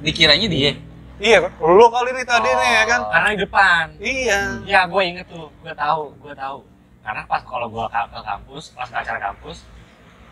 Dikiranya 0.00 0.48
dia. 0.48 0.72
Iya, 1.16 1.48
lo 1.56 1.88
kali 1.88 2.12
ini 2.12 2.22
tadi 2.28 2.44
nih 2.44 2.70
ya 2.76 2.82
kan? 2.84 3.00
karena 3.08 3.28
di 3.32 3.40
depan. 3.40 3.84
Iya. 3.96 4.40
Ya, 4.68 4.80
gue 4.84 5.02
inget 5.02 5.24
tuh. 5.24 5.48
Gue 5.64 5.72
tahu, 5.72 6.12
gue 6.20 6.34
tahu. 6.36 6.60
Karena 7.00 7.24
pas 7.24 7.40
kalau 7.40 7.72
gue 7.72 7.84
ke, 7.88 8.20
kampus, 8.20 8.76
pas 8.76 8.84
ke 8.84 8.96
acara 9.00 9.32
kampus, 9.32 9.64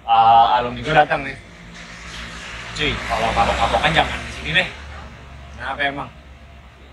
eh, 0.04 0.46
alumni 0.60 0.80
gue 0.84 0.92
datang 0.94 1.20
nih. 1.24 1.36
Cuy, 2.74 2.90
kalau 3.06 3.30
mabok-mabokan 3.30 3.90
jangan 3.94 4.18
di 4.18 4.30
sini 4.34 4.50
deh. 4.52 4.68
Kenapa 5.54 5.80
emang? 5.84 6.08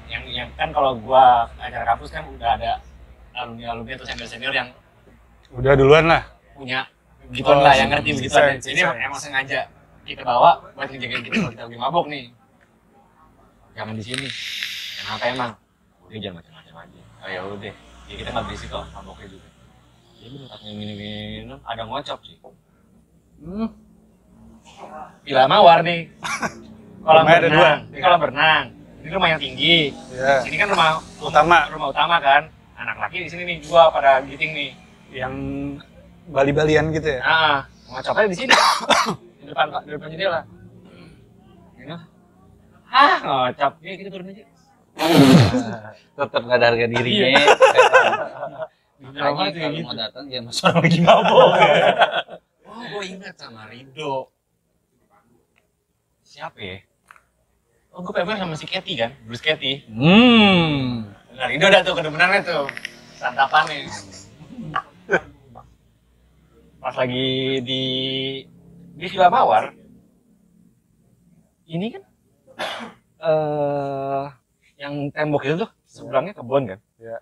Yang, 0.05 0.23
yang 0.29 0.49
kan 0.53 0.69
kalau 0.69 0.93
ke 0.93 1.23
acara 1.57 1.83
kampus 1.87 2.09
kan 2.11 2.23
udah 2.27 2.49
ada 2.53 2.71
alumni-alumni 3.33 3.97
atau 3.97 4.05
senior-senior 4.05 4.53
yang 4.53 4.69
Udah 5.51 5.73
duluan 5.75 6.05
lah. 6.07 6.23
punya 6.53 6.85
gitu 7.31 7.47
Oh, 7.47 7.57
lah 7.57 7.73
yang 7.73 7.89
ngerti 7.89 8.13
begitu 8.13 8.29
sense, 8.29 8.61
Jadi 8.61 8.81
sense. 8.83 9.01
emang 9.01 9.17
sengaja 9.17 9.59
kita 10.03 10.21
bawa 10.21 10.61
buat 10.75 10.87
ngejagain 10.87 11.23
kita 11.23 11.35
kalau 11.39 11.51
kita 11.51 11.63
lagi 11.65 11.79
mabok 11.79 12.05
nih. 12.07 12.23
Jangan 13.73 13.93
di 13.97 14.03
sini. 14.03 14.27
Kenapa 15.01 15.23
emang? 15.27 15.51
Udah 16.05 16.19
jangan 16.19 16.35
macam-macam 16.43 16.75
aja. 16.85 17.01
Oh 17.23 17.29
ya 17.31 17.41
udah. 17.41 17.73
Ya 18.05 18.13
kita 18.15 18.29
nggak 18.29 18.45
berisik 18.45 18.69
kok 18.69 18.85
maboknya 18.93 19.25
juga. 19.27 19.47
Ya 20.13 20.25
bener 20.29 20.47
katanya 20.47 20.73
minum-minum 20.77 21.59
ada 21.65 21.81
ngocok 21.87 22.19
sih. 22.21 22.37
Hmm. 23.41 23.69
Bila 25.21 25.41
mawar 25.45 25.79
nih. 25.81 26.09
Kolam 27.05 27.25
Rumahnya 27.25 27.37
ada 27.37 27.47
dua. 27.49 27.57
berenang. 27.57 27.79
Ini 27.89 27.99
kolam 27.99 28.19
berenang. 28.21 28.65
Ini 29.01 29.09
rumah 29.09 29.27
yang 29.33 29.41
tinggi. 29.41 29.77
Iya. 30.13 30.33
Sini 30.45 30.55
kan 30.55 30.67
rumah 30.69 30.89
Utama. 31.17 31.57
rumah 31.73 31.87
utama 31.89 32.15
kan. 32.21 32.43
Anak 32.77 32.97
laki 33.01 33.25
di 33.25 33.29
sini 33.29 33.41
nih 33.45 33.57
gua 33.65 33.89
pada 33.89 34.21
giting 34.21 34.53
nih. 34.53 34.69
Yang 35.09 35.33
Bali-Balian 36.29 36.93
gitu 36.93 37.17
ya. 37.17 37.21
Ah, 37.25 37.57
ngocoknya 37.89 38.29
di 38.29 38.37
sini. 38.37 38.53
di 39.41 39.45
depan 39.49 39.65
di 39.81 39.89
depan 39.89 40.07
jendela. 40.13 40.41
Ini. 41.81 41.95
Ah, 42.93 43.17
ngocok. 43.25 43.73
Ini 43.81 43.93
kita 43.97 44.09
turun 44.13 44.29
aja. 44.29 44.43
Tetap 46.21 46.41
gak 46.45 46.57
ada 46.61 46.65
harga 46.69 46.85
dirinya. 46.85 47.27
Kayak 47.33 47.57
kalau 49.17 49.49
gitu. 49.49 49.81
mau 49.81 49.95
datang 49.97 50.23
jangan 50.29 50.45
masuk 50.53 50.63
orang 50.69 50.81
lagi 50.85 50.99
mabok. 51.01 51.49
Oh, 52.71 52.87
gue 52.87 53.03
ingat 53.13 53.35
sama 53.35 53.67
Rido. 53.67 54.31
Siapa 56.31 56.63
ya? 56.63 56.79
Oh, 57.91 57.99
gue 58.07 58.15
pengen 58.15 58.39
sama 58.39 58.55
si 58.55 58.63
Katy 58.63 58.95
kan, 58.95 59.11
Bruce 59.27 59.43
Katy. 59.43 59.83
Hmm. 59.91 61.11
Nah, 61.35 61.45
Rido 61.51 61.67
ada 61.67 61.83
tuh 61.83 61.91
kedemenannya 61.91 62.39
tuh, 62.47 62.71
santapannya. 63.19 63.91
Pas 66.79 66.95
lagi 66.95 67.59
di 67.67 67.83
di 68.95 69.05
Villa 69.11 69.27
Mawar, 69.27 69.75
ini 71.67 71.99
kan 71.99 72.03
eh 73.19 74.25
yang 74.79 75.11
tembok 75.11 75.43
itu 75.43 75.67
tuh 75.67 75.69
sebelahnya 75.83 76.31
kebun 76.31 76.63
kan. 76.63 76.79
Iya. 76.95 77.19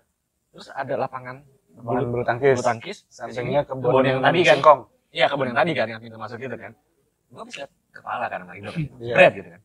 Terus 0.54 0.70
ada 0.70 0.94
lapangan 0.94 1.42
Lapangan 1.74 2.02
bulu, 2.06 2.14
bulu 2.14 2.22
tangkis. 2.22 2.62
bulu 2.62 2.66
tangkis. 2.70 2.98
Sampingnya 3.10 3.66
sini 3.66 3.74
kebun, 3.74 4.06
yang 4.06 4.22
tadi 4.22 4.38
kan. 4.46 4.54
singkong. 4.54 4.80
Iya 5.10 5.26
kebun 5.26 5.46
yang 5.50 5.58
tadi 5.58 5.72
kan 5.74 5.86
yang 5.90 5.98
pintu 5.98 6.14
masuk 6.14 6.38
gitu 6.38 6.54
kan. 6.54 6.72
Gua 7.34 7.42
bisa 7.42 7.66
kepala 7.90 8.24
kan 8.26 8.42
sama 8.42 8.52
Rido 8.54 8.70
kan. 8.70 8.82
Iya. 9.02 9.14
Spread 9.14 9.32
gitu 9.34 9.48
kan. 9.48 9.60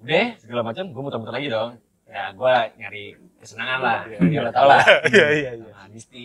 Udah 0.00 0.26
segala 0.36 0.60
macam 0.62 0.84
gue 0.86 1.02
muter-muter 1.02 1.34
lagi 1.34 1.48
dong. 1.48 1.70
Ya 2.04 2.30
gua 2.32 2.68
nyari 2.74 3.04
kesenangan 3.38 3.78
lah. 3.80 3.98
Ya 4.06 4.40
lo 4.40 4.50
tau 4.50 4.66
lah. 4.68 4.84
Iya, 5.12 5.26
iya, 5.32 5.50
iya. 5.56 5.70
Sama 5.70 5.88
Disti. 5.88 6.22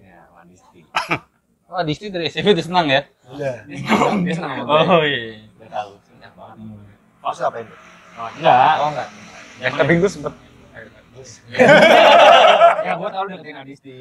Ya 0.00 0.18
sama 0.26 0.42
Disti. 0.44 0.80
Oh, 1.72 1.80
Disti 1.80 2.12
dari 2.12 2.28
SMP 2.28 2.52
udah 2.52 2.60
senang 2.62 2.84
ya? 2.86 3.00
Udah. 3.32 3.64
Dia 3.64 3.78
senang, 3.80 4.20
dia 4.20 4.34
senang 4.36 4.52
sama 4.54 4.64
gue. 4.68 4.80
Oh 4.92 5.02
iya. 5.02 5.20
Dia 5.56 5.68
tahu. 5.72 5.90
Senang 6.04 6.32
banget. 6.34 6.56
Terus 7.16 7.40
apa 7.40 7.56
itu? 7.58 7.74
Oh, 8.12 8.28
enggak. 8.30 8.72
Oh 8.76 8.88
enggak. 8.92 9.08
Ya, 9.56 9.68
tapi 9.72 9.92
gue 9.96 10.10
sempet 10.10 10.34
ya 12.82 12.92
gua 12.94 13.08
tahu 13.08 13.24
deketin 13.26 13.56
Adisti. 13.56 13.96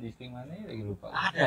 Disti 0.00 0.24
mana 0.26 0.50
ya? 0.50 0.64
Lagi 0.64 0.82
lupa. 0.82 1.06
Ada. 1.10 1.44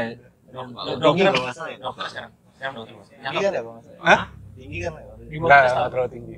Dok- 0.47 0.67
Lupa. 0.67 0.79
dok- 0.79 0.95
Tinggi 0.95 1.03
Dokter. 1.19 1.27
kalau 1.27 1.43
nggak 1.43 1.55
salah 1.55 1.69
ya? 1.69 1.77
Dokter 1.79 2.05
sekarang. 2.07 2.31
Tinggi 2.57 3.37
kan 3.43 3.51
ya? 3.53 3.61
Hah? 4.01 4.21
Tinggi 4.57 4.77
kan 4.81 4.91
ya? 4.93 5.03
Di 5.27 5.35
bawah 5.37 5.49
Enggak, 5.51 5.89
terlalu 5.91 6.09
tinggi. 6.09 6.33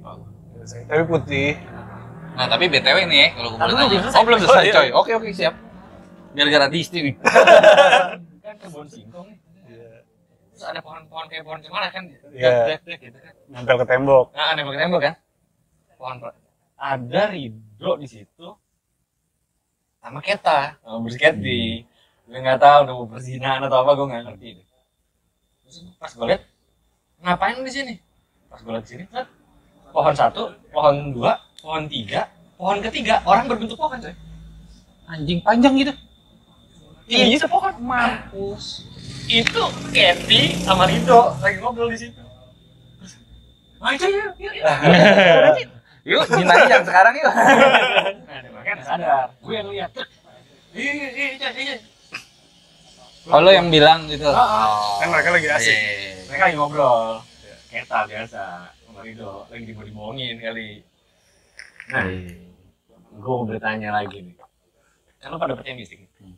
Tapi 0.86 1.03
putih. 1.07 1.49
Nah, 2.36 2.47
tapi 2.47 2.65
BTW 2.72 2.97
nih 3.09 3.20
ya, 3.20 3.28
kalau 3.36 3.49
gue 3.51 3.59
boleh 3.59 3.74
tanya. 3.74 3.88
belum 3.89 3.99
selesai. 3.99 4.15
Oh, 4.15 4.24
belum 4.24 4.39
selesai, 4.39 4.59
Oh, 4.59 4.63
iya. 4.63 4.74
coy. 4.74 4.89
Oke, 4.95 5.11
oke, 5.17 5.30
siap. 5.36 5.55
Gara-gara 6.32 6.65
Disti 6.72 6.99
nih. 7.03 7.15
Kan 8.45 8.55
kebun 8.59 8.88
singkong 8.88 9.28
nih. 9.28 9.39
Terus 10.53 10.63
ada 10.65 10.80
pohon-pohon 10.80 11.26
kayak 11.28 11.43
pohon 11.43 11.59
cemara 11.59 11.88
kan. 11.89 12.03
Iya. 12.32 12.80
Gitu 12.80 13.20
kan. 13.20 13.34
Nempel 13.47 13.76
ke 13.80 13.86
tembok. 13.88 14.26
Nah, 14.36 14.51
nembak 14.55 14.76
tembok 14.76 15.01
kan. 15.01 15.13
Pohon 15.95 16.15
ada 16.80 17.22
Ridho 17.28 17.91
di 17.99 18.07
situ 18.07 18.47
sama 19.99 20.20
Keta, 20.24 20.80
sama 20.80 20.97
Brisketi. 21.03 21.84
Gue 22.24 22.39
nggak 22.39 22.59
tahu 22.59 22.78
udah 22.88 22.93
mau 22.95 23.07
perzinahan 23.09 23.59
atau 23.67 23.84
apa 23.84 23.91
gue 23.99 24.05
nggak 24.07 24.24
ngerti 24.32 24.47
deh. 24.55 24.67
Terus 25.70 25.86
pas 26.01 26.09
gue 26.09 26.26
liat 26.26 26.41
ngapain 27.22 27.61
di 27.61 27.70
sini? 27.70 27.93
Pas 28.49 28.57
gue 28.57 28.74
liat 28.74 28.82
di 28.82 28.89
sini, 28.89 29.03
liat 29.13 29.30
pohon 29.93 30.13
satu, 30.17 30.49
pohon 30.74 31.13
dua, 31.13 31.38
pohon 31.61 31.86
tiga, 31.86 32.26
pohon 32.57 32.82
ketiga 32.82 33.22
orang 33.30 33.45
berbentuk 33.45 33.78
pohon 33.78 34.01
coy. 34.01 34.13
Anjing 35.05 35.45
panjang 35.45 35.74
gitu. 35.78 35.93
Tingginya 37.05 37.38
sepohon. 37.45 37.74
Mampus. 37.82 38.86
Itu 39.30 39.70
Keti 39.93 40.57
sama 40.65 40.89
Ridho 40.89 41.38
lagi 41.38 41.57
ngobrol 41.61 41.93
di 41.93 42.09
situ. 42.09 42.22
Terus, 42.97 43.13
Ayo, 43.82 44.05
yuk, 44.09 44.34
yuk, 44.41 44.53
yuk. 44.57 45.70
Yuk, 46.09 46.26
jinanya 46.34 46.65
yang 46.65 46.86
sekarang 46.86 47.13
yuk. 47.13 47.30
Nah, 47.30 48.41
makanya 48.57 48.84
sadar. 48.86 49.28
Gue 49.38 49.53
yang 49.53 49.70
lihat. 49.70 49.93
Iya, 50.74 50.91
iya, 50.93 51.09
iya, 51.38 51.49
iya. 51.53 51.76
Oh 53.30 53.39
lo 53.45 53.53
yang 53.53 53.69
bilang 53.69 54.09
gitu. 54.09 54.25
kan 54.25 55.07
mereka 55.13 55.30
lagi 55.30 55.47
asik. 55.53 55.69
Iya. 55.69 56.25
mereka 56.25 56.43
lagi 56.49 56.55
ngobrol. 56.57 57.21
Keta 57.69 58.09
biasa. 58.09 58.43
Sama 58.73 58.99
Rido. 59.05 59.45
Lagi 59.53 59.63
dibohong 59.69 59.86
dibohongin 59.86 60.36
kali. 60.41 60.69
Nah 61.93 62.05
gue 63.19 63.34
mau 63.38 63.45
bertanya 63.45 63.89
lagi 63.93 64.17
nih. 64.25 64.36
Kan 65.21 65.30
lo 65.30 65.38
pada 65.38 65.53
percaya 65.53 65.77
mistik 65.77 66.09
Hmm. 66.19 66.36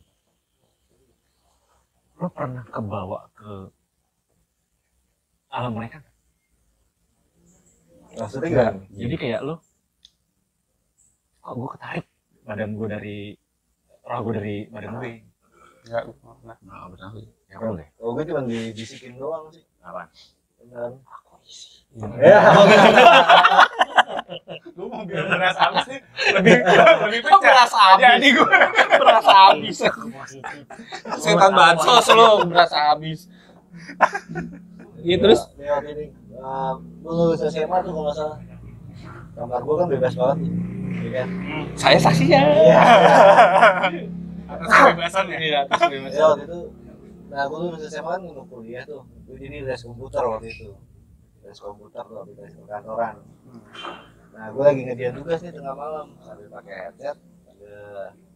lo 2.22 2.30
pernah 2.30 2.62
kebawa 2.70 3.26
ke 3.34 3.72
alam 5.50 5.74
mereka? 5.74 5.98
Maksudnya 8.14 8.48
enggak 8.52 8.72
jadi 8.94 9.14
kayak 9.18 9.40
lo 9.42 9.56
kok 11.42 11.54
gue 11.58 11.68
ketarik 11.74 12.06
badan 12.46 12.70
gue 12.78 12.86
dari 12.86 13.18
roh 14.06 14.18
gue 14.22 14.34
dari 14.38 14.56
badan 14.70 14.90
gue 15.02 15.31
enggak 15.82 16.02
nah 16.42 16.56
Nggak 16.56 16.86
pernah. 16.90 17.10
ya 17.46 17.56
boleh 17.58 17.86
kalau 17.92 18.10
gue 18.12 18.24
cuma 18.24 18.40
dibisikin 18.42 19.12
doang 19.16 19.44
sih. 19.50 19.62
Apa 19.80 20.06
dan 20.62 20.92
aku 21.02 21.34
isi. 21.42 21.82
Ya. 22.22 22.40
Gue 24.72 24.86
mau 24.88 25.04
biar 25.04 25.28
beras 25.28 25.52
habis 25.54 25.84
nih 25.86 26.00
lebih 26.32 26.54
lebih 27.04 27.20
pecah. 27.20 27.40
Beras 27.42 27.72
habis? 27.74 28.00
jadi 28.00 28.28
gue 28.32 28.48
Berasa 29.02 29.32
habis. 29.44 29.76
Setan 31.18 31.52
bansos 31.52 32.06
lo 32.10 32.46
berasa 32.46 32.78
habis. 32.88 33.28
Iya 34.98 35.16
terus? 35.18 35.40
ya 35.58 35.76
waktu 35.76 35.90
ini 35.92 36.06
uh, 36.32 36.72
gue 36.78 37.12
lulus 37.12 37.42
SMA 37.44 37.76
tuh 37.82 37.90
kalau 37.90 38.04
nggak 38.06 38.16
salah. 38.16 38.38
Kamar 39.32 39.60
gue 39.60 39.74
kan 39.76 39.86
bebas 39.90 40.14
banget. 40.14 40.36
Nih 40.40 40.52
Iya 41.02 41.10
kan? 41.18 41.28
Saya 41.74 41.98
saksinya. 41.98 42.40
iya 42.54 42.82
atas 44.54 44.68
kebebasan 44.68 45.24
ya? 45.28 45.38
Iya, 45.38 45.60
terus 45.66 45.82
gimana? 45.88 46.12
ya 46.18 46.24
waktu 46.28 46.44
itu 46.46 46.60
nah 47.32 47.48
gue 47.48 47.58
lulus 47.58 47.80
SMA 47.88 48.12
kan 48.12 48.20
mau 48.28 48.44
kuliah 48.44 48.84
tuh. 48.84 49.02
Gue 49.24 49.36
jadi 49.40 49.64
les 49.64 49.80
komputer 49.80 50.20
waktu 50.22 50.46
itu. 50.48 50.68
Les 51.40 51.56
komputer 51.56 52.02
tuh 52.04 52.16
waktu 52.20 52.32
les 52.36 52.52
kantoran. 52.62 53.14
Nah 54.32 54.46
gue 54.48 54.62
lagi 54.62 54.80
ngerjain 54.84 55.14
tugas 55.16 55.40
nih 55.40 55.52
tengah 55.52 55.72
malam 55.72 56.06
sambil 56.20 56.48
pakai 56.50 56.74
headset 56.86 57.16
ada 57.48 57.76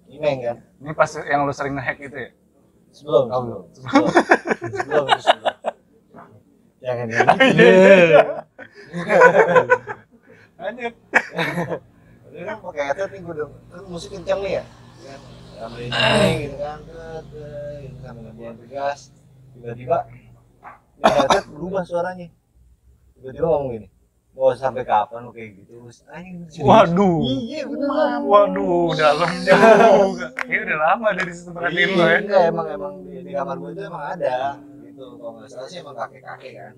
imeng 0.06 0.38
kan. 0.40 0.56
Ini 0.80 0.92
pas 0.92 1.10
yang 1.12 1.44
lu 1.44 1.52
sering 1.52 1.76
ngehack 1.76 1.98
itu 2.00 2.16
ya? 2.16 2.30
Sebelum 2.88 3.28
Oh, 3.28 3.40
sebelum. 3.44 3.62
sebelum 3.76 4.08
sebelum, 4.72 5.04
itu 5.04 5.20
sebelum. 5.20 5.54
jangan 6.80 7.06
ya. 7.12 7.20
Lanjut. 10.56 10.94
Udah 12.26 12.42
kan 12.42 12.56
pakai 12.60 12.82
headset 12.88 13.08
nih 13.12 13.20
gue 13.20 13.32
udah 13.34 13.46
kan 13.68 13.82
musik 13.86 14.10
kencang 14.12 14.40
nih 14.40 14.52
ya? 14.60 14.64
kan 15.06 15.20
gitu 15.56 16.56
kan 16.60 16.78
gitu 16.84 17.40
tiba-tiba 19.56 19.98
ini 20.06 20.28
headset 21.00 21.44
berubah 21.52 21.82
suaranya. 21.84 22.28
Tiba-tiba 23.16 23.46
ngomong 23.48 23.72
gini 23.72 23.88
mau 24.36 24.52
sampai 24.52 24.84
kapan 24.84 25.32
kayak 25.32 25.64
gitu? 25.64 25.88
Anjing 26.12 26.60
waduh. 26.60 27.24
Iya 27.24 27.64
beneran 27.64 28.20
waduh 28.28 28.92
dalam 28.92 29.28
juga 29.32 30.28
kayaknya 30.36 30.60
udah 30.68 30.78
lama 30.84 31.08
dari 31.16 31.32
situ 31.32 31.50
perhatiin 31.56 31.90
lo 31.96 32.04
ya. 32.04 32.18
Enggak, 32.20 32.42
emang 32.52 32.66
emang 32.68 32.94
di, 33.08 33.16
di 33.24 33.32
kamar 33.32 33.56
gue 33.56 33.70
itu 33.72 33.82
emang 33.88 34.04
ada 34.12 34.60
gitu. 34.84 35.04
Kalau 35.16 35.32
nggak 35.40 35.48
salah 35.48 35.68
sih 35.72 35.78
emang 35.80 35.96
kakek 35.96 36.20
kakek 36.20 36.52
kan 36.60 36.74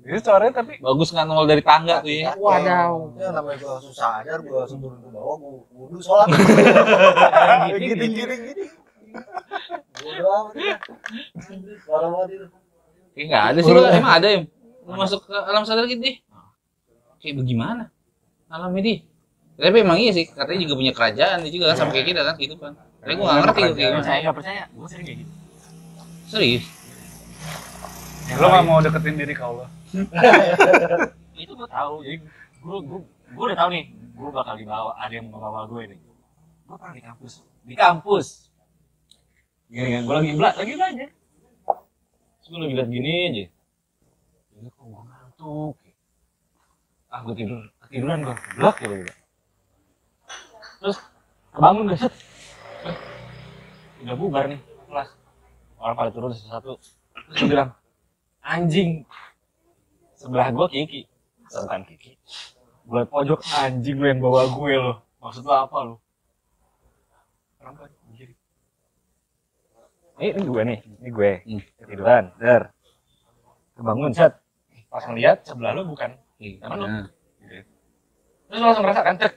itu 0.00 0.20
suaranya 0.24 0.64
tapi 0.64 0.80
Bagus 0.80 1.12
nggak 1.12 1.26
nongol 1.28 1.46
dari 1.46 1.62
tangga 1.64 2.00
tuh 2.00 2.08
ya. 2.08 2.32
Wadaw. 2.36 3.20
ya 3.20 3.28
namanya 3.36 3.56
gue 3.60 3.70
langsung 3.70 3.94
sadar 3.94 4.38
gue 4.40 4.56
langsung 4.56 4.80
turun 4.80 4.98
ke 5.04 5.08
bawah 5.12 5.36
gue 5.36 5.52
wudhu 5.76 5.98
sholat 6.00 6.28
gini 7.76 8.06
gini 8.08 8.34
gini 8.40 8.64
Bodo 10.00 10.24
amat 10.24 10.54
ya. 10.54 10.76
Parah 11.84 12.08
banget 12.14 12.30
itu. 12.30 12.46
Kayak 13.10 13.26
nggak 13.26 13.44
ada 13.50 13.58
sih. 13.58 13.72
Emang 13.74 14.14
ada 14.16 14.28
ya? 14.30 14.40
Lu 14.86 14.92
masuk 14.94 15.20
ke 15.26 15.34
alam 15.34 15.62
sadar 15.66 15.84
gitu 15.90 16.00
deh. 16.00 16.16
Kayak 17.18 17.42
bagaimana? 17.42 17.84
Alam 18.46 18.70
ini. 18.78 19.02
Tapi 19.60 19.76
emang 19.84 20.00
iya 20.00 20.14
sih, 20.14 20.24
katanya 20.24 20.64
juga 20.64 20.74
punya 20.80 20.92
kerajaan 20.96 21.44
dia 21.44 21.52
juga 21.52 21.74
kan 21.74 21.84
sama 21.84 21.90
kayak 21.92 22.06
kita 22.08 22.22
kan 22.24 22.34
gitu 22.40 22.56
kan. 22.56 22.72
Tapi 23.00 23.12
gue 23.16 23.24
nggak 23.24 23.38
ngerti 23.44 23.60
gue 23.60 23.74
kayak 23.76 23.76
gimana. 23.76 23.96
percaya 24.00 24.20
nggak 24.20 24.36
percaya 24.36 24.62
gue 24.68 24.88
sering 24.88 25.06
kayak 25.08 25.18
gitu 25.24 25.32
Serius. 26.30 26.64
lo 28.38 28.46
gak 28.46 28.62
mau 28.62 28.78
deketin 28.78 29.16
diri 29.18 29.34
ke 29.34 29.42
Allah 29.42 29.66
itu 31.40 31.52
gue 31.56 31.68
tahu 31.68 31.94
jadi 32.04 32.16
gue 32.60 32.76
gue 32.84 33.00
gue 33.06 33.44
udah 33.48 33.58
tahu 33.58 33.70
nih 33.72 33.84
gue 33.94 34.30
bakal 34.30 34.54
dibawa 34.54 34.92
ada 35.00 35.12
yang 35.12 35.26
membawa 35.32 35.64
gue 35.66 35.94
nih 35.94 35.98
gue 36.68 36.76
pernah 36.76 36.94
di 36.94 37.02
kampus 37.02 37.34
di 37.64 37.74
kampus. 37.76 38.50
Gini 39.70 39.88
kan 39.94 40.02
gue 40.02 40.14
lagi 40.16 40.30
bela 40.34 40.50
lagi 40.56 40.72
belajar. 40.74 41.08
Terus 42.40 42.46
gue 42.50 42.58
lagi 42.58 42.74
liat 42.74 42.90
gini 42.90 43.12
aja. 43.30 43.44
Ini 44.58 44.68
kok 44.74 44.84
gue 44.84 45.02
ngantuk? 45.06 45.74
Ah 47.10 47.20
gue 47.26 47.34
tidur 47.36 47.60
ketiduran 47.86 48.18
gue 48.26 48.36
blok 48.58 48.76
gitu 48.80 48.94
gitu. 49.04 49.14
Terus 50.80 50.96
kebangun 51.52 51.92
gak 51.92 51.98
set. 52.00 52.14
Udah 54.00 54.16
bubar 54.16 54.44
nih 54.48 54.60
kelas. 54.88 55.08
Orang 55.78 55.94
pada 55.96 56.10
turun 56.10 56.32
satu-satu. 56.32 56.72
Terus 57.30 57.42
bilang 57.46 57.70
anjing 58.40 59.04
sebelah 60.20 60.52
gua 60.52 60.66
Kiki. 60.68 61.08
Bukan 61.48 61.80
Kiki. 61.88 62.12
Gue 62.84 63.02
pojok. 63.08 63.40
Anjing 63.56 63.96
lu 63.96 64.06
yang 64.12 64.20
bawa 64.20 64.44
gue 64.52 64.74
lo 64.76 64.94
maksud 65.20 65.44
lu 65.44 65.52
apa 65.52 65.78
lo 65.84 66.00
orang 67.60 67.76
tua 67.76 67.86
anjir 68.08 68.32
ini, 70.20 70.28
ini 70.32 70.42
gue 70.48 70.62
nih. 70.64 70.78
Ini 71.00 71.08
gue. 71.12 71.32
Hmm. 71.44 71.62
ketiduran 71.80 72.24
der 72.36 72.62
kebangun 73.76 74.12
set 74.12 74.36
pas 74.92 75.04
ngeliat 75.08 75.44
sebelah 75.48 75.72
lu 75.72 75.88
bukan. 75.88 76.12
Temen 76.40 76.76
lu? 76.76 76.86
Nah, 76.88 77.06
terus 78.48 78.58
lu 78.60 78.64
langsung 78.64 78.84
ngerasa 78.84 79.00
kan 79.00 79.16
cek. 79.16 79.32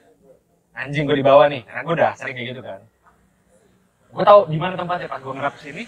Anjing 0.73 1.03
gue 1.07 1.17
dibawa 1.19 1.47
nih. 1.47 1.61
Karena 1.63 1.81
gue 1.87 1.95
udah 1.95 2.11
sering 2.19 2.35
kayak 2.35 2.47
gitu 2.55 2.61
kan. 2.63 2.79
Gue 4.11 4.23
tahu 4.23 4.39
di 4.51 4.57
mana 4.59 4.73
tempatnya. 4.75 5.07
Pas 5.07 5.21
gue 5.21 5.33
ngerap 5.35 5.55
sini 5.59 5.83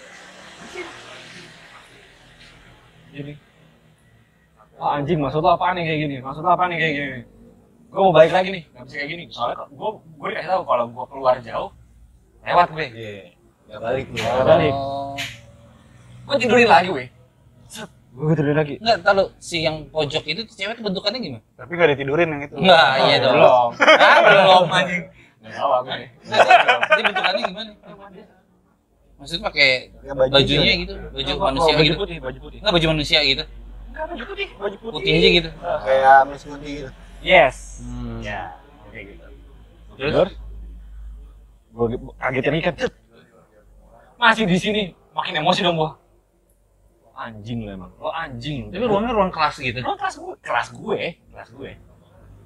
jadi 3.16 3.32
oh 4.76 4.90
anjing 4.90 5.18
maksud 5.18 5.40
lo 5.40 5.50
apa 5.50 5.72
nih 5.72 5.84
kayak 5.84 6.00
gini 6.00 6.16
maksud 6.20 6.42
lo 6.42 6.50
apa 6.50 6.64
nih 6.66 6.76
kayak 6.76 6.94
gini 6.94 7.18
gue 7.86 8.00
mau 8.02 8.12
balik 8.12 8.32
lagi 8.32 8.48
nih 8.50 8.62
nggak 8.68 8.84
bisa 8.84 8.94
kayak 8.94 9.10
gini 9.10 9.22
soalnya 9.30 9.56
gue 9.66 9.88
gue 9.96 10.28
dikasih 10.28 10.50
tahu 10.50 10.62
kalau 10.64 10.84
gue 10.86 11.04
keluar 11.06 11.36
jauh 11.40 11.70
lewat 12.42 12.68
gue 12.70 12.86
Iya. 12.88 13.16
Gak 13.66 13.80
balik 13.82 14.06
nih. 14.06 14.22
Nggak 14.22 14.46
balik. 14.46 14.72
Oh. 14.72 15.14
gue 16.24 16.36
tidurin 16.38 16.68
lagi 16.68 16.88
gue 16.88 17.06
gue 18.16 18.32
tidurin 18.32 18.56
lagi 18.56 18.74
Enggak, 18.78 18.98
tahu 19.02 19.24
si 19.36 19.56
yang 19.60 19.76
pojok 19.86 20.24
itu 20.24 20.40
tuh 20.42 20.54
cewek 20.54 20.78
bentukannya 20.78 21.18
gimana? 21.18 21.42
tapi 21.52 21.72
gak 21.72 21.88
ditidurin 21.92 22.28
yang 22.28 22.42
itu 22.42 22.54
Enggak, 22.56 22.88
iya 23.02 23.16
dong. 23.18 23.34
belum 23.34 23.70
Ah, 23.76 24.18
belum 24.22 24.64
anjing. 24.70 25.02
nggak 25.36 25.52
tahu 25.52 25.70
aku 25.74 25.90
nih 25.90 26.08
Dia 26.88 27.02
bentukannya 27.02 27.42
gimana? 27.44 27.70
Maksudnya 29.16 29.42
pakai 29.44 29.68
Pakai 29.90 30.14
baju 30.14 30.32
bajunya 30.32 30.72
gitu, 30.78 30.92
baju 31.08 31.32
Oh, 31.32 31.40
manusia 31.42 31.72
baju 31.74 31.84
gitu. 31.84 31.98
putih 31.98 32.16
baju 32.18 32.38
putih 32.40 32.58
Enggak 32.60 32.72
baju 32.72 32.86
manusia 32.92 33.18
gitu. 33.22 33.44
Baju 33.96 34.24
putih. 34.28 34.48
Baju 34.56 34.76
putih 34.76 34.94
Putih 35.00 35.12
aja 35.12 35.28
gitu. 35.32 35.50
Kayak 35.56 36.18
Miss 36.28 36.42
Kuti 36.44 36.70
gitu. 36.78 36.90
yes. 37.24 37.56
Hmm. 37.80 38.20
ya 38.20 38.52
kayak 38.92 39.04
gitu. 39.10 39.24
Terus? 39.96 40.32
Gue 41.72 41.86
kagetin 42.16 42.60
kan 42.62 42.74
masih 44.16 44.44
di 44.44 44.56
sini. 44.56 44.82
Makin 45.12 45.40
emosi 45.40 45.60
dong 45.64 45.76
gua. 45.76 45.96
Anjing 47.16 47.64
lu 47.64 47.72
emang. 47.72 47.88
Lo 47.96 48.12
anjing. 48.12 48.68
Lu 48.68 48.76
Tapi 48.76 48.84
ruangnya 48.84 49.12
ruang 49.16 49.32
kelas 49.32 49.56
gitu. 49.56 49.80
lo 49.80 49.96
kelas 49.96 50.14
gue 50.20 50.34
kelas 50.44 50.68
gue. 50.72 51.00
Kelas 51.32 51.48
gue. 51.52 51.70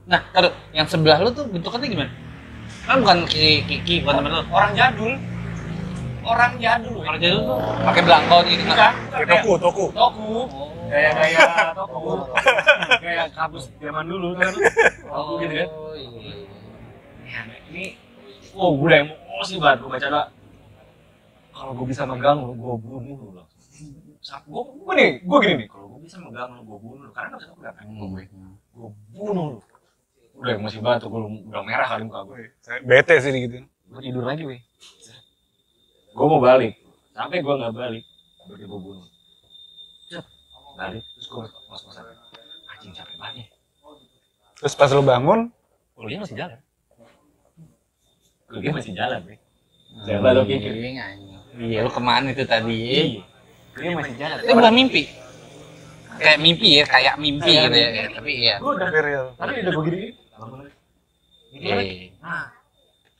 Nah, 0.06 0.22
taruh 0.30 0.54
yang 0.70 0.86
sebelah 0.86 1.18
lu 1.18 1.30
tuh 1.30 1.46
bentukannya 1.46 1.86
gimana? 1.90 2.10
Kan 2.86 3.02
bukan 3.02 3.18
Kiki, 3.26 3.66
Kiki 3.66 3.94
bukan 4.02 4.22
temen 4.22 4.30
lu. 4.38 4.42
orang 4.50 4.70
jadul. 4.78 5.12
Orang 6.22 6.52
jadul. 6.62 7.02
Kalau 7.02 7.18
jadi 7.18 7.34
tuh 7.34 7.58
pakai 7.82 8.02
belangkon 8.06 8.42
gitu. 8.46 8.62
Kan. 8.70 8.92
Kayak 9.10 9.26
toku 9.42 9.52
toku. 9.58 9.84
Toku. 9.90 10.30
Oh. 10.46 10.70
Gaya-gaya 10.90 11.42
toku 11.78 12.12
kayak 13.04 13.26
kampus 13.32 13.64
zaman 13.78 14.04
dulu 14.10 14.34
kan. 14.34 14.52
Toku 15.06 15.32
gitu 15.46 15.54
kan. 15.54 15.68
Oh, 15.70 15.94
iya. 15.94 16.34
Ya, 17.30 17.40
ini 17.70 17.84
oh 18.58 18.74
gue 18.74 18.86
udah 18.90 18.98
emosi 19.06 19.54
banget 19.62 19.78
gue 19.86 19.90
baca 19.90 20.08
doa. 20.10 20.24
Kalau 21.54 21.72
gue 21.76 21.86
bisa 21.86 22.02
megang 22.08 22.38
lu 22.42 22.52
gue 22.58 22.74
bunuh 22.82 23.16
lu 23.18 23.28
loh 23.38 23.46
gue 24.30 24.62
gue 24.62 24.94
nih 24.98 25.10
gue 25.22 25.38
gini 25.46 25.54
nih. 25.64 25.68
Kalau 25.70 25.86
gue 25.94 26.00
bisa 26.02 26.16
megang 26.18 26.50
lu 26.58 26.62
gue 26.66 26.78
bunuh 26.82 27.02
lu 27.06 27.12
karena 27.14 27.28
nggak 27.34 27.40
bisa 27.46 27.52
megang. 27.54 27.74
Kan 27.78 27.86
gue 27.86 28.24
gue 28.74 28.88
bunuh 29.14 29.46
lu 29.54 29.58
udah 30.40 30.52
emosi 30.56 30.78
banget 30.80 30.98
tuh 31.06 31.10
gue 31.12 31.20
udah 31.52 31.62
merah 31.62 31.86
kali 31.86 32.02
muka 32.08 32.20
gue 32.32 32.48
Saya 32.64 32.80
bete 32.82 33.14
sih 33.22 33.30
gitu 33.30 33.62
gue 33.66 34.00
tidur 34.02 34.24
lagi 34.26 34.42
weh. 34.42 34.60
Gue 36.10 36.26
mau 36.26 36.42
balik. 36.42 36.74
Sampai 37.14 37.38
gue 37.38 37.54
nggak 37.54 37.74
balik 37.78 38.04
berarti 38.50 38.64
gue 38.66 38.80
bunuh 38.82 39.06
balik 40.80 41.04
terus 41.04 41.26
gue 41.28 41.44
masan 41.68 42.04
anjing 42.72 42.92
capek 42.96 43.16
banget 43.20 43.36
ya 43.44 43.46
terus 44.56 44.74
pas 44.74 44.88
lu 44.96 45.04
bangun 45.04 45.52
kuliah 45.92 46.20
masih 46.24 46.36
jalan 46.40 46.60
kuliah 48.48 48.72
masih 48.72 48.96
jalan 48.96 49.20
lu 49.90 50.42
pikir. 50.46 50.70
Anjing, 50.70 50.96
anjing. 51.02 51.40
Iya, 51.58 51.78
lu 51.82 51.90
ke 51.90 52.00
mana 52.02 52.30
itu 52.30 52.44
tadi? 52.46 52.78
Iya. 52.78 53.22
Dia 53.74 53.90
masih 53.98 54.14
jalan. 54.16 54.38
Itu 54.42 54.52
bukan 54.54 54.74
mimpi. 54.74 55.02
Kayak 56.20 56.38
mimpi 56.38 56.68
ya, 56.78 56.84
kayak 56.84 57.14
mimpi 57.18 57.52
gitu 57.56 57.76
ya. 57.76 58.06
Tapi 58.12 58.30
iya. 58.32 58.54
Gue 58.60 58.72
udah 58.76 58.88
Tapi 58.88 58.98
real. 59.02 59.24
Tapi 59.34 59.52
udah 59.66 59.72
begini. 59.82 59.98
Ini 61.50 61.66
Iya. 61.66 61.74
Nah, 62.22 62.46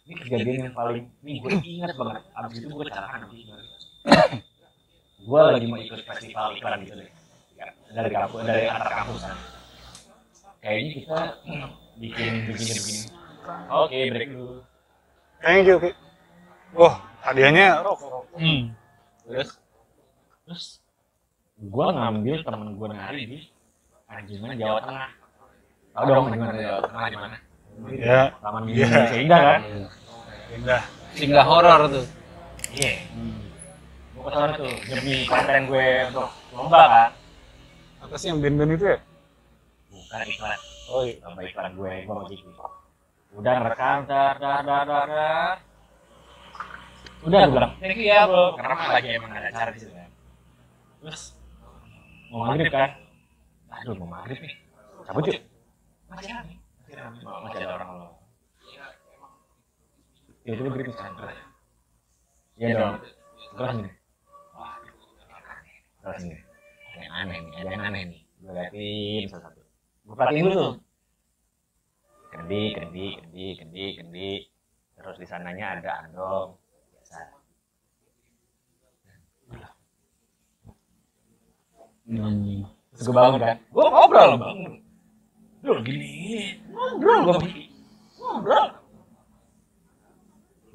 ini 0.07 0.15
kejadian 0.23 0.71
yang 0.71 0.75
paling, 0.79 1.05
ini 1.27 1.33
gue 1.43 1.51
ingat 1.59 1.99
banget. 1.99 2.23
Abis 2.39 2.57
itu 2.63 2.67
gue 2.71 2.87
kecelakaan. 2.87 3.21
gue 5.21 5.41
lagi 5.45 5.67
mau 5.69 5.79
ikut 5.83 6.01
festival 6.07 6.47
iklan 6.57 6.81
gitu 6.87 6.95
deh. 7.03 7.11
Ya, 7.91 8.07
Dari 8.07 8.11
kampus, 8.15 8.41
dari 8.47 8.65
antar 8.71 8.91
kampus 9.03 9.21
kan. 9.27 9.39
Kayaknya 10.63 10.91
kita 10.95 11.19
bikin 11.99 12.33
begini 12.47 12.73
begini. 12.79 13.01
Oke, 13.67 13.99
break 14.15 14.31
dulu. 14.31 14.57
Thank 15.43 15.67
you, 15.67 15.77
Ki. 15.83 15.91
Wah, 16.77 16.95
hadiahnya 17.27 17.83
rokok. 17.83 18.31
Hmm. 18.39 18.71
Terus, 19.27 19.59
terus 20.47 20.65
gue 21.59 21.87
ngambil 21.91 22.37
temen 22.47 22.69
gue 22.79 22.89
nari 22.89 23.23
di 23.27 23.39
Anjungan 24.07 24.55
Jawa 24.55 24.79
Tengah. 24.87 25.11
Tahu 25.91 26.05
dong 26.07 26.25
Anjungan 26.31 26.57
Jawa 26.57 26.79
Tengah 26.87 27.07
di 27.11 27.17
mana? 27.19 27.37
Ya, 27.97 28.21
Taman 28.39 28.63
Mini 28.69 28.77
Iya. 28.79 28.87
Indonesia 28.87 29.19
Indah 29.19 29.41
kan? 29.43 29.61
indah. 30.51 30.83
Singgah 31.17 31.47
horor 31.47 31.81
tuh. 31.91 32.07
Iya. 32.71 32.93
Gue 34.15 34.23
ke 34.23 34.31
sana 34.31 34.53
tuh 34.55 34.71
demi 34.87 35.15
konten 35.27 35.61
gue 35.67 35.87
untuk 36.13 36.29
lomba 36.55 36.83
kan. 36.87 37.11
Apa 38.01 38.15
sih 38.17 38.29
yang 38.33 38.41
band-band 38.41 38.73
itu 38.77 38.85
ya? 38.97 38.99
Bukan 39.93 40.21
iklan. 40.27 40.61
Oh 40.91 41.03
iya. 41.07 41.15
Lomba 41.23 41.41
iklan 41.45 41.73
gue, 41.77 41.93
gue 42.03 42.15
mau 42.15 42.27
Jiki. 42.27 42.51
Udah 43.31 43.53
ngerekam, 43.63 43.99
dar, 44.11 44.35
dar, 44.43 44.61
dar, 44.67 44.85
dar, 44.89 45.07
dar. 45.07 45.57
Udah 47.21 47.41
gue 47.47 47.53
bilang, 47.53 47.73
thank 47.79 48.01
you 48.01 48.09
ya 48.09 48.25
bro. 48.25 48.57
Karena 48.57 48.75
lagi 48.91 49.09
emang 49.13 49.31
ada 49.37 49.49
acara 49.53 49.71
di 49.77 49.79
situ 49.85 49.93
kan. 49.93 50.11
Terus 51.05 51.23
mau 52.33 52.49
maghrib 52.49 52.73
kan? 52.73 52.91
Aduh 53.71 53.95
mau 54.01 54.09
maghrib 54.09 54.41
nih. 54.41 54.57
Cabut 55.05 55.25
yuk. 55.29 55.39
Masih 56.09 56.33
ada. 56.33 56.49
Masih 56.49 56.93
ada, 56.97 57.03
masih 57.13 57.59
ada 57.61 57.75
orang 57.77 57.91
lo. 58.01 58.09
Ya 60.49 60.57
itu 60.57 60.63
berita 60.67 60.97
kan. 60.97 61.13
Iya 62.57 62.69
dong. 62.75 62.95
Terus 63.55 63.73
nih. 63.85 63.93
Wah, 64.57 64.75
terus 66.03 66.23
nih. 66.25 66.41
Ada 67.01 67.09
yang 67.09 67.17
aneh 67.17 67.39
nih, 67.41 67.55
ada 67.57 67.71
yang 67.73 67.85
aneh 67.89 68.03
nih. 68.13 68.21
Gue 68.45 68.53
liatin 68.53 69.25
satu-satu. 69.33 69.63
Gue 70.05 70.15
perhatiin 70.21 70.45
dulu 70.45 70.53
tuh. 70.53 70.75
Kendi, 72.29 72.63
kendi, 72.77 73.07
kendi, 73.17 73.47
kendi, 73.57 73.85
kendi. 73.97 74.31
Terus 75.01 75.17
di 75.17 75.25
sananya 75.25 75.81
ada 75.81 75.91
andong. 76.05 76.61
Biasa. 76.93 77.21
Hmm. 82.05 82.69
Terus 82.69 83.05
gue 83.09 83.17
bangun 83.17 83.41
kan. 83.41 83.57
Gue 83.73 83.85
ngobrol 83.89 84.31
bangun. 84.37 84.73
Lu 85.65 85.73
gini. 85.81 86.13
Ngobrol 86.69 87.19
gue. 87.25 87.37
Ngobrol. 88.21 88.67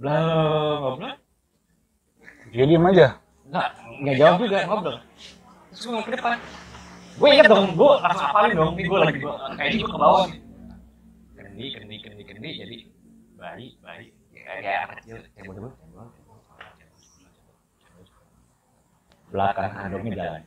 Belum 0.01 0.81
ngobrol. 0.81 1.13
Dia 2.49 2.65
diem 2.65 2.89
aja. 2.89 3.21
Enggak, 3.45 3.69
enggak 4.01 4.15
jawab 4.17 4.35
juga, 4.41 4.57
ngobrol. 4.65 4.97
Terus 5.75 5.83
gue 5.83 5.91
ngomong 5.91 6.07
ke 6.07 6.15
depan. 6.15 6.39
Gue 7.19 7.27
inget 7.35 7.47
dong, 7.51 7.75
gue 7.75 7.91
langsung 7.99 8.27
apalin 8.31 8.51
dong, 8.55 8.71
nih 8.79 8.85
gue 8.87 8.99
lagi 8.99 9.19
gue, 9.19 9.35
kayaknya 9.59 9.77
gue 9.83 9.91
ke 9.91 9.99
bawah 9.99 10.23
nih. 10.31 10.39
Kendi, 11.35 11.65
kendi, 11.75 11.95
kendi, 11.99 12.23
kendi, 12.23 12.49
jadi 12.59 12.77
bayi, 13.35 13.67
bayi, 13.83 14.07
kayak 14.31 14.59
kayak 14.63 14.79
anak 14.87 14.95
kecil, 15.03 15.17
cebol, 15.35 15.55
cebol. 15.55 16.07
Belakang 19.35 19.71
andongnya 19.75 20.11
jalan. 20.15 20.43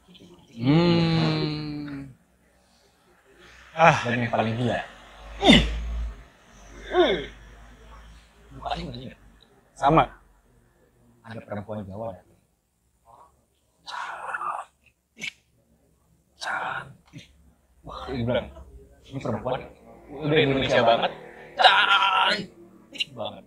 Hmm. 0.57 2.09
Ah, 3.76 3.97
Dan 4.09 4.24
yang 4.24 4.33
paling 4.33 4.57
gila. 4.57 4.81
Mukanya 8.57 9.12
sama. 9.76 10.05
Ada 11.29 11.41
perempuan 11.45 11.85
Jawa 11.85 12.16
datang. 12.16 12.29
Cantik. 16.39 17.26
Wah, 17.83 17.97
dia 17.97 17.97
bilang, 18.09 18.46
ini 19.04 19.18
perempuan 19.20 19.61
udah 20.09 20.38
Indonesia 20.40 20.80
banget. 20.80 21.12
Cantik 21.59 23.09
banget. 23.12 23.44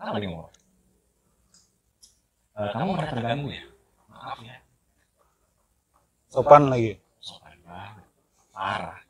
Apa 0.00 0.16
dia 0.16 0.28
ngomong? 0.32 0.48
"Eh, 2.56 2.70
kamu 2.72 2.90
merasa 2.96 3.14
terganggu 3.18 3.48
ya? 3.52 3.64
Maaf 4.08 4.38
ya. 4.40 4.56
Sopan 6.30 6.62
lagi. 6.70 6.96
Sopan 7.18 7.54
banget. 7.66 8.06
Parah. 8.54 9.00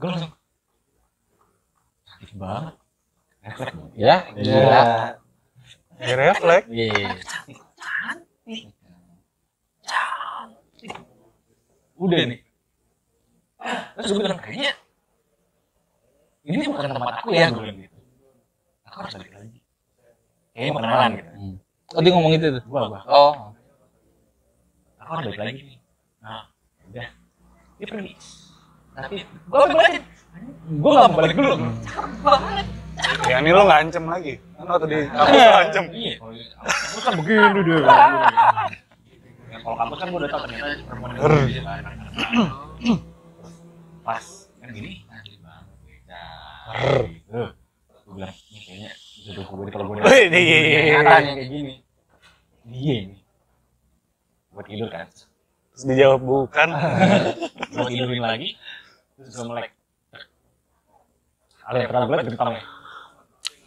Gue 0.00 0.08
langsung. 0.08 0.32
Cantik 2.08 2.32
banget. 2.34 2.74
Refleks 3.44 3.72
dong. 3.76 3.90
Ya, 3.94 4.16
gila. 4.34 4.82
Ya 5.98 6.14
refleks. 6.16 6.66
Iya. 6.72 7.10
udah 11.98 12.30
nih 12.30 12.38
terus 13.96 14.08
gue 14.10 14.22
bilang 14.22 14.40
kayaknya 14.40 14.72
ini 16.48 16.64
bukan 16.64 16.88
tempat 16.88 17.14
aku 17.20 17.28
ya. 17.36 17.52
Gue 17.52 17.60
bilang 17.68 17.78
gitu. 17.84 17.96
Aku 18.88 18.96
harus 19.04 19.14
balik 19.20 19.32
lagi. 19.36 19.58
Kayaknya 20.54 20.72
mau 20.72 20.80
kenalan 20.82 21.10
gitu 21.14 21.30
Oh, 21.88 22.00
dia 22.04 22.12
ngomong 22.12 22.32
itu 22.36 22.46
tuh. 22.52 22.62
gua 22.68 22.80
gua. 22.92 23.00
Oh. 23.08 23.34
aku 25.00 25.10
harus 25.16 25.24
balik 25.32 25.40
lagi 25.40 25.60
nih. 25.64 25.78
Nah 26.20 26.42
udah. 26.88 27.08
Dia 27.80 27.86
pergi. 27.88 28.12
Tapi 28.92 29.16
gua 29.48 29.64
balik. 29.68 30.02
gua 30.80 30.90
gak 30.92 31.08
mau 31.08 31.18
balik 31.20 31.36
dulu. 31.36 31.54
Banget 32.20 32.66
Ya 33.30 33.38
ini 33.38 33.50
lo 33.54 33.62
ngancem 33.64 34.04
lagi. 34.04 34.34
Kan 34.58 34.66
waktu 34.68 34.86
di 34.90 34.98
kampus 35.06 35.32
lo 35.38 35.52
ngancem. 35.54 35.84
iya. 35.94 36.14
Kan 36.98 37.12
begini 37.20 37.60
dia. 37.64 37.78
Ya 39.48 39.56
kalau 39.64 39.76
kamu 39.80 39.94
kan 39.96 40.06
gua 40.12 40.18
udah 40.20 40.28
tau 40.28 40.40
ternyata 40.44 40.68
perempuan 40.84 41.10
itu 41.16 41.24
bisa 41.48 41.62
kan 41.64 41.94
pas. 44.08 44.24
Kan 44.56 44.68
gini? 44.72 45.04
Nanti 45.04 45.36
banget 45.44 45.68
nah 46.08 47.52
gua 48.08 48.12
bilang 48.16 48.32
ini 48.48 48.60
kayaknya 48.64 48.90
jodoh 49.28 49.44
gue 49.44 49.64
nih 49.68 49.72
kalau 49.76 49.84
gue 49.92 49.96
iya, 50.08 50.40
iya, 50.40 50.58
iya. 50.64 50.80
Nyatanya 51.04 51.32
kayak 51.36 51.50
gini. 51.52 51.74
Dia 52.64 52.94
ini. 53.04 53.18
Buat 54.56 54.64
tidur 54.72 54.88
kan? 54.88 55.04
Terus 55.12 55.84
dijawab 55.84 56.20
bukan. 56.24 56.68
gue 57.76 57.84
tidurin 57.92 58.24
lagi 58.24 58.56
terus 59.18 59.34
gue 59.34 59.46
melek 59.50 59.74
ada 61.68 61.84
gue 61.84 62.16
liat 62.16 62.26
gentongnya 62.32 62.62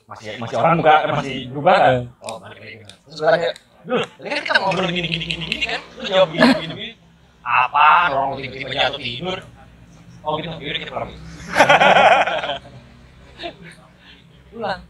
masih 0.10 0.28
masih 0.42 0.56
orang 0.58 0.82
muka 0.82 0.96
masih 1.22 1.36
berubah 1.54 1.76
kan? 1.78 1.96
Oh 2.26 2.36
balik 2.42 2.58
lagi. 2.58 2.76
Terus 2.82 3.18
gue 3.22 3.30
tanya 3.30 3.50
dulu 3.86 4.04
kan 4.18 4.42
kita 4.42 4.58
ngobrol 4.58 4.90
gini 4.90 5.08
gini 5.08 5.26
gini 5.30 5.46
gini 5.46 5.66
kan? 5.70 5.82
Lu 6.02 6.04
jawab 6.10 6.30
gini 6.34 6.50
gini. 6.66 6.88
Apa 7.46 8.10
orang 8.10 8.42
tiba-tiba 8.42 8.74
jatuh 8.74 8.98
tidur 9.00 9.40
oh 10.26 10.34
gitu. 10.38 10.50
Yaudah 10.50 10.80
kita 10.82 10.92
pulang 10.92 11.12
pulang. 14.52 14.82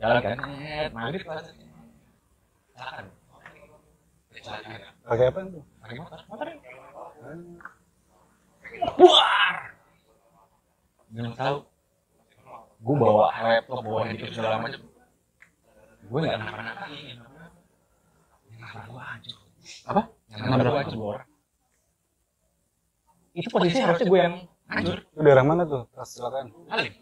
Jalan 0.00 0.18
kan? 0.24 0.36
Maghrib. 0.96 1.22
Kan 1.28 1.44
jalan. 2.76 3.04
Jalan 4.40 4.62
Pakai 5.04 5.26
apa 5.28 5.38
tuh? 5.44 5.62
pakai 5.84 5.94
motor. 6.00 6.20
Motor. 6.30 6.46
Buar 8.96 9.54
belum 11.10 11.34
tahu. 11.34 11.56
Gue 12.80 12.96
bawa 12.96 13.28
laptop 13.34 13.82
bawa 13.82 14.00
handphone 14.08 14.30
segala 14.32 14.56
macam. 14.62 14.80
Gue 16.06 16.18
nggak 16.22 16.34
kenapa-napa 16.38 16.86
nabrak 18.60 18.86
gue 18.86 19.02
hancur 19.02 19.36
Apa? 19.88 20.02
yang 20.30 20.40
nabrak 20.52 20.70
gue 20.70 20.80
hancur 20.84 20.94
dua 20.94 21.08
orang 21.16 21.29
itu 23.32 23.48
posisinya 23.48 23.84
harusnya 23.88 24.06
gue 24.06 24.18
yang 24.18 24.34
hancur 24.66 24.98
Itu 25.04 25.20
daerah 25.20 25.42
mana 25.42 25.62
tuh? 25.64 25.82
Pas 25.90 26.06
silakan. 26.06 26.50
Halim 26.66 26.92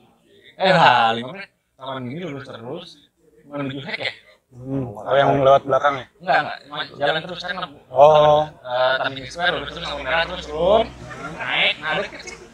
eh 0.58 0.74
Halim 0.74 1.24
apa 1.24 1.42
taman 1.78 2.02
gini 2.04 2.20
lurus 2.20 2.44
terus 2.44 2.88
menuju 3.44 3.80
hek 3.82 4.00
ya 4.00 4.12
Hmm. 4.48 4.96
Oh 4.96 5.12
yang 5.12 5.44
lewat 5.44 5.60
belakang 5.62 6.00
ya? 6.00 6.06
enggak 6.24 6.36
enggak 6.64 6.84
jalan 6.96 7.20
terus 7.20 7.40
kan 7.44 7.54
Oh. 7.92 8.48
uh, 8.48 8.96
Taman 8.96 9.20
Square 9.22 9.52
lurus 9.54 9.70
terus 9.70 9.84
lampu 9.84 10.00
merah 10.00 10.24
terus 10.24 10.48
turun 10.48 10.88
naik 11.36 11.76
nah 11.78 12.00
sih 12.00 12.48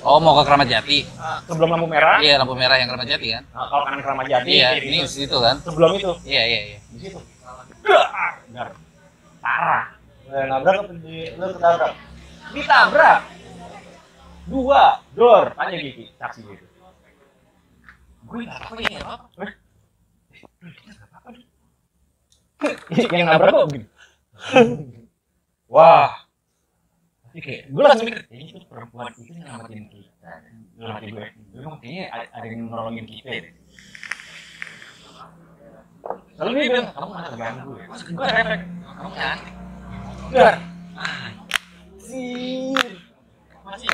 Oh, 0.00 0.22
mau 0.22 0.38
ke 0.38 0.46
Keramat 0.46 0.70
Jati. 0.70 1.02
Uh, 1.18 1.42
sebelum 1.50 1.74
lampu 1.74 1.90
merah 1.90 2.22
Iya, 2.22 2.38
lampu 2.38 2.54
merah 2.54 2.78
yang 2.78 2.86
Keramat 2.86 3.10
Jati 3.10 3.26
kan? 3.34 3.42
Nah, 3.50 3.66
kalau 3.66 3.82
kanan 3.82 3.98
Keramat 3.98 4.26
Jati, 4.30 4.46
Iya, 4.48 4.68
ini 4.78 4.96
itu. 4.96 5.02
di 5.02 5.10
situ 5.10 5.36
kan? 5.36 5.56
sebelum 5.58 5.90
itu 5.98 6.10
Iya, 6.22 6.42
iya, 6.46 6.60
iya. 6.62 6.78
di 6.86 6.98
situ. 7.02 7.18
Dar, 7.82 8.06
dar. 8.54 8.68
Parah. 9.42 9.84
Udah 10.30 10.42
nabrak 10.46 10.74
apa 10.78 10.92
di 10.94 11.16
lu 11.34 11.46
ketabrak? 11.50 11.92
Ditabrak. 12.50 13.20
Dua 14.50 14.82
door. 15.14 15.54
Tanya 15.54 15.76
Gigi, 15.78 16.10
saksi 16.18 16.40
gitu. 16.42 16.66
Gue 18.26 18.46
nggak 18.46 18.60
tahu 18.66 18.78
ya 18.82 19.00
apa. 19.06 19.44
yang 23.16 23.26
nabrak 23.28 23.52
kok 23.56 23.66
gitu 23.72 23.88
Wah, 25.70 26.12
kayak 27.32 27.70
gue 27.70 27.82
langsung 27.82 28.06
mikir 28.10 28.26
kayaknya 28.26 28.46
itu 28.50 28.66
perempuan 28.66 29.06
itu 29.14 29.22
yang 29.30 29.46
nyelamatin 29.46 29.86
kita. 29.86 30.30
Nyelamatin 30.76 31.08
gue 31.14 31.26
gue 31.30 31.60
emang 31.62 31.78
kayaknya 31.78 32.04
ada, 32.10 32.46
yang 32.50 32.60
nolongin 32.66 33.06
kita 33.06 33.30
deh 33.30 33.54
Lalu 36.40 36.50
dia 36.56 36.64
bilang, 36.72 36.88
kamu 36.96 37.08
nggak 37.12 37.26
terganggu 37.28 37.70
ya? 37.76 37.84
Masa 37.86 38.04
gue 38.08 38.26
refleks, 38.26 38.64
kamu 38.82 39.10
cantik 39.14 39.54
Dar 40.30 40.56
Anjir 42.10 42.92
Masih 43.62 43.86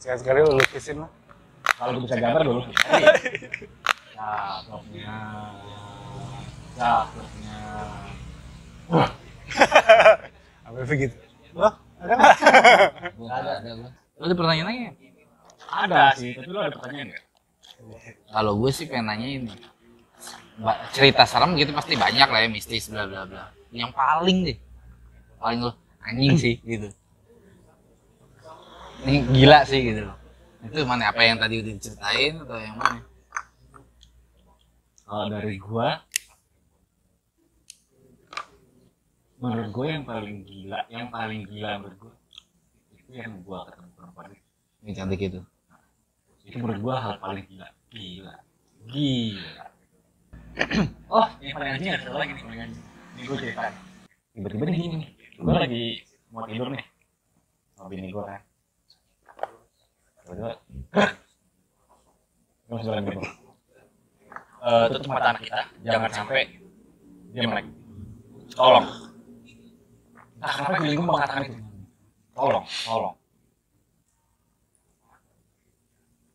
sekali-sekali 0.00 0.40
lu 0.40 0.56
lukisin 0.56 0.96
lah. 1.04 1.12
Kalau 1.76 1.92
gue 2.00 2.08
bisa 2.08 2.16
gambar 2.16 2.40
dulu 2.40 2.60
Cakepnya 4.16 5.12
Cakepnya 6.72 7.60
Apa 10.64 10.76
begitu? 10.88 11.16
Wah, 11.52 11.76
ada 12.00 12.16
Gua 13.12 13.28
ada 13.28 13.60
ada 13.60 13.70
gua. 13.76 13.90
Lu 13.92 14.24
ada 14.24 14.36
pertanyaan 14.36 14.66
lagi? 14.72 14.78
nggak? 14.80 14.96
Ada 15.70 16.02
sih, 16.16 16.30
tapi 16.32 16.48
lu 16.48 16.60
ada 16.64 16.72
pertanyaan 16.72 17.12
nggak? 17.12 17.24
Kalau 18.32 18.52
gue 18.56 18.70
sih 18.72 18.84
pengen 18.88 19.04
nanya 19.08 19.28
ini. 19.28 19.52
Cerita 20.96 21.28
serem 21.28 21.56
gitu 21.60 21.76
pasti 21.76 21.96
banyak 21.96 22.28
lah 22.28 22.40
ya 22.40 22.48
mistis 22.48 22.88
bla 22.88 23.04
bla 23.04 23.28
bla. 23.28 23.52
Yang 23.72 23.92
paling 23.92 24.38
deh, 24.48 24.58
paling 25.40 25.60
lo 25.64 25.72
anjing 26.04 26.36
sih 26.36 26.54
gitu. 26.70 26.88
Ini 29.00 29.24
gila 29.32 29.64
sih 29.64 29.80
gitu 29.80 30.00
loh. 30.04 30.16
Itu 30.60 30.84
mana 30.84 31.08
apa 31.08 31.24
yang 31.24 31.40
tadi 31.40 31.64
udah 31.64 31.72
diceritain 31.72 32.36
atau 32.44 32.58
yang 32.60 32.76
mana? 32.76 33.00
Kalau 35.08 35.26
dari 35.32 35.56
gua 35.56 36.04
menurut 39.40 39.68
gue 39.72 39.86
yang 39.88 40.04
paling 40.04 40.44
gila, 40.44 40.80
yang 40.92 41.08
paling 41.08 41.48
gila 41.48 41.80
menurut 41.80 41.96
gua 41.96 42.14
itu 42.92 43.10
yang 43.16 43.32
gua 43.40 43.64
ketemu 43.72 43.90
perempuan. 43.96 44.36
Ini 44.84 44.92
cantik 44.92 45.20
itu. 45.24 45.40
Itu 46.44 46.56
menurut 46.60 46.80
gua 46.84 46.94
hal 47.00 47.14
paling 47.24 47.48
gila. 47.48 47.68
Gila. 47.88 48.36
Gila. 48.92 49.64
oh, 51.16 51.26
yang 51.40 51.56
paling 51.56 51.72
anjing 51.78 51.90
ada 51.96 52.12
lagi 52.12 52.32
nih 52.36 52.44
paling 52.44 52.60
anjing. 52.68 52.84
Ini 53.16 53.22
gue 53.26 53.36
ceritain. 53.36 53.74
Tiba-tiba 54.36 54.62
nih 54.68 54.76
gini 54.76 54.96
nih. 55.02 55.10
Gue 55.40 55.56
lagi 55.56 55.84
mau 56.28 56.44
tidur 56.44 56.68
nih. 56.68 56.84
Sama 57.72 57.88
bini 57.88 58.12
gue 58.12 58.20
kan. 58.20 58.44
Tiba-tiba. 60.20 60.52
Gue 62.68 62.74
masih 62.76 62.92
tidur. 63.08 63.24
Eh, 64.60 64.86
tutup 64.92 65.08
mata 65.08 65.32
anak 65.32 65.40
kita. 65.48 65.60
Jangan 65.80 66.10
sampai 66.12 66.60
dia 67.32 67.48
melek. 67.48 67.64
Tolong. 68.52 68.84
Nah, 70.44 70.52
kenapa 70.52 70.76
bini 70.84 70.92
gue 70.92 71.06
mengatakan 71.08 71.42
itu? 71.48 71.56
Tolong, 72.36 72.66
tolong. 72.84 73.16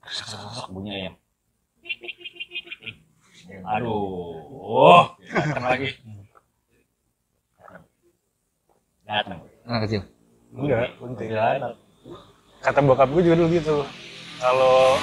Sosok 0.10 0.74
bunyi 0.74 0.91
ayam. 0.97 1.16
Aduh, 3.70 4.41
oh, 4.49 5.14
lagi. 5.62 5.93
Datang. 9.06 9.39
Anak 9.70 9.80
kecil. 9.86 10.01
Enggak, 10.56 10.97
penting. 10.97 11.30
Kuntilanak. 11.30 11.74
Kata 12.62 12.80
bokap 12.82 13.10
gue 13.14 13.22
juga 13.22 13.36
dulu 13.38 13.49
gitu. 13.53 13.78
Kalau 14.41 14.97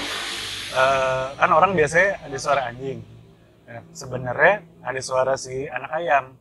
eh, 0.75 1.27
kan 1.39 1.51
orang 1.55 1.73
biasanya 1.79 2.19
ada 2.27 2.37
suara 2.39 2.63
anjing. 2.67 2.99
Nah, 3.63 3.83
sebenarnya 3.95 4.55
ada 4.83 5.01
suara 5.01 5.35
si 5.39 5.71
anak 5.71 5.91
ayam. 5.95 6.35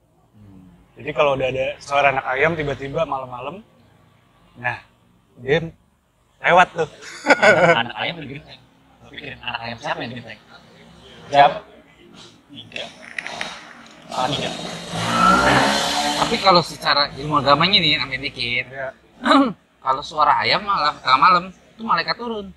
Jadi 0.97 1.09
kalau 1.15 1.37
udah 1.37 1.47
ada 1.47 1.67
suara 1.79 2.11
anak 2.11 2.25
ayam 2.27 2.51
tiba-tiba 2.53 3.07
malam-malam, 3.07 3.63
nah 4.59 4.77
dia 5.39 5.71
lewat 6.43 6.67
tuh. 6.75 6.89
Anak, 7.31 7.73
anak 7.87 7.95
ayam 7.95 8.15
lebih 8.19 8.41
genteng. 8.41 8.61
Lo 9.01 9.07
pikirin 9.09 9.39
anak 9.39 9.59
ayam 9.63 9.77
siapa 9.79 9.99
yang 10.03 10.11
genteng? 10.19 10.39
Siapa? 11.31 11.57
Tiga. 12.51 12.83
Ah, 14.11 14.27
tiga. 14.27 14.49
Tapi 16.21 16.35
kalau 16.37 16.61
secara 16.61 17.09
ilmu 17.17 17.41
agamanya 17.41 17.77
nih, 17.81 17.97
namanya 17.97 18.21
dikit. 18.21 18.65
Ya, 18.69 18.93
kalau 19.85 20.01
suara 20.05 20.37
ayam 20.37 20.61
malah 20.61 20.93
tengah 21.01 21.17
malam 21.19 21.43
itu 21.49 21.81
malaikat 21.81 22.15
turun. 22.15 22.53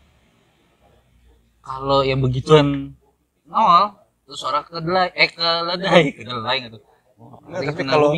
Kalau 1.64 2.04
yang 2.04 2.20
begituan 2.20 2.92
nol, 3.48 3.96
itu 4.28 4.34
suara 4.36 4.60
kedelai, 4.60 5.08
eh 5.16 5.28
keledai, 5.32 6.04
kedelai 6.20 6.56
gitu. 6.68 6.78
Enggak, 7.48 7.72
tapi 7.72 7.82
kalau- 7.88 8.12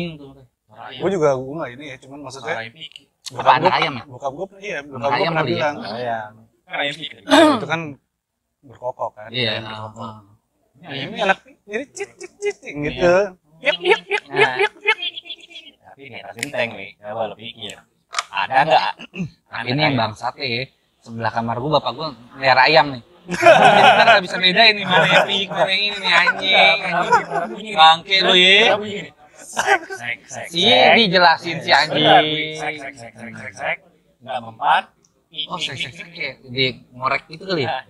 gue 0.77 1.09
juga 1.09 1.33
gue 1.33 1.53
nggak 1.57 1.71
ini 1.73 1.85
ya, 1.89 1.95
cuman 2.05 2.17
Suara 2.21 2.25
maksudnya 2.27 2.55
ayam 2.59 2.73
pikir. 2.75 3.05
Apa 3.27 3.49
anak 3.59 3.73
ayam 3.75 3.93
ya? 3.97 4.03
bokap 4.07 4.31
gue 4.31 4.47
iya, 4.61 4.77
bokap 4.85 5.09
gue 5.09 5.15
ayam 5.19 5.31
pernah 5.33 5.45
bilang 5.47 5.75
Ayam. 5.83 6.31
Kan 6.63 6.77
ayam 6.79 6.95
pikir. 6.95 7.19
itu 7.27 7.65
kan 7.67 7.81
berkokok 8.61 9.09
kan. 9.15 9.29
Iya. 9.31 9.51
Ayam 9.57 9.63
berkokok. 9.67 10.11
Ini 10.77 10.85
ayam 10.87 11.07
Ini 11.11 11.19
anak 11.25 11.37
jadi 11.65 11.85
cit 11.91 12.09
cit 12.15 12.33
cit 12.37 12.57
gitu. 12.61 13.15
Yuk 13.57 13.77
yuk 13.81 14.01
yuk 14.05 14.23
yuk 14.29 14.51
yuk 14.61 14.73
yuk. 14.85 14.96
Tapi 15.97 16.13
di 16.13 16.21
atas 16.21 16.37
genteng 16.37 16.69
nih. 16.77 16.93
Coba 17.01 17.25
lo 17.25 17.33
pikir. 17.33 17.73
Ada 18.29 18.69
nggak? 18.69 18.91
Tapi 19.49 19.67
ini 19.73 19.81
yang 19.81 19.97
bangsat 19.97 20.37
ya. 20.37 20.69
Sebelah 21.01 21.33
kamar 21.33 21.57
gua 21.57 21.81
bapak 21.81 21.91
gua 21.97 22.07
melihara 22.37 22.69
ayam 22.69 22.93
nih. 22.93 23.01
Jadi 23.33 23.81
kita 23.81 24.03
nggak 24.05 24.21
bisa 24.29 24.37
bedain 24.37 24.73
nih 24.77 24.85
mana 24.85 25.07
yang 25.09 25.25
pik, 25.25 25.49
mana 25.49 25.71
yang 25.73 25.81
ini 25.81 25.97
nih 25.97 26.13
anjing. 26.13 26.77
Bangke 27.73 28.17
lu 28.21 28.33
ya. 28.37 28.77
Sek, 29.33 29.81
sek, 29.89 30.19
sek, 30.29 30.47
Iya, 30.53 30.93
dijelasin 31.01 31.57
si 31.65 31.71
anjing. 31.73 32.05
Sek, 32.61 32.73
sek, 32.77 32.93
sek, 32.93 33.13
sek, 33.17 33.33
sek, 33.33 33.53
sek. 33.57 33.77
Nggak 34.21 34.37
mempan. 34.45 34.83
Oh, 35.49 35.57
saya 35.57 35.81
saya 35.81 36.05
kayak 36.13 36.45
di 36.45 36.77
ngorek 36.93 37.25
itu 37.33 37.41
kali 37.41 37.65
ya. 37.65 37.73
Nah, 37.73 37.81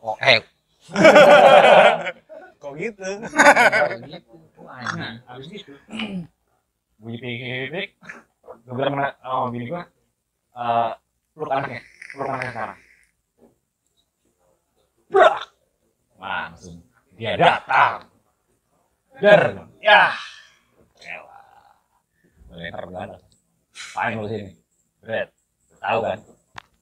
Oh, 0.00 0.16
eh. 0.16 0.40
Kok 2.64 2.72
gitu? 2.80 3.04
gitu. 4.08 4.32
Anjing. 4.64 5.20
Habis 5.28 5.46
gitu. 5.52 5.76
Bunyi 7.04 7.20
pik-pik. 7.20 7.88
Gue 8.64 8.74
bilang 8.80 8.96
sama 9.20 9.52
bini 9.52 9.68
gue. 9.68 9.82
eh, 10.56 10.90
peluk 11.36 11.52
anaknya. 11.52 11.80
Peluk 12.16 12.28
anaknya 12.32 12.50
sekarang. 12.56 12.78
Brak! 15.12 15.36
Langsung. 16.16 16.80
Dia 17.20 17.36
datang. 17.36 18.08
Der. 19.20 19.42
Ya. 19.84 20.16
Elah. 21.04 21.76
Melempar 22.48 22.84
belakang. 22.88 23.20
Paling 23.92 24.16
lu 24.24 24.28
sini. 24.32 24.50
Bret. 25.04 25.28
Tahu 25.84 25.98
kan? 26.00 26.18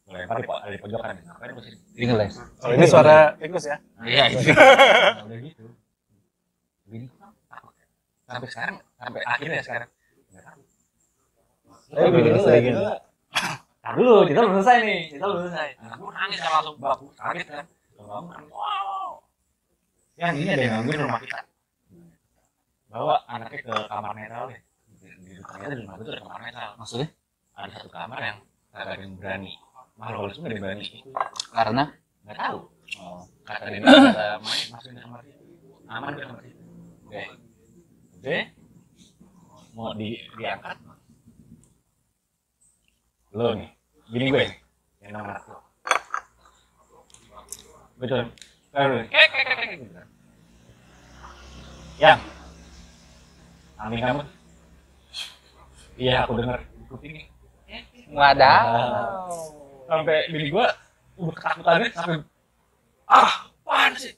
Melempar 0.06 0.36
di, 0.38 0.46
di 0.46 0.78
pojokan. 0.78 1.18
Ngapain 1.18 1.50
lu 1.50 1.62
sini? 1.66 1.78
Ini 1.98 2.04
ngeles. 2.14 2.34
Kalau 2.62 2.72
ini 2.78 2.86
suara 2.86 3.34
tikus 3.42 3.66
ya. 3.66 3.76
Iya, 4.06 4.24
itu. 4.30 4.54
Nah, 4.54 5.26
udah 5.26 5.38
gitu. 5.42 5.64
Gue 6.86 7.10
takut. 7.50 7.74
Sampai 8.30 8.48
sekarang, 8.54 8.76
sampai 9.02 9.20
akhirnya 9.26 9.60
sekarang. 9.66 9.90
Nggak. 11.92 12.08
Tapi 12.08 12.18
lu 12.24 12.40
kayak 12.40 12.62
gitu. 12.64 12.80
Tar 13.82 13.94
dulu, 13.98 14.14
kita 14.24 14.38
belum 14.46 14.54
selesai 14.62 14.76
nih. 14.86 15.00
Kita 15.10 15.24
belum 15.26 15.40
selesai. 15.46 15.68
Nah, 15.82 15.94
gue 15.98 16.10
nangis 16.14 16.38
kan 16.38 16.50
langsung 16.54 16.76
baku. 16.78 17.06
Kaget 17.18 17.46
kan. 17.50 17.64
Bangun. 17.98 18.42
Wow. 18.48 19.10
Yang 20.16 20.34
ini 20.38 20.50
ada 20.54 20.62
yang 20.62 20.72
gangguin 20.80 21.00
rumah 21.02 21.20
kita. 21.20 21.38
Bawa 22.92 23.16
anaknya 23.26 23.58
ke 23.64 23.74
kamar 23.88 24.12
netral 24.14 24.44
deh. 24.52 24.60
Di, 25.02 25.32
ternyata 25.40 25.74
di 25.74 25.82
rumah 25.82 25.96
tuh 25.98 26.12
ada 26.14 26.22
kamar 26.22 26.40
netral. 26.46 26.70
Maksudnya? 26.78 27.08
Ada 27.58 27.70
satu 27.76 27.90
kamar 27.90 28.20
yang 28.22 28.38
kagak 28.72 28.94
ada 28.96 29.02
yang 29.02 29.14
berani. 29.18 29.52
Malah 29.98 30.14
kalau 30.16 30.30
semua 30.30 30.46
ada 30.48 30.54
yang 30.56 30.64
berani. 30.64 30.84
Karena 31.52 31.84
Nggak 32.22 32.38
tahu. 32.38 32.58
Oh, 33.02 33.22
kata 33.42 33.64
Denny 33.66 33.82
kata 33.82 34.38
main 34.38 34.66
masukin 34.70 34.94
ke 34.94 35.02
kamar 35.02 35.20
itu. 35.26 35.42
Aman 35.90 36.12
ke 36.14 36.22
kamar 36.22 36.42
itu. 36.46 36.62
Oke. 37.08 37.22
Oke. 38.20 38.38
Mau 39.74 39.90
di 39.98 40.22
diangkat. 40.38 40.76
Lo 43.32 43.56
nih, 43.56 43.68
gini 44.12 44.26
gue 44.28 44.44
yang 45.00 45.12
nama 45.16 45.40
lo. 45.48 45.58
Betul. 47.96 48.28
Gitu. 48.72 50.00
Yang, 51.96 52.20
amin 53.80 53.98
kamu. 54.00 54.22
Iya, 55.96 56.14
aku 56.24 56.32
dengar 56.40 56.60
di 56.60 56.84
kuping. 56.88 57.16
Wadaw. 58.12 58.64
Sampai 59.88 60.28
bini 60.28 60.52
gue 60.52 60.66
udah 61.20 61.34
ketakutannya 61.36 61.88
sampai 61.92 62.16
ah, 63.08 63.32
apaan 63.48 63.92
sih? 64.00 64.12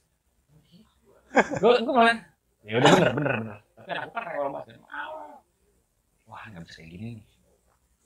gue 1.35 1.73
gue 1.83 1.95
malah 1.95 2.15
ya 2.62 2.79
udah 2.79 2.91
bener 2.95 3.11
bener 3.19 3.33
bener 3.43 3.59
tapi 3.75 3.91
aku 3.91 4.11
kan 4.15 4.23
rewel 4.31 4.49
banget 4.55 4.79
wah 6.31 6.43
nggak 6.47 6.62
bisa 6.62 6.79
kayak 6.79 6.91
gini 6.95 7.07
nih 7.19 7.25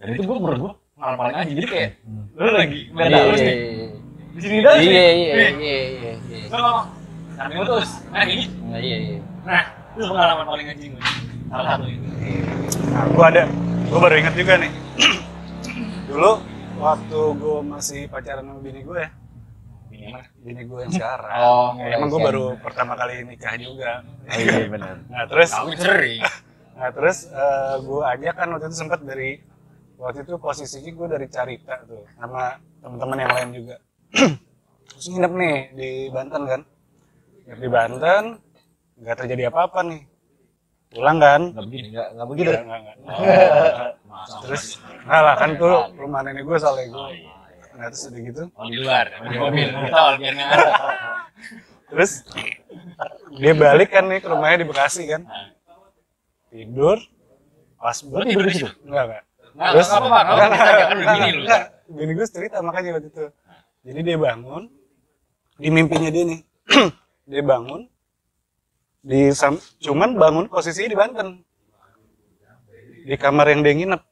dan 0.00 0.06
itu 0.16 0.22
gue 0.24 0.36
menurut 0.40 0.58
gue 0.64 0.72
paling 0.98 1.34
anjing 1.34 1.56
jadi 1.56 1.68
kayak 1.68 1.90
lu 2.34 2.50
lagi 2.50 2.80
Iya, 2.90 3.16
halus 3.16 3.38
iya, 3.38 3.46
nih 3.46 3.56
di 4.28 4.40
sini 4.40 4.56
dah 4.60 4.74
Iya, 4.74 4.82
iya, 4.82 5.06
nih. 5.08 5.50
iya, 5.58 5.78
iya, 5.88 6.12
iya. 6.26 6.46
Putus 7.38 7.90
nah 8.08 8.22
ini. 8.24 8.44
Nah, 8.66 8.78
iya 8.78 8.96
iya. 8.98 9.18
Nah 9.42 9.62
itu 9.94 10.02
pengalaman 10.04 10.44
paling 10.44 10.66
anjing 10.68 10.90
gue 10.92 11.04
salah 11.48 11.66
satu 11.72 11.86
itu 11.86 12.08
Nah, 12.88 13.04
gue 13.06 13.24
ada, 13.24 13.42
gue 13.84 13.98
baru 13.98 14.14
ingat 14.16 14.34
juga 14.34 14.52
nih. 14.58 14.72
Dulu 16.08 16.32
waktu 16.78 17.20
gue 17.34 17.58
masih 17.62 18.00
pacaran 18.06 18.42
sama 18.42 18.58
bini 18.58 18.80
gue 18.82 18.98
ya, 18.98 19.10
bini 20.40 20.62
gue 20.64 20.78
yang 20.80 20.92
sekarang. 20.92 21.30
Oh, 21.42 21.68
Ya, 21.76 21.94
emang 21.94 22.08
gue 22.08 22.20
baru 22.20 22.44
pertama 22.58 22.94
kali 22.94 23.22
nikah 23.22 23.54
juga. 23.54 24.02
oh 24.02 24.34
iya 24.36 24.66
benar. 24.66 24.94
Nah 25.12 25.24
terus, 25.26 25.50
tahu 25.50 25.70
sering. 25.74 26.22
Nah 26.78 26.88
terus 26.90 27.18
gue 27.80 28.00
ajak 28.08 28.34
kan 28.34 28.48
waktu 28.50 28.66
itu 28.66 28.76
sempat 28.76 29.00
dari 29.02 29.42
waktu 29.98 30.22
itu 30.22 30.34
posisinya 30.38 30.90
gue 30.94 31.06
dari 31.10 31.26
Carita 31.26 31.74
tuh 31.84 32.06
sama 32.14 32.54
teman-teman 32.78 33.18
yang 33.18 33.32
lain 33.34 33.50
juga. 33.58 33.76
terus 34.88 35.06
nginep 35.10 35.32
nih 35.34 35.56
di 35.74 35.90
Banten 36.08 36.42
kan, 36.46 36.60
nginep 37.44 37.60
di 37.60 37.68
Banten, 37.68 38.24
nggak 39.02 39.16
terjadi 39.18 39.42
apa-apa 39.50 39.80
nih. 39.84 40.02
Pulang 40.88 41.18
kan? 41.20 41.52
nggak 41.52 41.66
begini 41.68 41.86
Enggak, 41.92 42.08
enggak 42.16 42.28
begitu. 42.32 42.48
Nggak, 42.48 42.64
nggak, 42.64 42.80
nggak. 42.80 42.96
Masa 44.08 44.36
Terus, 44.40 44.64
nah 45.04 45.20
lah 45.20 45.34
kan 45.36 45.50
tuh 45.60 45.74
rumah 46.00 46.20
nenek 46.24 46.48
gue 46.48 46.56
soalnya 46.56 46.86
gue. 46.88 46.96
oh 46.96 47.10
iya 47.12 47.32
Nah 47.78 47.86
terus 47.94 48.10
udah 48.10 48.20
gitu, 48.26 48.42
oh 48.58 48.66
di 48.66 48.76
luar 48.82 49.06
di 49.06 49.36
mobil 49.38 49.68
kita 49.70 50.00
biar 50.18 50.34
nggak 50.34 50.50
terus 51.94 52.12
dia 53.38 53.52
balik 53.54 53.88
kan 53.94 54.04
nih 54.10 54.18
ke 54.18 54.26
rumahnya 54.26 54.58
di 54.60 54.66
Bekasi 54.66 55.06
kan, 55.06 55.22
tidur, 56.50 56.98
pas 57.78 57.94
tidur 58.02 58.44
di 58.50 58.50
situ? 58.50 58.66
Enggak, 58.82 59.04
enggak. 59.06 59.22
Nggak, 59.58 59.70
Terus, 59.74 59.86
nggak 59.90 59.98
apa-apa, 59.98 60.18
nggak 60.22 60.22
enggak, 60.22 60.46
apa-apa, 60.46 60.70
enggak, 60.70 60.86
kan 60.88 60.96
udah 60.98 61.02
enggak, 61.02 61.26
bini 61.26 61.32
lu. 61.34 61.96
Bini 61.98 62.12
gue 62.14 62.26
cerita 62.30 62.56
makanya 62.62 62.90
waktu 62.94 63.08
itu. 63.10 63.24
Jadi 63.82 64.00
dia 64.06 64.16
bangun, 64.20 64.62
di 65.58 65.68
mimpinya 65.74 66.10
dia 66.14 66.24
nih, 66.30 66.40
dia 67.30 67.42
bangun, 67.42 67.80
di 69.02 69.20
sam- 69.34 69.62
cuman 69.82 70.14
bangun 70.14 70.46
posisinya 70.46 70.90
di 70.94 70.98
Banten. 70.98 71.28
Di 73.08 73.16
kamar 73.18 73.50
yang 73.50 73.66
dia 73.66 73.74
nginep. 73.74 74.02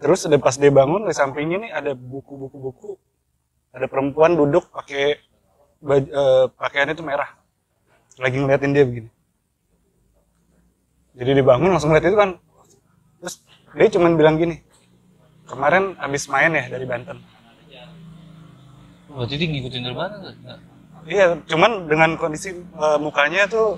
Terus 0.00 0.28
udah 0.28 0.40
pas 0.40 0.56
dia 0.60 0.72
bangun, 0.72 1.08
di 1.08 1.14
sampingnya 1.16 1.58
nih 1.64 1.70
ada 1.72 1.92
buku-buku 1.96 2.56
buku. 2.60 2.90
Ada 3.72 3.86
perempuan 3.88 4.36
duduk 4.36 4.68
pakai 4.76 5.16
baj- 5.80 6.10
eh, 6.10 6.44
pakaiannya 6.52 6.92
itu 6.98 7.04
merah. 7.06 7.32
Lagi 8.20 8.36
ngeliatin 8.36 8.76
dia 8.76 8.84
begini. 8.84 9.08
Jadi 11.16 11.30
dia 11.32 11.46
bangun 11.46 11.72
langsung 11.72 11.94
ngeliat 11.94 12.04
itu 12.12 12.18
kan. 12.20 12.30
Dia 13.70 13.88
cuman 13.88 14.18
bilang 14.18 14.34
gini, 14.34 14.58
kemarin 15.46 15.94
habis 15.96 16.26
main 16.26 16.50
ya 16.50 16.66
dari 16.66 16.86
Banten. 16.86 17.18
berarti 19.10 19.34
dia 19.34 19.48
ngikutin 19.50 19.80
dari? 19.82 19.94
Nggak. 19.98 20.58
Iya, 21.10 21.26
cuman 21.50 21.90
dengan 21.90 22.10
kondisi 22.14 22.54
eh, 22.54 22.98
mukanya 23.02 23.50
tuh 23.50 23.74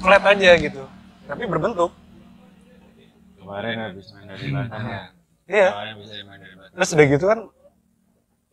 flat 0.00 0.24
aja 0.24 0.56
gitu. 0.56 0.84
Tapi 1.28 1.44
berbentuk. 1.44 1.92
kemarin 3.36 3.76
habis 3.76 4.08
main 4.16 4.24
dari 4.24 4.48
Batam 4.48 4.82
ya 4.88 5.02
Iya. 5.44 5.68
kemarin 5.68 5.90
habis 6.00 6.08
main 6.24 6.40
dari 6.40 6.54
Batam 6.56 6.72
Terus 6.80 6.88
udah 6.96 7.06
gitu 7.12 7.24
kan 7.28 7.38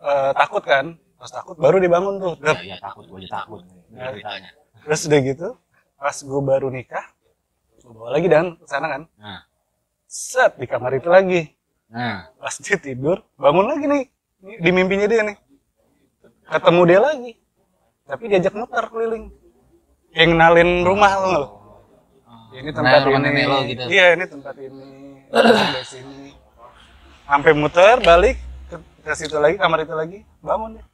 eh, 0.04 0.32
takut 0.36 0.64
kan. 0.68 0.86
Pas 1.16 1.32
takut 1.32 1.56
baru 1.56 1.80
dia 1.80 1.88
bangun 1.88 2.16
tuh. 2.20 2.34
ya, 2.44 2.76
ya 2.76 2.78
takut 2.84 3.08
gue 3.08 3.24
aja 3.24 3.30
takut 3.40 3.62
nih 3.64 4.04
ceritanya 4.04 4.50
Terus 4.84 5.02
udah 5.08 5.20
gitu, 5.24 5.48
pas 5.96 6.18
gue 6.18 6.42
baru 6.44 6.68
nikah, 6.68 7.06
gue 7.80 7.94
bawa 7.94 8.10
lagi 8.18 8.28
dan 8.28 8.58
ke 8.60 8.66
sana 8.68 8.88
kan. 8.90 9.02
nah 9.16 9.40
Set 10.12 10.60
di 10.60 10.68
kamar 10.68 11.00
itu 11.00 11.08
lagi. 11.08 11.56
nah 11.88 12.28
Pas 12.36 12.60
dia 12.60 12.76
tidur, 12.76 13.24
bangun 13.40 13.64
lagi 13.64 13.86
nih. 13.88 14.04
Di 14.60 14.70
mimpinya 14.76 15.08
dia 15.08 15.24
nih. 15.24 15.38
Ketemu 16.52 16.82
dia 16.84 17.00
lagi. 17.00 17.32
Tapi 18.04 18.24
diajak 18.28 18.52
muter 18.52 18.92
keliling. 18.92 19.32
Kayak 20.12 20.28
ngenalin 20.36 20.70
rumah 20.84 21.12
lo 21.16 21.30
lo? 21.32 21.46
Ini 22.52 22.70
tempat 22.76 23.00
Nah, 23.00 23.16
ini. 23.16 23.24
nenek 23.24 23.46
lo 23.48 23.58
gitu. 23.64 23.84
Iya, 23.88 24.06
ini 24.20 24.26
tempat 24.28 24.56
ini. 24.60 24.84
Sampai 25.32 25.84
sini. 25.88 26.28
Sampai 27.24 27.52
muter, 27.56 27.96
balik 28.04 28.36
ke, 28.68 28.76
ke 29.08 29.12
situ 29.16 29.40
lagi, 29.40 29.56
kamar 29.56 29.88
itu 29.88 29.96
lagi, 29.96 30.20
bangun 30.44 30.76
deh. 30.76 30.86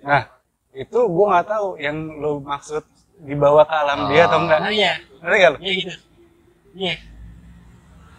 Nah, 0.00 0.24
itu 0.72 0.96
gue 1.04 1.26
nggak 1.28 1.44
tahu 1.44 1.68
yang 1.76 1.96
lo 2.16 2.40
maksud 2.40 2.80
dibawa 3.20 3.68
ke 3.68 3.76
alam 3.76 4.08
dia 4.08 4.24
atau 4.24 4.40
enggak. 4.40 4.60
oh 4.64 4.72
iya 4.72 4.92
Ngerti 5.20 5.36
nggak 5.36 5.52
lo? 5.52 5.58
iya 5.60 5.72
gitu 5.76 5.92
iya 6.74 6.94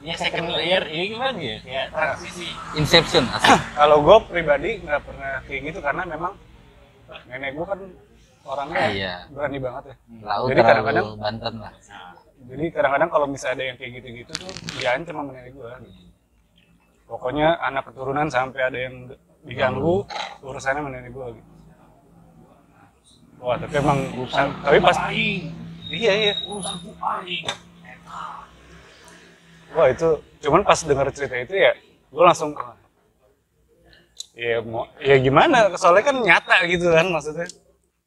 iya 0.04 0.14
second 0.16 0.48
layer 0.54 0.84
ini 0.88 1.04
gimana 1.12 1.40
ya 1.40 1.58
kayak 1.66 1.86
transisi 1.92 2.48
Inception. 2.78 3.24
Kalau 3.80 3.98
gue 4.04 4.18
pribadi 4.30 4.80
nggak 4.84 5.02
pernah 5.02 5.42
kayak 5.48 5.62
gitu 5.72 5.80
karena 5.82 6.04
memang 6.06 6.34
nenek 7.30 7.52
gue 7.56 7.66
kan 7.66 7.80
orangnya 8.46 8.82
Iya. 8.94 9.14
berani 9.34 9.58
banget 9.58 9.84
ya. 9.90 9.96
Laut 10.22 10.48
Jadi 10.54 10.62
kadang-kadang 10.62 11.06
Banten 11.18 11.54
lah. 11.58 11.74
Jadi 12.46 12.66
kadang-kadang 12.70 13.10
kalau 13.10 13.26
misalnya 13.26 13.56
ada 13.58 13.64
yang 13.74 13.78
kayak 13.82 13.92
gitu-gitu 13.98 14.32
tuh 14.38 14.52
diancam 14.78 15.16
sama 15.18 15.32
nenek 15.34 15.54
gue. 15.58 15.72
Pokoknya 17.10 17.48
anak 17.62 17.90
keturunan 17.90 18.28
sampai 18.30 18.62
ada 18.62 18.78
yang 18.78 18.96
diganggu 19.46 20.06
urusannya 20.46 20.82
sama 20.86 20.90
nenek 20.94 21.12
gue. 21.14 21.28
Gitu. 21.34 21.52
Wah 23.42 23.58
tapi 23.58 23.74
emang 23.78 24.00
tapi 24.64 24.78
pas 24.80 24.98
aing 25.10 25.50
iya 25.90 26.14
iya. 26.14 26.34
urusan 26.46 26.78
aing 26.94 27.46
Wah 29.76 29.92
itu 29.92 30.10
cuman 30.40 30.64
pas 30.64 30.80
dengar 30.88 31.12
cerita 31.12 31.36
itu 31.36 31.52
ya 31.60 31.76
gue 32.08 32.24
langsung 32.24 32.56
"Wah, 32.56 32.80
ya 34.32 34.64
mau 34.64 34.88
ya 35.04 35.20
gimana? 35.20 35.76
Soalnya 35.76 36.04
kan 36.08 36.18
nyata 36.24 36.56
gitu 36.72 36.88
kan 36.96 37.12
maksudnya. 37.12 37.48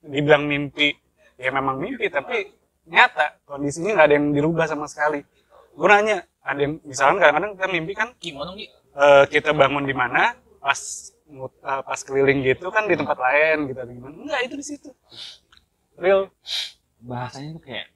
Dibilang 0.00 0.48
mimpi 0.48 0.96
ya 1.36 1.52
memang 1.52 1.76
mimpi 1.76 2.08
tapi 2.08 2.56
nyata 2.88 3.36
kondisinya 3.44 4.00
nggak 4.00 4.06
ada 4.08 4.14
yang 4.16 4.26
dirubah 4.32 4.64
sama 4.64 4.88
sekali. 4.88 5.20
Gue 5.76 5.88
nanya 5.92 6.24
ada 6.40 6.56
yang 6.56 6.80
misalkan 6.88 7.20
kadang-kadang 7.20 7.52
kita 7.52 7.68
mimpi 7.68 7.92
kan 7.92 8.08
eh, 8.16 9.24
kita 9.28 9.52
bangun 9.52 9.84
di 9.84 9.92
mana 9.92 10.32
pas 10.64 10.80
eh, 11.28 11.82
pas 11.84 12.00
keliling 12.00 12.48
gitu 12.48 12.72
kan 12.72 12.88
di 12.88 12.96
tempat 12.96 13.20
lain 13.20 13.68
gitu 13.68 13.80
gimana? 13.84 14.14
Enggak 14.16 14.40
itu 14.48 14.54
di 14.56 14.64
situ. 14.64 14.90
Real. 16.00 16.32
Bahasanya 17.04 17.60
tuh 17.60 17.62
kayak 17.62 17.86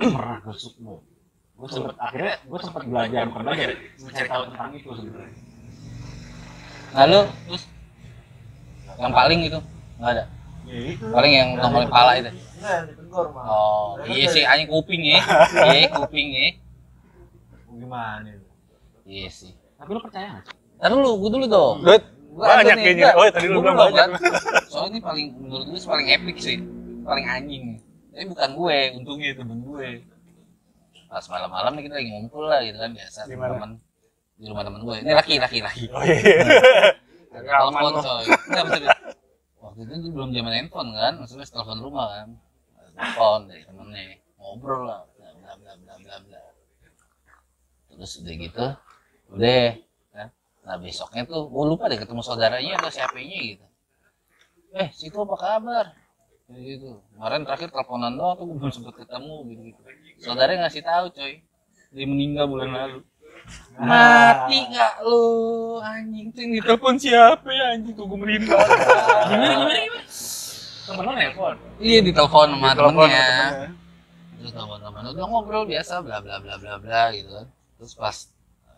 pernah 0.16 0.40
ke 0.40 0.50
sukmo 0.56 1.13
gue 1.54 1.68
sempet 1.70 1.96
akhirnya 2.02 2.34
gue 2.42 2.58
sempet 2.58 2.82
belajar 2.90 3.22
bukan 3.30 3.42
belajar 3.46 3.68
mencari 4.02 4.28
tahu 4.28 4.42
tentang 4.50 4.70
itu 4.74 4.88
sebenarnya 4.90 5.38
Lalu 6.94 7.20
terus 7.50 7.62
yang 8.94 9.10
paling 9.10 9.40
itu 9.42 9.58
nggak 9.98 10.10
ada. 10.14 10.24
ya 10.64 10.78
itu 10.94 11.04
Paling 11.10 11.32
yang 11.34 11.48
nongolin 11.58 11.90
pala 11.90 12.12
itu. 12.22 12.30
Oh, 13.44 13.98
iya 14.06 14.26
sih 14.30 14.46
anjing 14.46 14.70
kuping 14.70 15.02
ya. 15.02 15.18
Iya, 15.74 15.90
kuping 15.90 16.28
ya. 16.30 16.48
Gimana 17.74 18.28
itu? 18.30 18.46
Iya 19.04 19.28
sih. 19.28 19.52
tapi 19.74 19.90
lu 19.90 20.00
percaya 20.00 20.38
nggak 20.38 20.46
Ntar 20.80 20.90
dulu, 20.94 21.10
gue 21.26 21.30
dulu 21.34 21.46
dong. 21.50 21.76
Duit, 21.82 22.02
Gua 22.34 22.62
banyak 22.62 22.76
kayaknya 22.78 23.14
oh 23.14 23.26
tadi 23.30 23.46
lu 23.46 23.58
bilang 23.62 23.76
belum, 23.78 23.90
banyak 23.90 23.98
kan? 23.98 24.10
Soalnya 24.70 24.90
ini 24.94 25.00
paling 25.02 25.26
menurut 25.38 25.64
gue 25.70 25.78
paling 25.82 26.08
epic 26.14 26.36
sih. 26.38 26.58
Paling 27.02 27.26
anjing. 27.26 27.64
Tapi 28.14 28.24
bukan 28.30 28.50
gue, 28.54 28.78
untungnya 29.02 29.30
temen 29.34 29.58
gue. 29.66 29.88
Pas 31.14 31.30
malam-malam 31.30 31.78
nih 31.78 31.86
kita 31.86 31.94
lagi 31.94 32.10
ngumpul 32.10 32.50
lah 32.50 32.58
gitu 32.66 32.74
kan 32.74 32.90
biasa 32.90 33.30
teman 33.30 33.78
di 34.34 34.50
rumah 34.50 34.66
temen 34.66 34.82
gue. 34.82 34.96
Ini 34.98 35.14
laki 35.14 35.34
laki 35.38 35.58
laki. 35.62 35.84
oh 35.94 36.02
iya 36.02 36.90
Telepon 37.30 37.70
Aman 37.70 37.92
lo. 37.94 38.00
coy. 38.02 38.24
Enggak 38.50 38.62
maksudnya. 38.66 38.96
Waktu 39.62 39.80
itu 39.86 39.94
tuh 39.94 40.10
belum 40.10 40.30
zaman 40.34 40.52
handphone 40.58 40.90
kan, 40.90 41.12
maksudnya 41.22 41.46
telepon 41.46 41.78
rumah 41.86 42.06
kan. 42.18 42.28
Telepon 42.98 43.40
dari 43.46 43.62
temennya, 43.62 44.02
ngobrol 44.38 44.90
lah, 44.90 45.06
bla 45.14 45.30
bla 45.38 45.52
bla 45.54 45.72
bla 45.78 45.94
bla 46.02 46.14
bla. 46.18 46.40
Terus 47.94 48.12
udah 48.18 48.34
gitu, 48.34 48.66
udah 49.38 49.66
kan. 50.14 50.28
Nah 50.66 50.76
besoknya 50.82 51.22
tuh, 51.30 51.46
gue 51.46 51.64
lupa 51.70 51.86
deh 51.86 51.98
ketemu 51.98 52.22
saudaranya 52.26 52.74
atau 52.82 52.90
siapanya 52.90 53.38
gitu. 53.38 53.66
Eh, 54.74 54.90
situ 54.90 55.14
apa 55.14 55.36
kabar? 55.38 55.94
Gitu. 56.44 57.00
Kemarin 57.16 57.40
terakhir 57.42 57.68
teleponan 57.72 58.12
doang 58.14 58.36
tuh 58.36 58.44
gue 58.44 58.56
belum 58.60 58.72
sempet 58.72 58.94
ketemu 59.00 59.34
gitu 59.48 59.62
gitu. 59.72 59.80
Saudaranya 60.20 60.68
ngasih 60.68 60.82
tahu 60.84 61.04
coy, 61.10 61.32
dia 61.90 62.04
meninggal 62.06 62.44
bulan 62.44 62.68
lalu. 62.70 63.00
Mati 63.76 64.58
gak 64.72 65.04
lu 65.04 65.24
anjing 65.80 66.32
tuh 66.32 66.40
yang 66.40 66.52
ditelepon 66.56 66.96
siapa 66.96 67.44
ya 67.48 67.76
anjing 67.76 67.92
tuh 67.92 68.08
gue 68.08 68.16
merinding 68.16 68.48
gimana 68.48 68.72
gimana 69.28 69.52
gimana 69.52 69.76
temen 70.84 71.02
lu 71.04 71.12
nelfon 71.12 71.54
Iya 71.76 71.98
ditelepon 72.04 72.46
sama 72.56 72.68
Telepon 72.72 72.88
sama 72.88 73.04
temennya. 73.04 73.28
temennya. 73.28 73.68
Terus 74.40 74.52
teman-teman 74.52 75.02
udah 75.12 75.24
ngobrol 75.28 75.64
biasa 75.68 75.92
bla 76.00 76.18
bla 76.24 76.36
bla 76.40 76.54
bla 76.56 76.74
bla 76.80 77.02
gitu 77.12 77.30
kan. 77.36 77.46
Terus 77.76 77.92
pas 77.96 78.16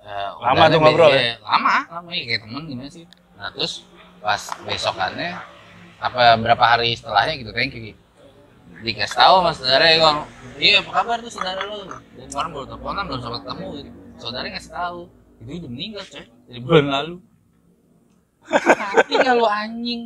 eh, 0.02 0.28
Lama 0.42 0.64
tuh 0.66 0.78
ngobrol 0.82 1.10
ya? 1.14 1.34
Lama, 1.42 1.76
lama 1.86 2.10
ya 2.10 2.22
kayak 2.26 2.40
temen 2.46 2.62
gimana 2.66 2.90
sih. 2.90 3.04
Nah 3.38 3.48
terus 3.54 3.72
pas 4.18 4.42
besokannya 4.66 5.30
apa 5.96 6.36
berapa 6.36 6.64
hari 6.64 6.92
setelahnya 6.92 7.34
gitu 7.40 7.50
thank 7.56 7.72
you 7.72 7.92
gitu. 7.92 8.00
Dikasih 8.76 9.16
tahu 9.16 9.34
mas 9.40 9.56
saudara 9.56 9.88
ya 9.88 9.98
Bang. 10.04 10.18
Iya 10.60 10.84
apa 10.84 10.90
kabar 10.92 11.16
tuh 11.24 11.32
saudara 11.32 11.64
lu? 11.64 11.88
Dan 11.88 12.26
kemarin 12.28 12.50
baru 12.52 12.66
teleponan 12.68 13.02
belum 13.08 13.20
sempat 13.24 13.40
ketemu 13.44 13.66
gitu. 13.80 13.90
Saudara 14.20 14.46
ngasih 14.52 14.72
tahu 14.72 15.00
itu 15.36 15.50
udah 15.60 15.70
meninggal 15.72 16.02
coy 16.04 16.24
dari 16.48 16.60
bulan 16.60 16.86
lalu. 16.92 17.16
Mati 18.46 19.14
gak 19.16 19.34
lu 19.36 19.46
anjing? 19.48 20.02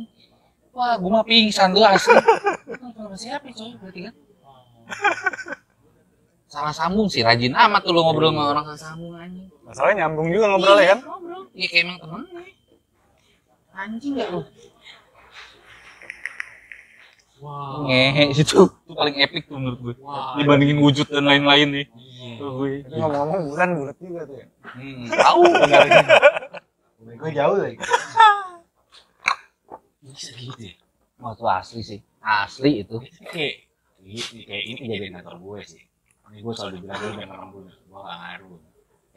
Wah, 0.71 0.95
gue 0.95 1.11
mah 1.11 1.23
pingsan 1.27 1.75
tuh 1.75 1.83
asli. 1.83 2.15
Sama 2.95 3.15
siapa 3.19 3.47
coy 3.51 3.71
berarti 3.75 3.99
kan? 4.07 4.15
Salah 6.51 6.75
sambung 6.75 7.07
sih, 7.07 7.23
rajin 7.23 7.55
amat 7.55 7.83
tuh 7.83 7.95
lu 7.95 8.03
ngobrol 8.03 8.31
sama 8.31 8.43
orang 8.55 8.65
salah 8.71 8.81
sambung 8.81 9.13
anjing. 9.19 9.47
Masalahnya 9.67 10.07
nyambung 10.07 10.27
juga 10.31 10.45
ngobrolnya 10.51 10.87
kan. 10.95 10.99
Ngobrol. 11.03 11.43
Iya 11.55 11.67
kayak 11.67 11.83
emang 11.83 11.97
temen 11.99 12.21
nih. 12.39 12.53
Anjing 13.71 14.11
gak 14.19 14.29
lu? 14.31 14.41
Wow. 17.41 17.89
Ngehe 17.89 18.37
itu 18.37 18.69
itu 18.69 18.93
paling 18.93 19.17
epic 19.17 19.49
tuh 19.49 19.57
menurut 19.57 19.79
gue. 19.81 19.95
Wah. 20.05 20.37
Dibandingin 20.37 20.77
wujud 20.77 21.09
dan 21.09 21.25
lain-lain 21.25 21.67
nih. 21.73 21.85
Iya. 21.89 22.37
Gue. 22.37 22.71
Ngomong-ngomong 22.85 23.41
bulan 23.49 23.69
bulat 23.81 23.97
juga 23.97 24.21
tuh 24.29 24.37
ya. 24.37 24.47
Hmm, 24.61 25.09
tahu 25.09 25.41
benernya. 25.49 26.05
gue 27.01 27.31
jauh 27.33 27.57
lagi 27.57 27.77
Bisa 30.05 30.29
gitu 30.37 30.61
ya. 30.69 30.73
Wah, 31.17 31.33
itu 31.33 31.45
asli 31.49 31.81
sih. 31.81 31.99
Asli 32.21 32.85
itu. 32.85 33.01
Ini 33.01 33.25
kayak 33.25 33.55
ini 34.05 34.21
kayak 34.45 34.63
ini 34.69 34.77
kejadian 34.85 35.13
kantor 35.17 35.35
gue 35.41 35.59
sih. 35.65 35.83
Ini 36.29 36.39
gue 36.45 36.53
selalu 36.53 36.77
bilang 36.85 36.97
gue 37.01 37.09
dengan 37.17 37.29
nembus, 37.41 37.73
gue 37.73 37.99
gak 37.99 38.17
ngaruh. 38.21 38.59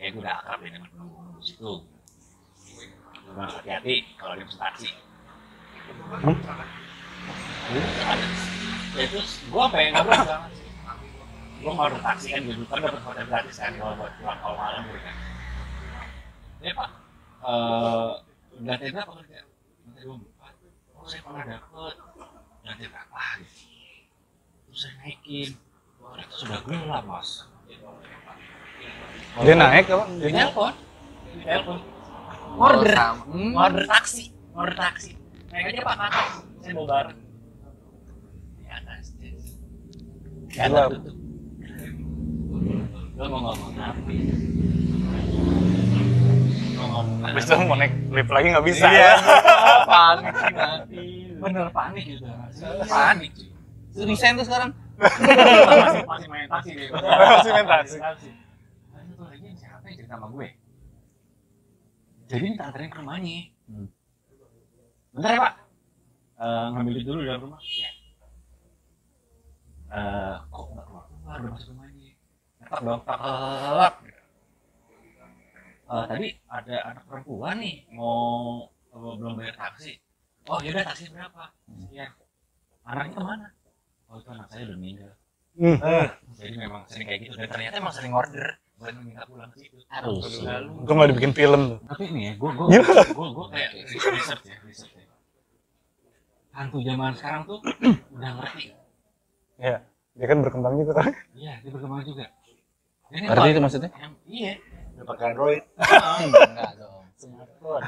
Kayak 0.00 0.08
gue 0.16 0.20
udah 0.24 0.34
akrab 0.40 0.60
ya 0.64 0.70
dengan 0.72 0.88
penembus 0.88 1.46
itu. 1.52 1.72
Gue 3.24 3.36
harus 3.36 3.54
hati-hati 3.60 3.96
kalau 4.16 4.32
dia 4.32 4.48
pesen 4.48 4.60
taksi. 4.64 4.88
Ya 8.94 9.04
terus 9.10 9.42
gue 9.42 9.62
apa 9.62 9.76
yang 9.82 9.92
ngobrol 9.98 10.22
sih. 10.54 10.68
Gue 11.64 11.72
mau 11.72 11.88
order 11.88 12.00
taksi 12.04 12.26
kan 12.36 12.40
gue 12.44 12.54
kan 12.68 12.78
dapat 12.84 13.02
hotel 13.02 13.24
gratis 13.24 13.56
kan 13.56 13.72
kalau 13.80 13.94
buat 13.96 14.12
pulang 14.20 14.38
kalau 14.44 14.56
malam 14.60 14.82
gue 14.86 15.00
kan. 15.00 15.16
Ya 16.64 16.72
pak, 16.72 16.90
eh 17.44 18.12
lantai 18.64 18.88
berapa 18.92 19.12
kerja? 19.20 19.40
Lantai 19.84 20.02
dua 20.04 20.16
empat. 20.16 20.54
Oh 20.96 21.04
saya 21.08 21.20
pernah 21.24 21.44
dapet 21.44 21.94
lantai 22.64 22.86
berapa 22.88 23.20
gitu. 23.40 23.56
Terus 24.68 24.78
saya 24.80 24.94
naikin. 25.02 25.50
Itu 26.04 26.34
sudah 26.36 26.58
gelap 26.68 27.04
mas. 27.08 27.48
Dia 29.42 29.54
naik 29.58 29.90
apa? 29.90 30.04
Di 30.06 30.20
Dia 30.20 30.30
naik. 30.30 30.36
telepon. 30.52 30.72
Di 31.34 31.42
telepon. 31.42 31.78
Oh, 32.54 32.64
Order. 32.70 32.96
Order 33.34 33.84
taksi. 33.90 34.24
Order 34.54 34.76
taksi. 34.78 35.10
Aja 35.54 35.80
pak 35.80 35.94
kakak. 35.96 36.26
Saya 36.60 36.72
mau 36.74 36.86
bareng. 36.86 37.18
Di 38.58 38.66
atas. 38.66 39.04
Di 39.14 39.26
atas 39.30 39.54
Gelap. 40.50 40.90
tutup. 40.90 41.16
Lo 43.14 43.24
mau 43.30 43.40
ngomong 43.46 43.72
apa? 43.78 44.00
Mau 46.74 46.86
ngomong 46.90 47.18
apa? 47.22 47.26
Habis 47.30 47.44
itu 47.46 47.54
mau 47.62 47.76
naik 47.78 47.92
lift 48.10 48.30
lagi 48.30 48.46
nggak 48.50 48.66
bisa 48.66 48.86
Iya. 48.90 48.98
ya. 48.98 49.14
panik 49.86 50.34
sih 50.34 50.52
mati. 50.52 51.04
Bener 51.38 51.66
panik 51.70 52.04
gitu. 52.08 52.26
Panik 52.84 53.30
cuy. 53.32 53.48
Itu 53.94 54.02
resign 54.04 54.34
tuh 54.34 54.46
sekarang. 54.46 54.70
masih 54.94 56.02
masih 56.06 56.28
main 56.30 56.46
taksi 56.50 56.70
deh. 56.74 56.88
Masih 56.90 57.50
main 57.52 57.66
taksi. 57.66 57.96
Nah, 57.98 58.14
itu 59.00 59.12
tuh 59.14 59.26
lagi 59.26 59.48
siapa 59.54 59.84
yang 59.86 59.96
cerita 59.98 60.14
sama 60.14 60.26
gue? 60.30 60.48
Jadi 62.26 62.42
minta 62.42 62.64
anterin 62.66 62.90
ke 62.90 62.98
rumahnya. 62.98 63.38
Hmm. 63.70 63.86
Bentar 65.14 65.30
ya 65.30 65.40
pak. 65.46 65.54
Eh, 66.34 66.66
ngambil 66.74 66.92
duit 66.98 67.06
dulu 67.06 67.18
di 67.22 67.28
dalam 67.30 67.42
rumah. 67.46 67.60
Ya. 67.62 67.90
Eh, 69.94 70.34
kok 70.50 70.66
nggak 70.74 70.84
keluar 70.90 71.04
keluar 71.06 71.36
udah 71.38 71.50
masuk 71.54 71.68
rumahnya? 71.70 72.12
Ngetok 72.58 72.80
dong, 72.82 73.00
tak 73.06 73.18
tak. 73.22 73.94
Eh, 75.84 76.04
tadi 76.10 76.28
ada 76.50 76.76
anak 76.90 77.04
perempuan 77.06 77.56
nih 77.62 77.76
mau 77.94 78.66
eh, 78.90 79.14
belum 79.14 79.38
bayar 79.38 79.54
taksi. 79.54 79.94
Oh 80.50 80.58
yaudah 80.58 80.82
taksi 80.82 81.14
berapa? 81.14 81.54
Sekian. 81.78 82.10
Anaknya 82.82 83.14
ke 83.14 83.22
mana? 83.22 83.46
Oh 84.10 84.18
itu 84.18 84.28
anak 84.34 84.50
saya 84.50 84.66
udah 84.66 84.78
meninggal. 84.82 85.12
Hmm. 85.54 85.78
Jadi 86.34 86.58
memang 86.58 86.82
sering 86.90 87.06
kayak 87.06 87.20
gitu 87.30 87.38
dan 87.38 87.46
ternyata 87.46 87.78
emang 87.78 87.94
sering 87.94 88.10
order 88.10 88.58
buat 88.74 88.90
minta 88.98 89.22
pulang 89.30 89.48
ke 89.54 89.62
situ. 89.62 89.78
Harus. 89.86 90.42
Untung 90.82 90.98
nggak 90.98 91.14
dibikin 91.14 91.30
film 91.32 91.60
tuh. 91.70 91.78
tapi 91.86 92.10
nih 92.10 92.22
ya, 92.26 92.32
gue 92.34 92.50
gue 92.50 92.66
gue 93.14 93.28
gue 93.30 93.46
kayak 93.54 93.70
research 93.86 94.44
ya, 94.50 94.56
research 94.66 94.92
ya. 94.93 94.93
Hantu 96.54 96.78
zaman 96.86 97.12
sekarang 97.18 97.42
tuh 97.44 97.58
udah 98.14 98.30
ngerti. 98.40 98.70
Iya. 99.58 99.82
Dia 100.14 100.26
kan 100.30 100.38
berkembang 100.46 100.74
juga 100.78 100.92
kan. 101.02 101.10
Iya, 101.34 101.58
dia 101.66 101.70
berkembang 101.74 102.06
juga. 102.06 102.30
Ini 103.10 103.26
Ngerti 103.26 103.48
itu 103.50 103.60
maksudnya? 103.60 103.90
Yang, 103.94 104.12
iya. 104.26 104.52
udah 104.94 105.06
pakai 105.10 105.24
android 105.34 105.62
Enggak 106.24 106.72
dong. 106.78 107.02
smartphone 107.14 107.82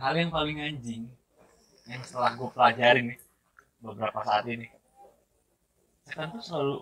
Hal 0.00 0.12
yang 0.16 0.30
paling 0.32 0.56
anjing 0.60 1.02
yang 1.86 2.00
setelah 2.02 2.32
gue 2.34 2.48
pelajari 2.50 3.00
nih 3.04 3.18
beberapa 3.78 4.18
saat 4.26 4.42
ini, 4.50 4.66
setan 6.02 6.34
tuh 6.34 6.42
selalu 6.42 6.76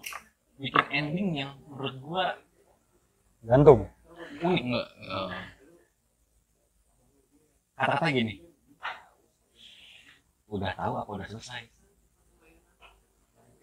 bikin 0.57 0.85
ending 0.89 1.29
yang 1.45 1.53
menurut 1.69 1.95
gue 2.01 2.25
Gantung. 3.45 3.81
unik. 4.41 4.63
Enggak. 4.65 4.89
Oh. 5.13 5.31
Kata-kata 7.75 8.07
gini, 8.15 8.35
udah 10.55 10.73
tahu 10.75 10.93
apa 10.97 11.11
udah 11.11 11.27
selesai. 11.29 11.63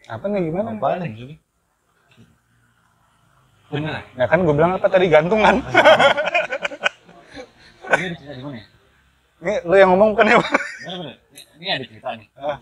Apa 0.10 0.26
nih 0.28 0.50
gimana? 0.50 0.76
apa 0.76 0.98
nih 1.00 1.38
Bener. 3.72 4.04
Ya 4.20 4.26
kan 4.28 4.44
gue 4.44 4.52
bilang 4.52 4.76
apa 4.76 4.88
tadi 4.92 5.08
gantungan. 5.08 5.64
Ini 7.92 8.08
ada 8.08 8.16
cerita 8.16 8.34
di 8.36 8.44
mana 8.44 8.58
ya? 8.60 8.66
Ini 9.42 9.54
lu 9.68 9.76
yang 9.76 9.90
ngomong 9.96 10.10
bukan 10.16 10.26
ya? 10.28 10.36
Bener 10.40 10.98
bener. 11.00 11.16
Ini, 11.60 11.66
ada 11.72 11.86
cerita 11.88 12.10
nih. 12.16 12.28
Ah. 12.36 12.58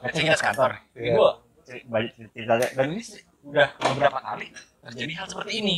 Baca 0.00 0.18
kita 0.18 0.36
sekantor. 0.38 0.70
Ini 0.94 1.02
Iya. 1.02 1.14
gua 1.14 1.30
cer- 1.66 1.84
banyak 1.86 2.12
cerita 2.34 2.54
dan 2.58 2.86
ini 2.90 3.02
udah 3.44 3.68
beberapa 3.80 4.18
kali 4.20 4.46
terjadi 4.86 5.12
hal 5.18 5.26
seperti 5.26 5.52
ini. 5.58 5.76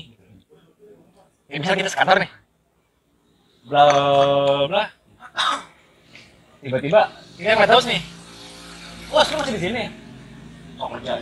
Kayak 1.48 1.58
misalnya 1.60 1.80
kita 1.84 1.92
sekantor 1.92 2.16
nih. 2.20 2.30
Bla 3.64 3.84
bla. 4.68 4.84
Tiba-tiba 6.62 7.10
nggak 7.42 7.66
tahu 7.66 7.80
nih. 7.90 8.00
Wah, 9.10 9.26
lu 9.26 9.36
masih 9.42 9.54
di 9.58 9.60
sini. 9.66 9.84
Oh 10.78 10.86
kerja. 10.94 11.12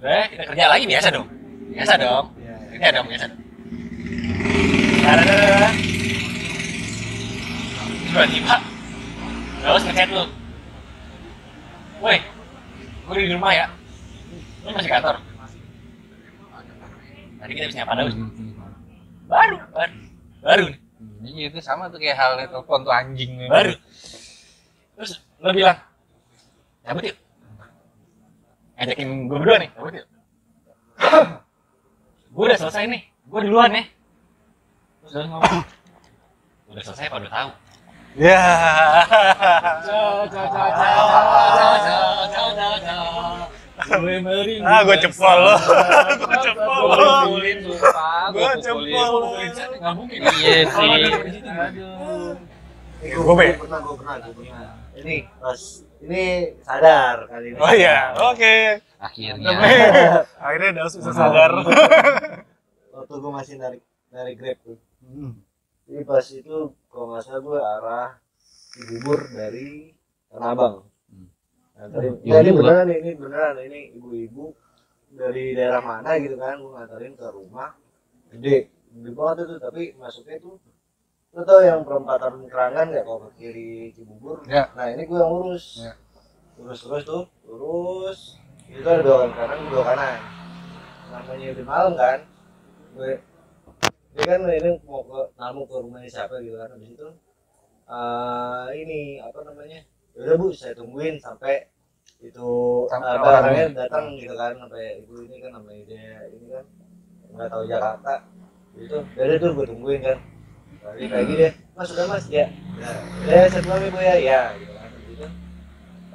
Udah, 0.00 0.24
kita 0.32 0.42
kerja 0.48 0.64
lagi 0.72 0.84
biasa 0.88 1.08
dong. 1.12 1.28
Biasa 1.72 1.92
dong. 2.00 2.24
Kerja 2.72 2.88
dong, 2.96 3.06
biasa 3.12 3.24
dong. 3.28 3.40
Tiba-tiba 8.06 8.56
Terus 9.62 9.82
ngechat 9.86 10.08
lu 10.10 10.24
Woi 12.02 12.18
Gue 13.06 13.14
udah 13.14 13.22
di 13.22 13.34
rumah 13.38 13.52
ya 13.54 13.66
Lu 14.66 14.74
masih 14.74 14.90
kantor 14.90 15.22
Tadi 17.38 17.52
kita 17.54 17.64
habis 17.70 17.76
nyapa 17.78 17.92
Daus 17.94 18.14
Baru 19.30 19.56
Baru 19.70 19.94
Baru 20.42 20.64
nih 20.74 20.85
Iya 21.24 21.44
itu 21.48 21.58
sama 21.64 21.88
tuh 21.88 21.96
kayak 21.96 22.16
halnya 22.18 22.46
telepon 22.50 22.84
tuh 22.84 22.92
anjing. 22.92 23.48
Baru 23.48 23.72
Terus 24.96 25.20
lu 25.40 25.50
bilang 25.52 25.78
Cabut 26.84 27.04
yuk 27.04 27.16
Ngajakin 28.76 29.08
gue 29.28 29.38
berdua 29.40 29.56
nih 29.60 29.70
Cabut 29.72 29.92
yuk 29.96 30.06
Gue 32.32 32.44
udah 32.48 32.58
selesai 32.60 32.84
nih 32.88 33.02
Gue 33.28 33.40
duluan 33.44 33.70
ya 33.72 33.84
Terus 35.04 35.12
lu 35.20 35.28
ngomong 35.32 35.62
Udah 36.72 36.82
selesai 36.84 37.06
apa 37.08 37.16
udah 37.22 37.32
tahu 37.32 37.50
Ya. 38.16 38.40
Ah, 44.64 44.80
gua 44.88 44.96
cepol 44.96 45.36
lo. 45.36 45.52
Lo. 45.52 46.45
Pukulin 46.86 47.58
sumpah. 47.66 48.30
Cepol 48.62 48.84
lo. 48.86 49.30
Nggak 49.80 49.94
mungkin. 49.98 50.18
Iya 50.22 50.58
sih. 50.70 50.90
Gue 53.06 53.34
be. 53.36 53.46
pernah 53.60 53.78
gue 53.84 53.94
pernah 54.00 54.14
gue 54.18 54.34
pernah 54.34 54.72
ini 54.96 55.16
pas 55.38 55.60
ini 56.00 56.22
sadar 56.64 57.28
kali 57.28 57.52
ini 57.52 57.58
Oh 57.60 57.72
iya, 57.76 58.16
oke. 58.16 58.56
Akhirnya. 58.96 59.52
Akhirnya 60.44 60.70
Daus 60.80 60.96
bisa 60.96 61.12
sadar. 61.12 61.52
waktu 62.96 63.12
gue 63.12 63.28
masih 63.28 63.54
narik 63.60 63.82
narik 64.08 64.34
grab 64.40 64.56
tuh 64.64 64.80
jadi 65.84 66.02
pas 66.02 66.24
itu 66.24 66.56
kalau 66.88 67.12
nggak 67.12 67.22
salah 67.22 67.40
gue 67.44 67.58
arah 67.60 68.08
Cibubur 68.72 69.20
dari 69.30 69.92
Tanah 70.32 70.50
Abang 70.56 70.76
Hmm. 71.06 71.28
nganterin 71.76 72.12
Iya 72.26 72.34
ya, 72.34 72.42
ini 72.42 72.50
beneran 72.50 72.88
ini 72.90 73.10
beneran 73.14 73.54
ini 73.62 73.80
ibu-ibu 73.94 74.56
dari 75.16 75.56
daerah 75.56 75.80
mana 75.80 76.20
gitu 76.20 76.36
kan 76.36 76.60
gue 76.60 76.72
nganterin 76.76 77.14
ke 77.16 77.26
rumah. 77.32 77.70
Gede 78.30 78.68
gede 78.92 79.10
banget 79.12 79.36
itu 79.48 79.54
tapi 79.58 79.82
masuknya 79.96 80.36
tuh 80.40 80.56
lo 81.36 81.44
tau 81.44 81.60
yang 81.60 81.84
perempatan 81.84 82.48
kerangan 82.48 82.86
nggak 82.88 83.04
kalau 83.04 83.28
ke 83.28 83.30
kiri 83.36 83.92
Cibubur? 83.92 84.40
Ya. 84.48 84.72
nah 84.72 84.88
ini 84.88 85.04
gue 85.04 85.18
yang 85.20 85.28
urus 85.28 85.84
Ya. 85.84 85.92
urus 86.56 86.80
terus 86.80 87.04
tuh 87.04 87.24
lurus 87.44 88.40
itu 88.72 88.80
ada 88.82 89.04
belok 89.04 89.32
kanan 89.36 89.58
belok 89.68 89.84
kanan. 89.84 90.20
Namanya 91.12 91.46
udah 91.52 91.66
malam 91.68 91.92
kan. 91.94 92.18
Gue 92.96 93.12
dia 94.16 94.24
kan 94.24 94.40
ini 94.48 94.70
mau 94.88 95.04
ke 95.04 95.20
tamu 95.36 95.68
ke 95.68 95.76
rumahnya 95.76 96.08
siapa 96.08 96.40
gitu 96.40 96.56
kan 96.56 96.72
habis 96.72 96.88
itu 96.88 97.08
eh, 97.86 98.66
ini 98.80 99.00
apa 99.20 99.38
namanya? 99.44 99.80
Ya 100.16 100.20
udah 100.24 100.36
bu 100.40 100.48
saya 100.56 100.72
tungguin 100.72 101.20
sampai 101.20 101.68
itu 102.24 102.50
apa 102.88 103.20
orangnya. 103.20 103.40
orangnya 103.44 103.66
datang 103.84 104.16
gitu 104.16 104.32
kan 104.32 104.56
sampai 104.56 105.04
ibu 105.04 105.14
ini 105.28 105.36
kan 105.44 105.50
namanya 105.60 105.82
dia 105.84 106.16
ini 106.32 106.46
kan. 106.48 106.64
Nggak 107.36 107.48
tahu 107.52 107.62
Jakarta. 107.68 108.14
Itu 108.76 108.96
dari 109.12 109.34
tuh 109.36 109.50
gue 109.52 109.66
tungguin 109.68 110.00
kan. 110.00 110.18
Balik 110.80 111.10
lagi 111.12 111.32
deh 111.36 111.52
mas 111.76 111.88
udah 111.92 112.06
mas? 112.08 112.24
Ya. 112.32 112.46
Ya 113.28 113.34
ya 113.44 113.46
saya 113.52 113.62
pulang 113.64 113.82
ya 113.84 113.90
ya. 114.00 114.14
Ya 114.16 114.40
gitu 114.56 114.72
kan. 114.72 114.90
Gitu 115.12 115.26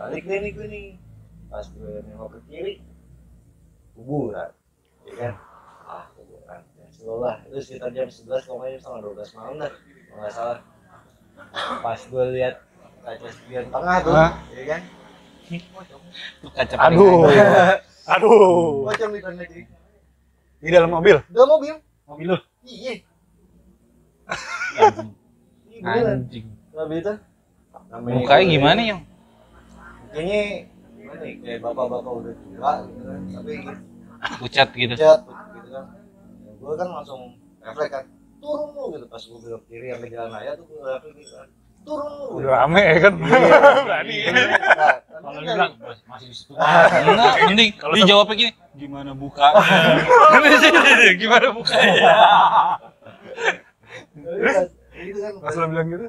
balik 0.01 0.23
deh 0.25 0.37
nih 0.41 0.51
gue 0.57 0.67
nih. 0.67 0.87
Pas 1.53 1.65
gue 1.69 1.93
nengok 2.09 2.29
ke 2.33 2.39
kiri 2.49 2.73
kuburan 3.93 4.49
ya 5.05 5.13
kan. 5.21 5.33
Ah 5.85 6.05
kuburan. 6.17 6.61
Ya 6.81 6.85
slow 6.89 7.21
lah 7.21 7.37
itu 7.45 7.61
sekitar 7.61 7.93
jam 7.93 8.09
11 8.09 8.49
kalau 8.49 8.65
jam 8.65 8.79
setengah 8.81 9.01
12 9.13 9.37
malam 9.37 9.53
dah 9.61 9.71
kalau 10.09 10.17
nggak 10.17 10.33
salah. 10.33 10.59
Pas 11.85 12.01
gue 12.01 12.25
lihat 12.33 12.55
kaca 13.01 13.29
spion 13.33 13.65
tengah 13.69 13.97
tuh 14.01 14.13
ya 14.57 14.65
kan 14.65 14.81
Aduh. 16.77 17.27
Aduh. 18.13 18.83
pocong 18.83 19.11
di 19.11 19.19
tengah 19.19 19.45
jadi 19.45 19.63
Di 20.57 20.69
dalam 20.69 20.89
mobil. 20.89 21.17
udah 21.23 21.45
mobil 21.47 21.73
mobil 22.05 22.25
lu 22.27 22.37
iya 22.61 22.99
anjing 24.77 25.09
iya 25.69 26.11
Anjing. 26.11 26.45
mobil 26.71 26.97
itu 26.99 27.13
Mukanya 27.91 28.45
gimana 28.45 28.81
yang? 28.81 29.01
kayaknya 30.11 30.41
gimana 30.93 31.21
ya 31.23 31.33
kayak 31.39 31.59
bapak-bapak 31.61 32.11
udah 32.13 32.33
tua 32.35 32.71
gitu 32.83 33.01
kan 33.01 33.19
tapi 33.31 33.51
gitu 33.57 33.73
Pucat 34.37 34.69
gitu. 34.71 34.93
cat 34.93 35.21
gitu 35.55 35.69
kan 35.71 35.85
ya, 36.43 36.51
gue 36.53 36.73
kan 36.75 36.87
langsung 36.91 37.21
refleks 37.59 37.91
kan 37.91 38.05
turun 38.37 38.69
lu 38.71 38.83
gitu 38.93 39.05
pas 39.07 39.21
gue 39.21 39.39
belok 39.39 39.63
kiri 39.65 39.87
yang 39.87 39.99
ke 39.99 40.07
jalan 40.09 40.29
raya 40.29 40.51
tuh 40.53 40.65
gue 40.65 40.77
refleks 40.79 41.15
gitu 41.17 41.33
kan 41.33 41.47
turun. 41.81 42.37
Udah 42.37 42.49
rame 42.59 42.81
ya 42.81 42.97
kan. 42.99 43.13
Iya. 43.15 43.39
Berani. 43.85 44.15
Nah, 44.21 44.37
tapi 45.11 45.21
kalau 45.21 45.41
bilang 45.43 45.71
"Mas- 45.77 46.03
masih 46.05 46.27
di 46.27 46.35
situ. 46.35 46.51
Enggak, 46.53 47.33
mending 47.45 47.69
Kalau 47.75 47.93
dia 47.93 48.01
sama- 48.01 48.09
jawabnya 48.09 48.35
gini, 48.35 48.51
gimana 48.73 49.11
buka? 49.13 49.47
gimana 51.21 51.47
buka? 51.51 51.75
tapi 54.11 54.39
pas- 54.41 54.73
itu 54.93 55.19
kan 55.19 55.33
Pas 55.39 55.55
lo 55.55 55.65
bilang 55.67 55.87
gitu. 55.89 56.07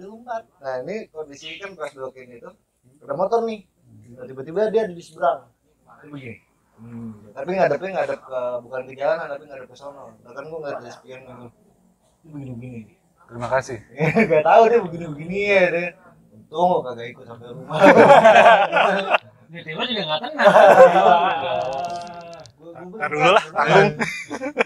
lompat. 0.00 0.42
Nah 0.58 0.74
ini 0.82 0.96
kondisi 1.08 1.56
kan 1.56 1.72
pas 1.74 1.90
belokin 1.90 2.28
itu 2.32 2.50
ada 3.00 3.14
motor 3.14 3.44
nih. 3.44 3.64
Nah, 4.14 4.24
tiba-tiba 4.24 4.68
dia 4.68 4.82
ada 4.84 4.92
di 4.92 5.02
seberang. 5.02 5.46
Begini. 6.04 6.36
Hmm, 6.74 7.30
tapi 7.30 7.54
ngadepnya 7.54 7.90
ngadep 7.94 8.20
ke 8.20 8.40
bukan 8.60 8.80
ke 8.84 8.92
jalanan 8.94 9.26
tapi 9.30 9.44
ngadep 9.46 9.68
ke 9.70 9.76
sono. 9.78 10.10
Nah 10.18 10.32
kan 10.34 10.44
gue 10.44 10.58
nggak 10.58 10.74
ada 10.74 10.90
spion 10.90 11.20
gitu. 11.22 11.46
Ini 12.24 12.28
begini-begini. 12.28 12.78
nih 12.82 12.96
Terima 13.24 13.48
kasih. 13.50 13.78
gak 14.30 14.44
tahu 14.44 14.62
dia 14.70 14.78
begini-begini 14.84 15.36
ya 15.48 15.62
deh 15.72 15.88
untung 16.34 16.84
kagak 16.86 17.06
ikut 17.10 17.24
sampai 17.26 17.46
rumah 17.50 17.78
dia 19.50 19.60
Taylor 19.62 19.86
juga 19.86 20.02
nggak 20.06 20.20
tenang 20.22 20.46
Ntar 22.74 23.06
dulu 23.06 23.30
lah, 23.38 23.44
tanggung. 23.54 23.90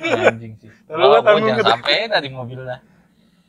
Anjing 0.01 0.53
sih. 0.57 0.71
Kalau 0.89 1.13
gua 1.13 1.21
tanggung 1.21 1.45
jangan 1.45 1.77
sampai 1.77 2.09
dari 2.09 2.29
mobil 2.33 2.61
lah. 2.65 2.81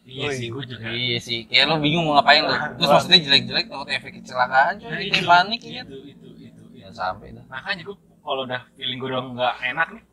iya 0.03 0.29
sih 0.35 0.51
gue 0.51 0.63
juga 0.67 0.83
Iya 0.89 1.17
sih, 1.21 1.45
kayak 1.47 1.69
lo 1.69 1.75
bingung 1.79 2.03
mau 2.03 2.19
ngapain 2.19 2.43
lo. 2.43 2.51
Terus 2.75 2.89
maksudnya 2.91 3.19
jelek-jelek 3.23 3.65
takut 3.71 3.87
efek 3.87 4.11
kecelakaan 4.19 4.73
Nah, 4.81 4.89
coy, 4.89 4.99
itu, 4.99 5.15
bikin 5.15 5.23
panik 5.29 5.59
itu, 5.63 5.69
ya. 5.69 5.83
itu, 5.85 5.95
itu, 6.11 6.27
itu, 6.43 6.89
sampai 6.91 7.31
dah. 7.37 7.45
makanya 7.45 7.85
gue 7.85 7.95
kalau 8.25 8.41
udah 8.49 8.61
feeling 8.73 8.97
gue 8.97 9.09
udah 9.13 9.21
nggak 9.21 9.55
enak 9.73 9.87
nih 9.93 10.03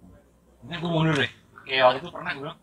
ini 0.68 0.74
gue 0.76 0.90
mundur 0.92 1.14
deh 1.16 1.32
kayak 1.64 1.82
waktu 1.88 1.98
itu 2.04 2.08
pernah 2.12 2.30
gue 2.36 2.42
bilang 2.44 2.58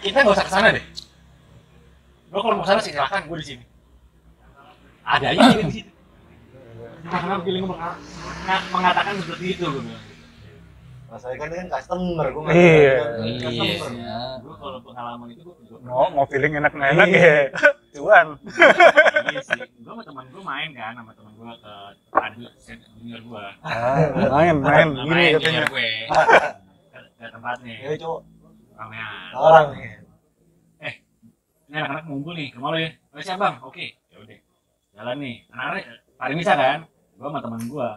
kita 0.00 0.16
nggak 0.20 0.34
usah 0.34 0.46
ke 0.46 0.52
sana 0.52 0.68
deh. 0.70 0.84
Lo 2.30 2.38
kalau 2.40 2.54
mau 2.56 2.64
ke 2.64 2.70
sana 2.70 2.80
sih 2.80 2.92
silakan 2.92 3.22
gue 3.24 3.38
di 3.38 3.46
sini. 3.46 3.64
Ada 5.02 5.26
aja 5.30 5.42
di 5.60 5.74
situ. 5.74 5.90
Karena 7.00 7.34
feeling 7.40 7.64
mengatakan 8.70 9.14
seperti 9.18 9.44
itu 9.52 9.64
gue 9.64 9.82
bilang. 9.82 10.04
Masalahnya 11.10 11.38
kan 11.42 11.48
dia 11.50 11.58
kan 11.58 11.68
customer 11.74 12.26
gue 12.30 12.40
nggak 12.40 12.54
Iya. 12.54 12.94
Iya. 13.18 14.18
gue 14.38 14.54
kalau 14.54 14.78
pengalaman 14.78 15.26
itu 15.28 15.42
gue 15.42 15.78
Mau 15.82 16.06
mau 16.14 16.22
feeling 16.24 16.54
enak 16.54 16.70
nggak 16.70 16.90
enak 16.94 17.08
ya. 17.10 17.34
Cuan. 17.98 18.26
iya 19.26 19.40
sih. 19.42 19.58
Gue 19.58 19.90
sama 19.90 20.02
teman 20.06 20.24
gue 20.30 20.38
main 20.40 20.70
kan 20.70 20.94
sama 20.94 21.10
teman 21.12 21.32
gue 21.34 21.50
ke 21.58 21.74
Adu 22.14 22.40
junior 22.94 23.20
gue 23.20 23.44
Ah, 23.66 24.06
main 24.30 24.54
main. 24.56 24.88
Gini 24.94 25.10
main 25.10 25.32
katanya. 25.34 25.62
gue 25.66 25.88
ke, 26.94 26.98
ke 27.18 27.26
tempatnya. 27.26 27.74
Ya 27.74 27.90
cowok 27.98 28.20
ramean 28.80 29.32
orang. 29.36 29.66
Nih 29.76 30.94
ini 31.70 31.76
anak-anak 31.78 32.04
ngumpul 32.10 32.34
nih 32.34 32.48
ke 32.50 32.58
mana 32.58 32.76
ya. 32.82 32.90
Oh 33.14 33.22
siap 33.22 33.38
bang? 33.38 33.54
Oke 33.62 33.86
ya 34.10 34.16
udah. 34.18 34.38
Jalan 34.96 35.16
nih. 35.22 35.36
Anak-anak 35.54 36.34
bisa 36.40 36.52
kan? 36.58 36.80
Gua 37.14 37.28
sama 37.30 37.38
teman 37.44 37.62
gua. 37.70 37.90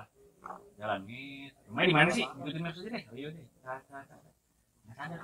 Jalan 0.77 0.99
nih 1.09 1.49
rumahnya 1.71 1.87
di 1.89 1.95
mana 1.95 2.09
sih? 2.13 2.25
Ikutin 2.27 2.61
maps 2.61 2.77
aja 2.83 2.89
deh. 2.91 3.03
Oh 3.09 3.15
iya 3.17 3.29
deh 3.33 3.45
Tar, 3.63 3.79
tar, 3.89 4.03
tar. 4.05 4.19
nggak 4.83 4.95
sadar 4.99 5.19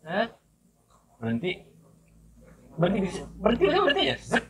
Set. 0.00 0.30
berhenti. 1.20 1.52
Berhenti 2.80 2.98
berhenti 3.36 3.64
berhenti. 3.68 4.02
Aja 4.08 4.16
Zet. 4.16 4.44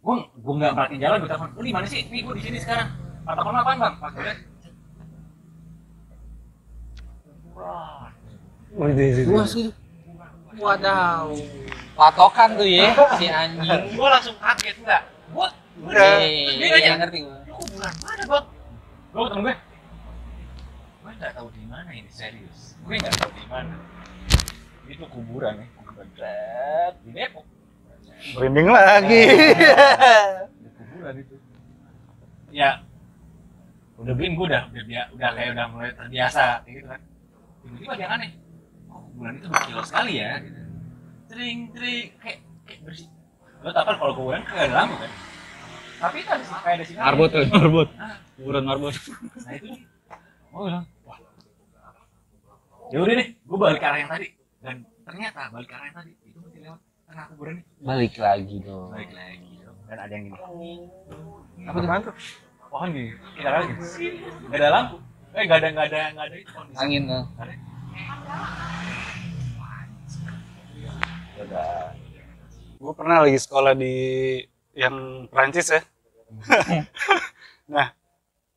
gua 0.00 0.24
gua 0.40 0.54
nggak 0.56 0.72
perhatiin 0.72 1.00
jalan 1.04 1.16
gua 1.20 1.28
telepon. 1.28 1.50
Lu 1.52 1.62
di 1.66 1.72
mana 1.74 1.86
sih? 1.90 2.02
Nih 2.08 2.20
gua 2.24 2.32
di 2.32 2.42
sini 2.46 2.58
sekarang. 2.62 2.88
Patokan 3.28 3.52
lu 3.52 3.60
apaan 3.60 3.76
bang? 3.76 3.94
Pas 4.00 4.14
liat 4.16 4.38
wah 7.58 8.08
Oh. 8.78 8.84
Luas 8.86 9.50
gitu. 9.56 9.72
Wadaw. 10.58 11.32
Patokan 11.98 12.54
tuh 12.54 12.68
ya 12.68 12.94
si 13.18 13.26
anjing. 13.26 13.96
gua 13.98 14.08
langsung 14.18 14.36
kaget 14.38 14.76
enggak 14.82 15.02
gua 15.34 15.48
Udah. 15.78 16.18
Iya, 16.22 16.50
Dia 16.58 16.66
iya, 16.66 16.74
nanya, 16.74 16.94
ngerti 17.06 17.18
gua. 17.22 17.38
Ini 17.38 17.52
kuburan 17.54 17.94
mana 18.02 18.22
bang? 18.26 18.44
Gue 19.08 19.22
ketemu 19.24 19.42
gue. 19.42 19.54
Gue 20.98 21.12
nggak 21.16 21.32
tahu 21.38 21.48
di 21.54 21.64
mana 21.70 21.90
ini 21.94 22.10
serius. 22.10 22.58
Gue 22.82 22.94
nggak 22.98 23.14
tahu 23.14 23.30
di 23.32 23.44
mana. 23.46 23.74
Itu 24.90 25.04
kuburan 25.06 25.54
ya. 25.62 25.66
Kuburan 25.78 26.08
di 27.02 27.10
Depok. 27.14 27.46
Merinding 28.34 28.68
lagi. 28.68 29.22
Di 30.50 30.68
kuburan 30.76 31.14
itu. 31.22 31.34
Ya. 32.50 32.82
Udah 33.98 34.14
bikin 34.14 34.32
gue 34.38 34.46
udah 34.46 34.62
udah, 34.70 35.04
udah 35.14 35.30
kayak 35.34 35.50
udah 35.54 35.66
mulai 35.70 35.90
terbiasa 35.94 36.62
gitu 36.66 36.86
kan. 36.86 37.00
Tiba-tiba 37.68 37.92
ada 37.92 38.02
yang 38.02 38.12
aneh. 38.16 38.30
Kok 38.88 39.00
kuburan 39.12 39.32
itu 39.36 39.46
berkilau 39.52 39.84
sekali 39.84 40.12
ya? 40.16 40.30
Gitu. 40.40 40.60
Tring 41.28 41.58
tring 41.76 42.06
kayak 42.24 42.38
kayak 42.64 42.80
bersih. 42.88 43.08
Lo 43.60 43.68
tau 43.76 43.84
kan 43.84 43.96
kalau 44.00 44.12
kuburan 44.16 44.40
kayak 44.48 44.72
ada 44.72 44.74
lampu 44.80 44.96
kan? 44.96 45.12
Tapi 45.98 46.16
itu 46.24 46.30
ada 46.32 46.44
kayak 46.64 46.76
ada 46.80 46.84
sinar. 46.88 47.04
Marbot 47.12 47.28
tuh, 47.28 47.44
marbot. 47.52 47.88
Kuburan 48.40 48.64
marbot. 48.64 48.94
Nah 49.44 49.52
itu 49.52 49.66
nih. 49.68 49.82
Oh 50.54 50.64
bilang, 50.64 50.84
wah. 51.04 51.18
Ya 52.88 52.98
udah 53.04 53.14
deh, 53.20 53.28
gue 53.36 53.58
balik 53.60 53.80
ke 53.84 53.86
arah 53.86 53.98
yang 54.00 54.10
tadi. 54.10 54.26
Dan 54.64 54.76
ternyata 55.04 55.52
balik 55.52 55.68
ke 55.68 55.74
arah 55.76 55.86
yang 55.92 55.98
tadi 56.00 56.12
itu 56.24 56.38
masih 56.40 56.60
lewat 56.64 56.80
tengah 57.04 57.24
kuburan 57.34 57.52
ini. 57.60 57.64
Balik 57.84 58.14
lagi 58.16 58.56
dong. 58.64 58.88
Balik 58.96 59.12
lagi. 59.12 59.50
dong. 59.60 59.76
Dan 59.84 59.98
ada 60.00 60.12
yang 60.16 60.24
gini. 60.24 60.38
Apa 61.68 61.78
tuh? 61.84 62.14
Pohon 62.68 62.88
gini. 62.96 63.10
Kita 63.36 63.48
lagi. 63.52 63.72
Gak 64.48 64.56
ada 64.56 64.68
lampu. 64.72 64.96
Eh 65.36 65.42
gak 65.44 65.58
ada 65.60 65.68
gak 65.76 65.86
ada 65.92 66.00
gak 66.16 66.24
ada 66.30 66.36
itu 66.40 66.50
kondisi. 66.56 66.78
Angin 66.80 67.02
tuh. 67.08 67.22
Nggak 67.28 67.44
ada. 67.44 67.54
udah 71.38 71.94
Gue 72.78 72.92
pernah 72.94 73.16
lagi 73.26 73.38
sekolah 73.38 73.72
di 73.74 73.94
yang 74.78 75.26
Prancis 75.26 75.74
ya. 75.74 75.82
nah, 77.74 77.90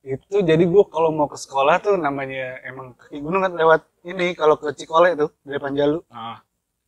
itu 0.06 0.44
jadi 0.46 0.62
gue 0.62 0.84
kalau 0.94 1.10
mau 1.10 1.26
ke 1.26 1.38
sekolah 1.40 1.82
tuh 1.82 1.98
namanya 1.98 2.62
emang 2.62 2.94
kaki 2.94 3.18
gunung 3.18 3.42
kan 3.42 3.54
lewat 3.58 3.82
ini 4.06 4.38
kalau 4.38 4.60
ke 4.62 4.70
Cikole 4.78 5.18
tuh 5.18 5.34
dari 5.42 5.58
Panjalu 5.58 6.06
Ah, 6.14 6.44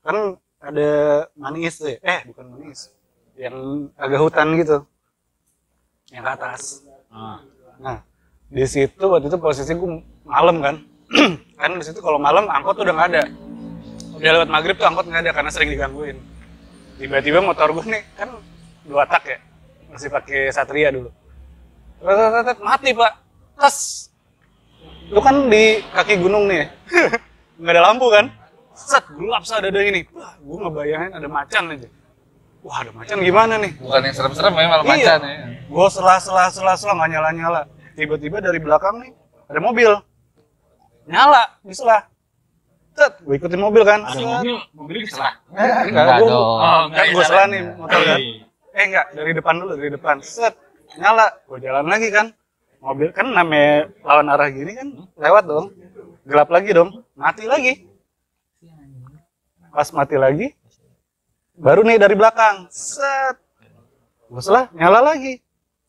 kan 0.06 0.38
ada 0.62 0.92
manis 1.34 1.82
tuh 1.82 1.98
ya. 1.98 1.98
Eh 2.06 2.20
bukan 2.30 2.46
manis, 2.54 2.94
yang 3.34 3.90
agak 3.98 4.20
hutan 4.22 4.48
gitu, 4.60 4.78
yang 6.14 6.22
ke 6.22 6.32
atas. 6.38 6.86
ah. 7.10 7.42
Nah, 7.82 7.98
di 8.54 8.66
situ 8.70 9.02
waktu 9.10 9.34
itu 9.34 9.38
posisi 9.42 9.74
gue 9.74 9.90
malam 10.30 10.62
kan. 10.62 10.76
kan 11.60 11.72
di 11.74 11.84
situ 11.86 11.98
kalau 12.06 12.22
malam 12.22 12.46
angkot 12.46 12.78
udah 12.78 12.94
nggak 12.94 13.10
ada. 13.18 13.24
Udah 14.14 14.32
lewat 14.38 14.50
maghrib 14.54 14.78
tuh 14.78 14.86
angkot 14.86 15.10
nggak 15.10 15.26
ada 15.26 15.32
karena 15.34 15.50
sering 15.50 15.74
digangguin. 15.74 16.18
Tiba-tiba 17.02 17.42
motor 17.42 17.74
gue 17.74 17.86
nih 17.90 18.06
kan 18.14 18.30
dua 18.86 19.10
tak 19.10 19.26
ya, 19.26 19.38
masih 19.90 20.14
pakai 20.14 20.54
Satria 20.54 20.94
dulu. 20.94 21.10
Tet, 22.04 22.14
tet, 22.14 22.44
tet, 22.46 22.60
mati 22.62 22.90
pak, 22.94 23.12
tes. 23.58 23.78
Lu 25.10 25.20
kan 25.24 25.50
di 25.50 25.82
kaki 25.90 26.22
gunung 26.22 26.46
nih, 26.46 26.70
nggak 27.60 27.74
ada 27.74 27.82
lampu 27.90 28.12
kan? 28.14 28.30
Set, 28.78 29.06
gelap 29.18 29.42
ada 29.50 29.70
ini. 29.82 30.06
Wah, 30.14 30.34
gue 30.38 30.58
ngebayangin 30.62 31.12
ada 31.18 31.28
macan 31.30 31.64
aja. 31.74 31.90
Wah, 32.64 32.78
ada 32.86 32.92
macan 32.94 33.18
gimana 33.24 33.54
nih? 33.58 33.72
Bukan 33.82 34.02
yang 34.04 34.16
serem-serem 34.16 34.54
ya 34.56 34.66
malah 34.70 34.86
Iya. 34.86 34.94
macan 34.94 35.20
ya. 35.26 35.36
Gue 35.68 35.88
selah 35.90 36.20
selah 36.22 36.48
selah 36.54 36.76
selah 36.78 36.94
nggak 37.02 37.10
nyala 37.18 37.30
nyala. 37.34 37.62
Tiba-tiba 37.94 38.42
dari 38.42 38.58
belakang 38.58 39.06
nih 39.06 39.12
ada 39.50 39.60
mobil. 39.62 39.92
Nyala 41.06 41.62
di 41.62 41.76
selah. 41.76 42.10
set 42.94 43.14
gue 43.26 43.36
ikutin 43.42 43.58
mobil 43.58 43.82
kan. 43.82 44.06
Ada 44.06 44.14
set. 44.14 44.22
mobil, 44.22 44.56
mobilnya 44.78 45.02
diserah. 45.02 45.34
enggak 45.50 45.90
Enggak 45.90 46.06
gue 46.22 46.30
dong. 46.30 46.46
Oh, 46.46 46.82
enggak 46.90 47.06
gue 47.10 47.24
salah 47.26 47.46
nih 47.50 47.62
motor 47.74 48.02
kan 48.06 48.20
eh 48.74 48.84
enggak 48.90 49.08
dari 49.18 49.32
depan 49.34 49.54
dulu 49.62 49.74
dari 49.78 49.92
depan. 49.94 50.16
Set 50.22 50.54
nyala. 50.98 51.28
Gue 51.50 51.58
jalan 51.62 51.86
lagi 51.90 52.10
kan. 52.14 52.28
Mobil 52.84 53.10
kan 53.16 53.26
namanya 53.32 53.90
lawan 54.04 54.28
arah 54.30 54.50
gini 54.54 54.72
kan 54.78 54.88
lewat 55.18 55.44
dong. 55.50 55.74
Gelap 56.30 56.50
lagi 56.54 56.70
dong. 56.70 56.90
Mati 57.18 57.46
lagi. 57.50 57.74
Pas 59.74 59.90
mati 59.90 60.14
lagi 60.14 60.54
baru 61.58 61.82
nih 61.82 61.98
dari 61.98 62.14
belakang. 62.14 62.70
Set. 62.70 63.42
Gue 64.30 64.42
salah 64.42 64.70
nyala 64.74 65.02
lagi. 65.02 65.42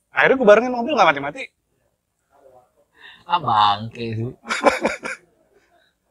Akhirnya 0.09 0.37
gue 0.41 0.49
barengin 0.49 0.73
mobil 0.73 0.97
nggak 0.97 1.09
mati-mati 1.11 1.54
Ah 3.25 3.41
bangke 3.41 4.05
sih. 4.17 4.29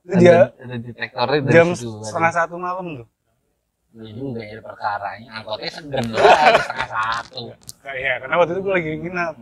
Itu 0.04 0.20
dia 0.20 0.52
Ada, 0.52 0.68
ada 0.68 0.76
detektornya 0.84 1.40
dari 1.48 1.56
jam 1.56 1.68
situ. 1.80 2.04
setengah 2.04 2.32
satu 2.36 2.60
malam 2.60 2.86
tuh 3.00 3.08
Iya 3.94 4.10
juga 4.18 4.42
ya 4.42 4.58
perkaranya. 4.60 5.30
Angkotnya 5.38 5.70
segen 5.70 6.06
lah 6.12 6.58
setengah 6.60 6.90
satu. 6.90 7.42
Kayak 7.86 8.02
ya, 8.02 8.14
karena 8.26 8.36
waktu 8.42 8.52
itu 8.58 8.62
gue 8.66 8.74
lagi 8.74 8.92
nginap. 9.06 9.34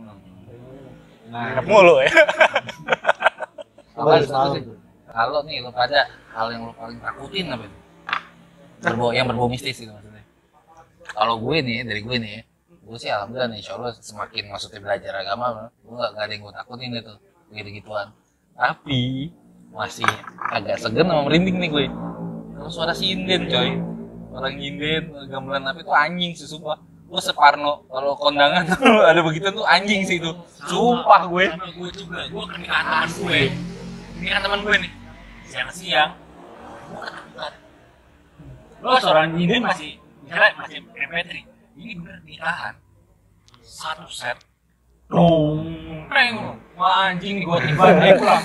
Nah, 1.32 1.56
Nginap 1.56 1.64
mulu 1.64 1.94
ya. 2.04 2.12
itu 4.20 4.28
tahu 4.28 4.46
sih? 4.52 4.62
Kalau 5.08 5.40
nih 5.48 5.56
lo 5.64 5.72
pada 5.72 6.04
hal 6.36 6.46
yang 6.52 6.68
lo 6.68 6.72
paling 6.76 7.00
takutin 7.00 7.48
apa 7.48 7.64
itu? 7.64 7.78
Berbau, 8.84 9.10
yang 9.16 9.24
berbau 9.24 9.48
mistis 9.48 9.80
gitu 9.80 9.88
maksudnya. 9.88 10.20
Kalau 11.16 11.40
gue 11.40 11.56
nih, 11.64 11.88
dari 11.88 12.04
gue 12.04 12.16
nih 12.20 12.32
ya, 12.36 12.42
gue 12.84 12.96
sih 13.00 13.08
alhamdulillah 13.08 13.48
nih, 13.56 13.58
insya 13.64 13.80
Allah 13.80 13.96
semakin 13.96 14.52
maksudnya 14.52 14.84
belajar 14.84 15.12
agama, 15.16 15.72
gue 15.80 15.94
gak, 15.96 16.10
gak 16.12 16.24
ada 16.28 16.32
yang 16.32 16.42
gue 16.44 16.54
takutin 16.60 16.90
gitu, 17.52 17.68
gituan. 17.68 18.10
Tapi 18.56 19.32
masih 19.72 20.08
agak 20.52 20.76
segan 20.80 21.08
sama 21.08 21.24
merinding 21.24 21.56
nih 21.56 21.70
gue. 21.72 21.86
Kalau 22.56 22.70
suara 22.70 22.92
sinden 22.92 23.48
coy, 23.48 23.80
orang 24.32 24.54
nyinden, 24.56 25.12
gamelan 25.28 25.64
apa 25.66 25.80
itu 25.80 25.92
anjing 25.92 26.32
sih 26.36 26.48
sumpah. 26.48 26.78
Gue 27.08 27.20
separno 27.20 27.84
kalau 27.92 28.16
kondangan 28.16 28.64
ada 29.10 29.20
begitu 29.20 29.52
tuh 29.52 29.64
anjing 29.64 30.04
sih 30.04 30.16
itu. 30.20 30.32
Sumpah 30.68 31.28
gue. 31.28 31.48
Sama 31.52 31.68
gue 31.72 31.90
juga, 31.92 32.20
gue 32.28 32.42
pernikahan 32.48 32.84
teman 32.88 33.08
gue. 33.12 33.40
Pernikahan 34.16 34.42
teman 34.44 34.60
gue 34.64 34.74
nih. 34.88 34.92
Siang-siang. 35.48 36.10
Gue. 36.92 37.08
Lo 38.82 38.98
seorang 38.98 39.38
nyindir 39.38 39.62
masih, 39.62 39.94
misalnya 40.26 40.50
masih 40.58 40.76
MP3. 40.82 41.30
Ini 41.78 41.92
bener 42.02 42.18
nikahan. 42.26 42.74
Satu 43.62 44.10
set. 44.10 44.51
Dong, 45.12 45.68
peng. 46.08 46.56
Wah 46.72 47.12
anjing 47.12 47.44
gue 47.44 47.58
tiba 47.68 47.84
Eh 48.00 48.16
pulang. 48.16 48.42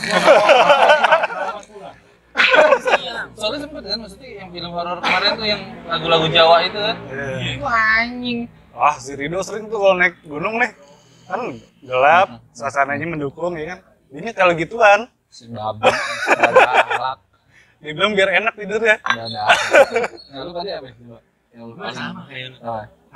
Soalnya 3.34 3.60
sempet 3.64 3.84
kan 3.88 4.00
maksudnya 4.04 4.30
yang 4.44 4.50
film 4.52 4.72
horor 4.76 5.00
kemarin 5.00 5.32
tuh 5.40 5.48
yang 5.48 5.62
lagu-lagu 5.88 6.28
Jawa 6.30 6.68
itu 6.68 6.76
kan. 6.76 6.96
Iya. 7.08 7.56
Itu 7.56 7.66
anjing. 7.66 8.40
Wah, 8.76 8.96
si 9.00 9.16
Rido 9.18 9.42
sering 9.42 9.72
tuh 9.72 9.80
kalau 9.80 9.96
naik 9.96 10.20
gunung 10.28 10.60
nih. 10.60 10.76
Kan 11.28 11.60
gelap, 11.82 12.44
suasananya 12.52 13.08
mendukung 13.08 13.56
ya 13.56 13.74
kan. 13.74 13.80
Ini 14.12 14.30
kalau 14.36 14.54
gituan, 14.56 15.12
Si 15.28 15.44
babi, 15.52 15.84
gak 15.84 16.40
ada 16.40 16.72
akhlak, 16.88 17.20
dia 17.84 17.92
bilang 17.92 18.16
biar 18.16 18.32
enak 18.32 18.56
tidur 18.56 18.80
ya. 18.80 18.96
gak 19.04 19.28
ada. 19.28 19.44
Nah, 20.32 20.40
lu 20.48 20.52
tadi 20.56 20.70
apa? 20.72 20.88
Yang 21.52 21.64
lu 21.68 21.74
sama 21.92 22.22
kayak 22.32 22.56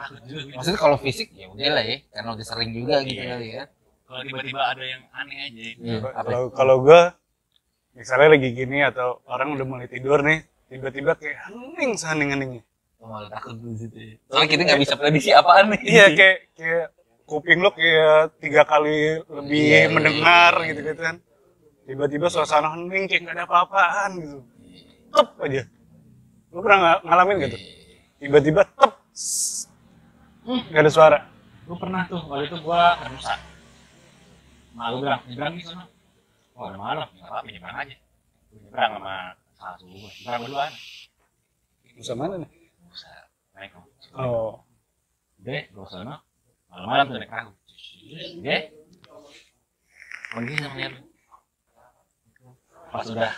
gitu. 0.08 0.50
Maksudnya 0.52 0.80
kalau 0.80 0.98
fisik 0.98 1.28
ya 1.32 1.48
udah 1.48 1.68
lah 1.72 1.84
ya, 1.84 1.98
karena 2.10 2.30
udah 2.32 2.46
sering 2.46 2.72
juga 2.72 2.96
gitu 3.02 3.20
Iya. 3.20 3.32
kali 3.32 3.48
ya. 3.52 3.64
Kalau 4.04 4.22
tiba-tiba 4.22 4.62
ada 4.62 4.84
yang 4.84 5.02
aneh 5.12 5.38
aja. 5.42 5.62
Iya, 5.72 5.98
apa? 6.00 6.10
Kalau 6.18 6.42
kalau 6.52 6.76
gue 6.82 7.02
misalnya 7.94 8.30
lagi 8.32 8.50
gini 8.52 8.78
atau 8.82 9.20
orang 9.26 9.56
udah 9.56 9.66
mulai 9.66 9.88
tidur 9.88 10.20
nih, 10.20 10.40
tiba-tiba 10.68 11.16
kayak 11.16 11.38
hening 11.48 11.94
sehening-heningnya. 11.94 12.64
Oh, 13.00 13.10
malah 13.10 13.30
takut 13.30 13.58
di 13.58 13.74
situ 13.76 13.98
ya. 13.98 14.14
Soalnya 14.28 14.48
kita 14.48 14.62
nggak 14.64 14.80
bisa 14.80 14.94
prediksi 14.94 15.30
apaan 15.32 15.74
nih. 15.74 15.82
Iya 15.84 16.06
kayak 16.14 16.38
kayak 16.54 16.86
kuping 17.26 17.60
lo 17.60 17.72
kayak 17.72 18.36
tiga 18.38 18.62
kali 18.62 19.24
lebih 19.24 19.58
Iya, 19.64 19.80
iya, 19.80 19.90
mendengar 19.90 20.54
iya. 20.60 20.68
gitu 20.70 20.80
gitu 20.86 21.02
kan. 21.02 21.16
Tiba-tiba 21.82 22.28
suasana 22.28 22.68
hening 22.72 23.08
kayak 23.08 23.22
nggak 23.26 23.36
ada 23.36 23.44
apa-apaan 23.44 24.12
gitu. 24.18 24.38
Tep 25.12 25.28
aja. 25.40 25.64
Lo 26.52 26.60
pernah 26.60 26.80
nga- 26.80 27.02
ngalamin 27.04 27.36
gitu? 27.42 27.58
Tiba-tiba 28.20 28.62
tep. 28.70 28.92
Sss, 30.52 30.68
Nggak 30.72 30.84
ada 30.84 30.92
suara. 30.92 31.20
Gue 31.68 31.78
pernah 31.80 32.02
tuh, 32.12 32.22
waktu 32.28 32.52
itu 32.52 32.58
gue 32.60 32.82
ke 33.00 33.06
Nusa. 33.16 33.36
Malu 34.76 34.96
bilang, 35.04 35.22
nyebrang 35.28 35.54
nih 35.56 35.64
sana. 35.64 35.86
Oh 36.56 36.68
udah 36.68 36.80
malam, 36.80 37.08
nggak 37.16 37.28
apa-apa 37.28 37.48
nyebrang 37.48 37.78
aja. 37.80 37.96
Gue 38.52 38.60
nyebrang 38.60 38.92
sama 39.00 39.16
salah 39.56 39.76
satu 39.80 39.84
gue, 39.88 40.12
nyebrang 40.12 40.40
berduaan. 40.44 40.74
Bisa 41.96 42.14
mana 42.16 42.34
nih? 42.44 42.50
Nusa, 42.84 43.12
naik. 43.56 43.72
Oh. 44.20 44.60
Udah, 45.40 45.62
gue 45.72 45.86
sana. 45.88 46.16
Malam-malam 46.72 47.06
tuh 47.08 47.16
naik 47.20 47.32
perahu. 47.32 47.52
Udah. 48.40 48.62
Pergi 50.32 50.56
sama 50.60 50.76
dia. 50.76 50.90
Pas 52.92 53.08
udah 53.08 53.34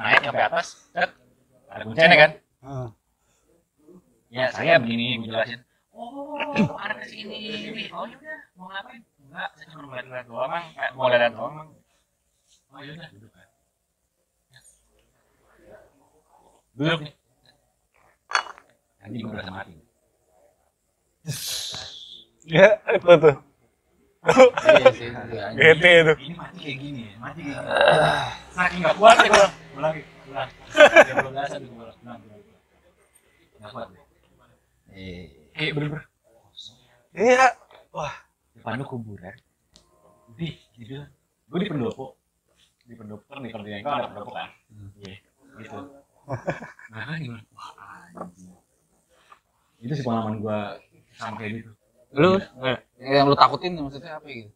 naik 0.00 0.20
sampai 0.24 0.44
atas, 0.48 0.66
set, 0.96 1.10
ada 1.68 1.82
kuncinya 1.84 2.16
kan? 2.16 2.30
Ah. 2.64 2.88
Ya 4.32 4.48
saya 4.52 4.80
begini 4.80 5.20
gue 5.20 5.28
jelasin. 5.28 5.67
Oh, 5.98 6.78
ada 6.78 6.94
di 7.02 7.06
sini. 7.10 7.38
Oh 7.90 8.06
ya 8.06 8.14
udah, 8.14 8.38
mau 8.54 8.70
ngapain? 8.70 9.02
Enggak, 9.18 9.50
saya 9.58 9.66
cuma 9.74 9.82
mau 9.90 9.98
lihat 9.98 10.26
doang, 10.30 10.46
Mang. 10.46 10.66
Eh, 10.78 10.90
mau 10.94 11.10
lihat 11.10 11.34
doang, 11.34 11.52
Mang. 11.58 11.68
Oh 12.70 12.78
ya 12.86 12.90
udah, 12.94 13.08
duduk 13.10 13.30
kan. 13.34 13.48
Duduk 16.78 16.98
nih. 17.02 17.14
Anjing 19.02 19.20
gue 19.26 19.32
berasa 19.34 19.50
mati. 19.50 19.74
Ya, 22.46 22.78
itu 22.94 23.10
tuh. 23.18 23.36
Iya 24.70 24.90
sih, 24.94 25.08
itu. 25.10 26.14
Ini 26.14 26.34
mati 26.38 26.58
kayak 26.62 26.78
gini 26.78 27.00
ya, 27.10 27.14
mati 27.18 27.40
kayak 27.42 27.58
gini. 27.58 27.74
Saking 28.54 28.80
nggak 28.86 28.96
kuat 29.02 29.16
ya 29.18 29.28
gue. 29.34 29.48
Pulang, 29.74 29.94
pulang. 30.30 30.48
Dia 30.78 31.14
belum 31.18 31.32
biasa 31.34 31.54
gue 31.58 31.72
pulang, 31.74 31.96
pulang, 31.98 32.18
pulang. 32.22 32.40
Nggak 33.58 33.70
kuat. 33.74 33.88
deh. 34.94 35.37
Iya. 35.58 35.74
Kayak 35.74 35.74
bener-bener. 35.74 36.04
Iya. 37.18 37.46
Wah, 37.90 38.14
depannya 38.54 38.84
kuburan 38.86 39.34
di 40.38 40.54
gitu. 40.78 41.02
Gue 41.50 41.58
di 41.58 41.66
pendopo. 41.66 42.14
Di 42.86 42.94
pendopo 42.94 43.26
kan 43.26 43.42
di 43.42 43.50
kan 43.50 43.66
ada 43.66 44.06
pendopo 44.14 44.30
kan? 44.30 44.54
Iya. 45.02 45.18
Gitu. 45.58 45.78
Nah 46.94 47.02
kan 47.10 47.18
gimana? 47.18 47.42
Wah 47.50 47.70
anjing. 48.22 48.54
Itu 49.82 49.92
sih 49.98 50.04
pengalaman 50.06 50.38
gue 50.38 50.58
sama 51.18 51.34
kayak 51.42 51.50
gitu. 51.58 51.70
Lu? 52.14 52.38
Nggak. 52.38 52.78
Yang 53.02 53.26
lu 53.26 53.34
takutin 53.34 53.74
maksudnya 53.82 54.14
apa 54.14 54.26
gitu? 54.30 54.50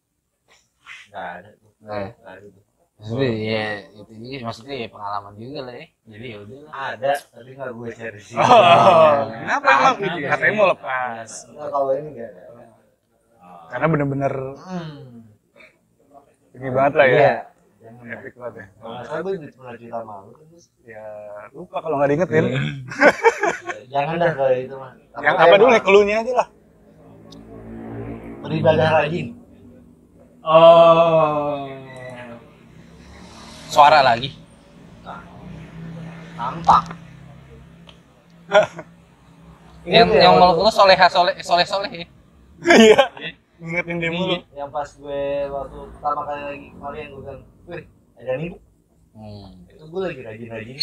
nggak 1.11 1.27
ada. 1.29 1.49
Nggak 1.83 1.99
ya? 1.99 2.09
ada 2.25 2.47
tuh 2.47 2.63
Maksudnya 3.03 3.31
ya 3.35 3.65
itu 3.83 4.13
juga 4.15 4.37
maksudnya 4.47 4.75
ya 4.79 4.87
pengalaman 4.87 5.33
juga 5.35 5.59
lah 5.67 5.75
ya. 5.75 5.85
Jadi 6.07 6.23
ya 6.31 6.37
udah. 6.39 6.57
Ada, 6.71 7.11
tapi 7.35 7.49
nggak 7.51 7.71
gue 7.75 7.87
share 7.91 8.15
di 8.15 8.23
sini. 8.23 8.39
Oh, 8.39 9.11
kenapa 9.27 9.67
emang? 9.75 9.95
Ada. 9.99 10.27
Katanya 10.31 10.53
mau 10.55 10.67
lepas. 10.71 11.29
Nah, 11.51 11.67
kalau 11.67 11.91
ini 11.91 12.09
nggak 12.15 12.29
ada. 12.31 12.43
Karena 13.67 13.85
bener-bener 13.91 14.33
Hmm. 14.55 15.27
tinggi 16.55 16.69
banget 16.71 16.93
lah 16.95 17.07
ya. 17.11 17.17
Iya. 17.19 17.35
Jangan 17.83 18.05
Epic 18.15 18.33
banget 18.39 18.55
ya. 18.55 18.65
Salah 19.03 19.19
gue 19.19 19.33
pernah 19.51 19.73
cerita 19.75 19.99
malu 20.07 20.29
kan. 20.31 20.47
Ya, 20.87 21.05
lupa 21.51 21.77
kalau 21.83 21.95
nggak 21.99 22.09
diingetin. 22.15 22.45
Jangan 23.93 24.15
dah 24.15 24.31
kalau 24.31 24.53
itu 24.55 24.75
mah. 24.79 24.91
Yang 25.19 25.35
apa 25.43 25.55
dulu 25.59 25.69
nih, 25.75 25.83
clue-nya 25.83 26.15
aja 26.23 26.33
lah. 26.39 26.47
Beribadah 28.47 28.87
rajin. 28.95 29.27
oh 30.43 31.82
Suara 33.73 34.05
lagi. 34.05 34.29
Tampak. 36.33 36.83
Yang 39.83 40.07
Itu 40.07 40.15
yang 40.15 40.33
waktu- 40.33 40.45
menurut 40.47 40.63
lu 40.63 40.71
soleha 40.71 41.07
soleh 41.09 41.35
soleh 41.41 41.65
soleh 41.65 41.91
ya. 41.91 42.05
Iya. 42.63 43.03
Ingetin 43.59 43.97
dia 43.97 44.11
mulu. 44.11 44.39
yang 44.53 44.69
pas 44.69 44.87
gue 44.87 45.21
waktu 45.45 45.77
pertama 45.91 46.21
kali 46.23 46.41
lagi 46.45 46.67
kemarin 46.69 47.05
gue 47.09 47.21
bilang, 47.21 47.41
wih 47.65 47.83
ada 48.13 48.31
nih 48.35 48.47
Bu." 48.47 48.57
Hmm. 49.13 49.47
itu 49.65 49.83
gue 49.83 49.99
lagi 50.01 50.21
rajin-rajin 50.21 50.77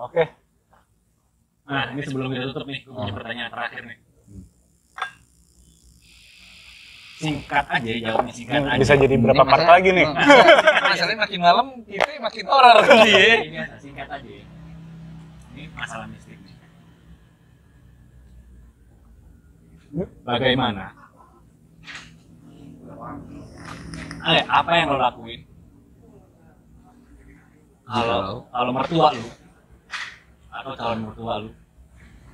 Oke. 0.00 0.22
nah 1.62 1.84
ini 1.90 2.00
sebelum 2.00 2.30
kita 2.30 2.50
tutup 2.50 2.66
nih 2.66 2.80
gue 2.82 2.94
punya 2.94 3.12
pertanyaan 3.12 3.50
terakhir 3.50 3.82
nih 3.84 3.98
singkat 7.20 7.64
aja 7.68 7.90
jawabnya 8.00 8.32
singkat 8.32 8.60
aja 8.62 8.78
Bisa 8.78 8.94
jadi 8.96 9.14
berapa 9.14 9.42
part 9.42 9.60
masalah- 9.60 9.76
lagi 9.76 9.90
nih? 9.92 10.06
Masalahnya- 10.90 11.20
makin 11.20 11.38
malam 11.38 11.66
kita 11.84 12.10
makin 12.18 12.44
horor 12.46 12.76
iya. 13.04 13.28
ini 13.36 13.48
biasa, 13.52 13.74
singkat 13.78 14.08
aja 14.08 14.30
ini 15.50 15.62
masalah 15.70 16.06
mistik 16.06 16.38
nih 16.38 16.56
bagaimana 20.22 20.96
Ale, 24.20 24.40
apa 24.44 24.70
yang 24.74 24.88
lo 24.90 24.98
lakuin 24.98 25.40
kalau 27.82 28.44
kalau 28.46 28.70
mertua 28.70 29.08
lu 29.10 29.28
atau 30.50 30.72
calon 30.74 31.00
mertua 31.04 31.34
lu 31.40 31.50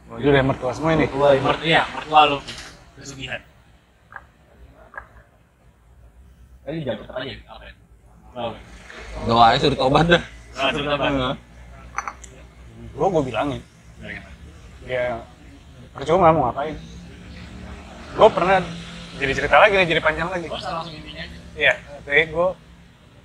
Oh, 0.06 0.14
itu 0.16 0.30
udah 0.30 0.38
mertua 0.40 0.70
semua 0.70 0.94
ini. 0.94 1.10
Tua 1.10 1.34
ini. 1.34 1.42
mertua 1.42 1.66
iya 1.66 1.82
mertua 1.88 2.20
lu 2.28 2.38
kesugihan 2.94 3.42
Tadi 6.66 6.82
jangan 6.82 6.98
cepat 7.06 7.14
aja 7.22 7.34
apa 7.47 7.62
ya? 7.62 7.74
Oh, 8.36 8.52
Doanya 9.24 9.56
suruh 9.62 9.78
tobat 9.78 10.05
dah. 10.10 10.22
langsung 10.56 10.88
apa? 10.90 11.38
Gue 12.90 13.06
gue 13.06 13.22
bilangin. 13.22 13.62
Bagaimana? 14.02 14.34
Ya 14.82 15.05
percuma 15.94 16.34
mau 16.34 16.51
ngapain. 16.51 16.74
Gue 18.16 18.28
pernah 18.34 18.59
jadi 19.16 19.32
cerita 19.32 19.56
lagi 19.62 19.74
nih, 19.78 19.86
jadi 19.94 20.01
panjang 20.02 20.28
lagi. 20.28 20.47
Usah 20.51 20.82
langsung 20.82 20.97
intinya 20.98 21.22
aja. 21.22 21.38
Iya, 21.56 21.74
tapi 22.02 22.22
gue 22.34 22.48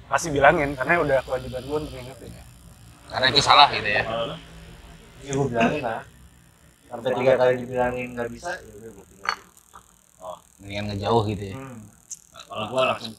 pasti 0.06 0.28
bilangin 0.30 0.70
karena 0.78 1.02
udah 1.02 1.18
kewajiban 1.26 1.62
gue 1.66 1.78
untuk 1.82 1.94
ngingetin. 1.98 2.32
Karena 3.10 3.26
itu 3.28 3.42
salah 3.42 3.68
gitu 3.74 3.90
ya. 3.90 4.04
Kalau 4.06 4.24
lu? 4.32 4.36
Ya 5.26 5.32
gue 5.34 5.48
bilangin 5.50 5.82
lah. 5.82 6.02
Sampai 6.92 7.12
tiga 7.16 7.34
kali 7.40 7.54
dibilangin 7.64 8.08
nggak 8.16 8.30
bisa, 8.30 8.52
ya 8.54 8.72
udah 8.76 8.90
gue 8.92 9.06
tinggalin. 9.10 9.46
Mendingan 10.62 10.86
ngejauh 10.94 11.24
gitu 11.26 11.44
ya. 11.50 11.56
Hmm. 11.58 11.80
kalau 12.52 12.68
gua 12.68 12.84
langsung 12.92 13.16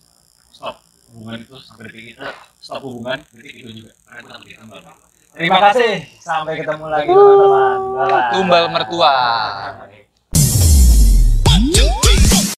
hubungan 1.13 1.39
itu 1.45 1.57
sampai 1.61 1.85
detik 1.93 2.05
itu 2.17 2.25
stop 2.59 2.83
hubungan 2.83 3.19
detik 3.37 3.55
itu 3.61 3.71
juga 3.85 3.93
karena 4.09 4.19
itu 4.19 4.29
takut 4.33 4.47
ditambal 4.49 4.81
Terima 5.33 5.59
kasih. 5.65 6.05
Sampai 6.21 6.61
ketemu 6.61 6.93
lagi 6.93 7.09
teman-teman. 7.09 8.37
Tumbal 8.37 8.65
mertua. 8.69 9.17